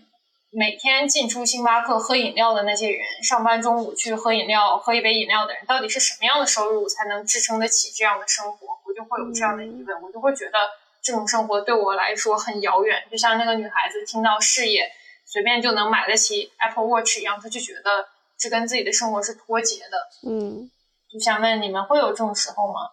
[0.56, 8.68] 每天进出星巴克喝饮料的那些人，上班中午去喝饮料、喝一杯饮料的人，到底是什么样的收入才能支撑得起这样的生活？
[8.86, 10.60] 我就会有这样的疑问，我就会觉得
[11.02, 13.04] 这种生活对我来说很遥远。
[13.10, 14.92] 就像那个女孩子听到事业
[15.26, 20.30] 随便就能买得起 Apple Watch 一样，她就觉得这跟自己的生活是脱节的。
[20.30, 20.70] 嗯，
[21.12, 22.92] 就想问你们会有这种时候吗？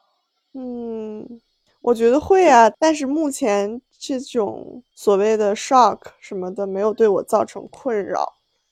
[0.54, 1.40] 嗯，
[1.82, 3.82] 我觉得会啊，但是目前。
[4.00, 8.24] 这种所谓的 shock 什么的没有对我造成困扰，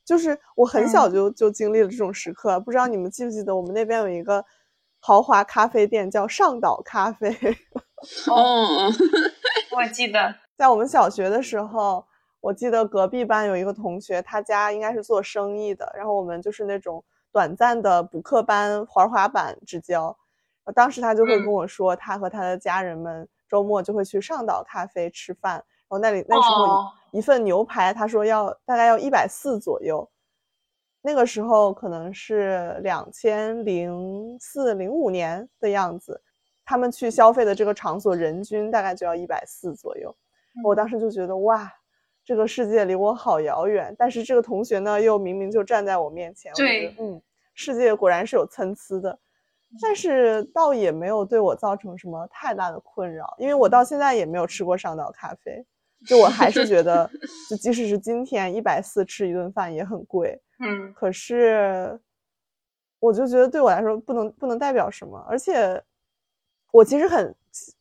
[0.03, 2.59] 就是我很小就就经历了这种时刻。
[2.61, 4.43] 不知道你们记不记得，我们那边有一个
[5.01, 7.29] 豪华咖啡店叫上岛咖啡。
[8.33, 8.91] 哦，
[9.77, 12.03] 我记得在我们小学的时候，
[12.41, 20.17] 我记得隔壁班有一个同学，他家应该是做生意的，然后我们就是那种短暂的补课班滑滑板之交。
[20.75, 23.29] 当时他就会跟我说，他和他的家人们。
[23.49, 30.09] 周末就会去上岛咖啡吃饭，然后那里那时候一份牛排，他说要大概要一百四左右。
[31.01, 36.21] 那个时候可能是两千零四零五年的样子，
[36.65, 40.15] 他们去消费的这个场所人均大概就要一百四左右。
[40.65, 41.73] 我当时就觉得哇，
[42.25, 43.95] 这个世界离我好遥远。
[43.97, 46.53] 但是这个同学呢，又明明就站在我面前。
[46.55, 47.23] 对，嗯，
[47.55, 49.19] 世界果然是有参差的。
[49.83, 55.63] 但是倒也没有对我造成什么太大的困扰，因为我到现在也没有吃过上岛咖啡，
[56.07, 57.09] 就我还是觉得，
[57.51, 62.01] 就即使是今天一百四吃一顿饭也很贵， 嗯，可是
[62.99, 65.83] 我就觉得对我来说不能不能代表什么，而且
[66.73, 67.35] 我其实很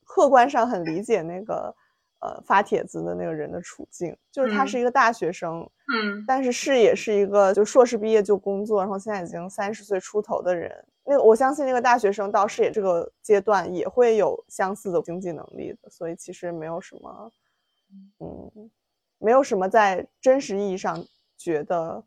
[0.04, 1.74] 客观上很理解那个
[2.20, 5.62] 呃发帖子的那个人的处境，就是他是一个大学生，
[5.94, 10.86] 嗯，但是是也是一个就硕士毕业就工作，然后现在已经三十岁出头的人。
[11.10, 17.32] 那我相信那个大学生到视野这个阶段也会有相似的经济能力的，所以其实没有什么，
[18.20, 18.70] 嗯，
[19.18, 21.02] 没有什么在真实意义上
[21.38, 22.04] 觉得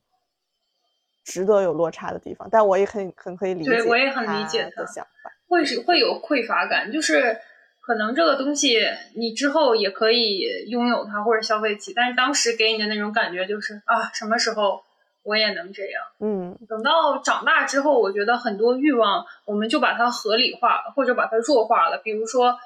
[1.24, 2.46] 值得有落差的地方。
[2.52, 7.38] 但我也很很可以理解，对我也很理解他的想法，会是会有匮乏感，就是
[7.80, 8.80] 可能这个东西
[9.16, 14.82] 你之后也可以拥有它或者消费起，但是当时给你的那种感觉就是啊，什么时候？
[15.22, 21.98] 我也能这样，嗯，等到长大之后，我觉得很多欲望，我们就把它合理化或者把它弱化了。
[21.98, 22.56] 比如说，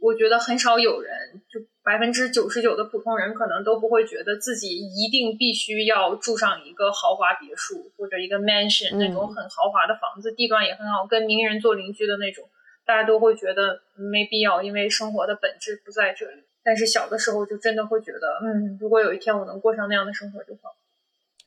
[0.00, 1.12] 我觉得很少有人，
[1.50, 12.48] 就百分之九十九的普通人，可能都不会觉得自己一定必须要住上一个豪华别墅或者一个 mansion 那种很豪华的房子，地段也很好，跟名人做邻居的那种，
[12.86, 16.42] 大家都会觉得没必要，因为生活的本质不在这里。
[16.64, 20.74] 但是小的时候就真的会觉得，嗯，如果有一天我能过上那样的生活就好。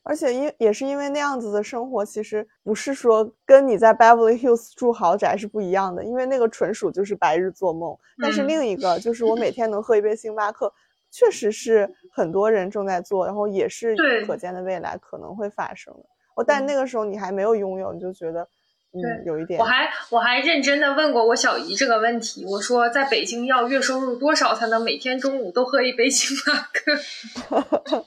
[0.08, 7.98] 而且因也是因为那样子的生活，其实不是说跟你在 Beverly Hills 住豪宅是不一样的，因为那个纯属就是白日做梦。
[8.22, 10.72] 但是另一个就是我每天能喝一杯星巴克，
[11.10, 13.96] 确实是很多人正在做，然后也是
[14.26, 16.04] 可见的未来可能会发生的。
[16.36, 18.48] 哦，但那个时候你还没有拥有，你就觉得。
[19.02, 19.58] 对，有一点。
[19.58, 28.06] 我还我还认真的问过我小姨这个问题，我说在北京要月收入多少才能每天中午都喝一杯星巴克？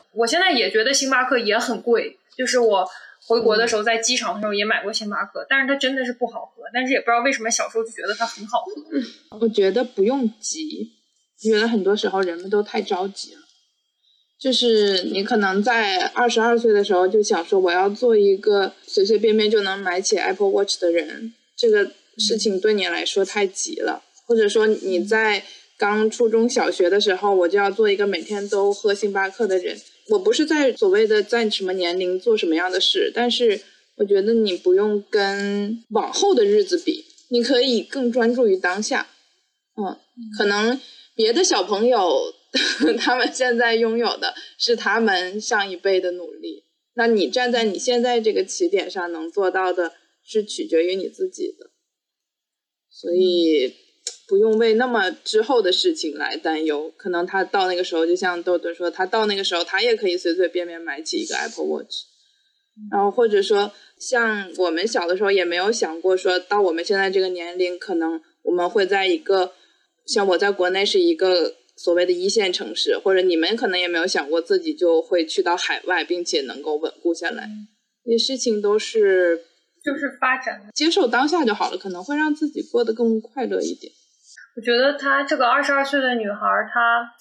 [0.12, 2.88] 我现在也觉得星巴克也很贵，就是我
[3.26, 9.38] 回国的时候在机场的时候也买过星巴克，但是它真的是不好喝，但是也不知道为什么小时候就觉得它很好喝。
[9.40, 10.92] 我觉得不用急，
[11.38, 13.40] 觉得很多时候人们都太着急了。
[14.40, 24.02] 就是你可能在二十二岁的时候就想说我要做一个随随便便就能买起 Apple Watch 的人，这个事情对你来说太急了。
[24.24, 25.44] 或者说你在
[25.76, 29.78] 刚初中小学的时候，我就要做一个每天都喝星巴克的人。
[30.08, 33.60] 我不是在所谓的在什么年龄做什么样的事，但是
[33.96, 39.06] 我觉得你不用跟往后的日子比，你可以更专注于当下。
[39.76, 39.98] 嗯，
[40.38, 40.80] 可能
[41.14, 42.34] 别的小朋友。
[42.98, 46.64] 他们现在拥有的是他们上一辈的努力，
[46.94, 49.92] 那你站在你现在这个起点上能做到的，
[50.24, 51.70] 是取决于你自己的，
[52.90, 53.74] 所以
[54.26, 56.92] 不用为那么之后的事情来担忧。
[56.96, 62.04] 可能他到那个时候，就像豆豆说，他到那个时候，他也可以随随便便买起一个 Apple Watch，
[62.90, 69.52] 然后或者说像我们小的时候也没有想过，说到我们现在这个年龄，可能我们会在一个
[70.06, 77.48] 像我在国内是一个所谓的一线城市，或者你们可能也没有想过自己就会去到海外，并且能够稳固下来。
[78.04, 79.40] 这些事情都是
[79.82, 80.70] 就是发展的。
[80.74, 83.90] 接受当下就好了，可能会让自己过得更快乐一点。
[84.56, 87.14] 我觉得她这个二十二岁的女孩，她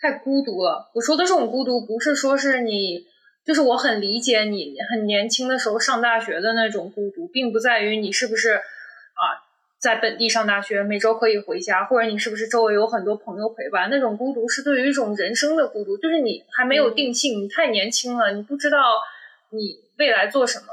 [0.00, 0.90] 太孤独了。
[0.96, 3.06] 我说的这种孤独，不是说是你，
[3.46, 8.60] 就是我很理解你很年轻的时候上大学的那种孤独，并不在于你是不是啊
[9.80, 13.88] 在本地上大学，每周可以回家，或者你是不是周围有很多朋友陪伴。
[13.90, 18.78] 那种孤独是对于一种人生的孤独，就是你还没有定性，你太年轻了，你不知道
[19.50, 20.66] 你未来做什么，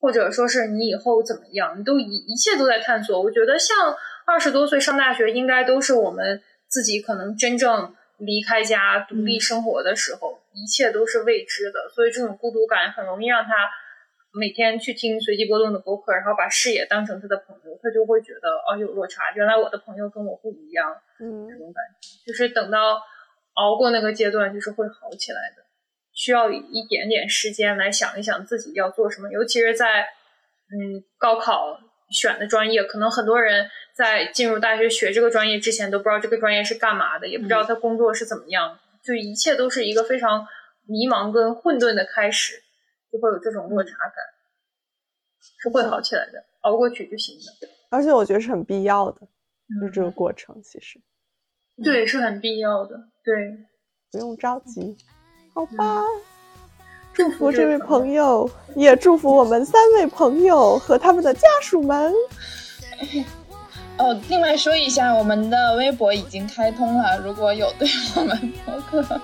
[0.00, 3.22] 或者说是你以后怎么样，你都一一切都在探索。
[3.22, 3.96] 我觉得像。
[4.30, 13.70] 二十多岁上大学，应该都是我们自己可能真正离开家、独立生活的时候，一切都是未知的，所以这种孤独感很容易让他
[14.32, 20.90] 每天去听随机波动的播客，然后把视野当成他的朋友，他就会觉得哦有落差，原来我的朋友跟我不一样，
[21.20, 23.00] 嗯，这种感觉就是等到
[23.54, 25.62] 熬过那个阶段，就是会好起来的，
[26.12, 31.80] 需要一点点时间来想一想自己要做什么，尤其是在嗯高考。
[32.10, 40.46] 选的专业，可能很多人在进入大学学这个专业之前都不知道这个专业是干嘛的，也不知道他工作是怎么样，就一切都是一个非常
[40.86, 42.62] 迷茫跟混沌的开始，
[43.12, 44.16] 就会有这种落差感，
[45.62, 47.68] 是会好起来的，熬过去就行了。
[47.90, 49.20] 而且我觉得是很必要的，
[49.80, 51.00] 就这个过程其实，
[51.82, 53.34] 对，是很必要的，对，
[54.12, 54.96] 不用着急，
[55.54, 56.02] 好吧。
[57.14, 62.14] 祝福这位朋友，也祝福我们三位朋友和他们的家属们。
[63.98, 69.20] 哦，另外说一下，我们的微博已经开通了，如果有对我们博客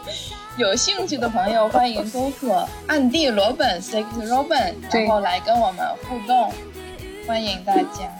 [0.56, 6.52] 有兴趣的朋友，欢迎搜索“暗地罗本 ”，Six Robin，然后来跟我们互动，
[7.26, 8.10] 欢迎大家。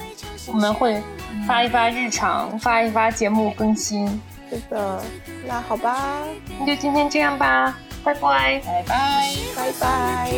[0.47, 1.03] 我们会
[1.47, 4.07] 发一发日常，发一发节目更新。
[4.51, 5.03] 是的，
[5.47, 6.23] 那好吧，
[6.61, 7.77] 那就今天这样吧。
[8.05, 10.31] 拜拜拜拜拜拜。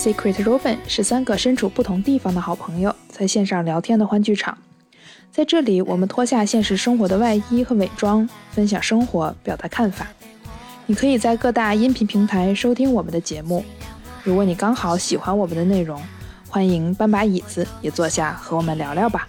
[0.00, 4.56] Secret Robin 是三个身处不同地方的好朋友在线上聊天的欢聚场，
[5.30, 10.06] 在这里，我们脱下现实生活的外衣和伪装，分享生活，表达看法。
[10.86, 13.62] 你可以在各大音频平台收听我们的节目。
[14.24, 16.02] 如果你刚好喜欢我们的内容，
[16.48, 19.26] 欢迎搬把椅子也坐下和我们聊聊吧。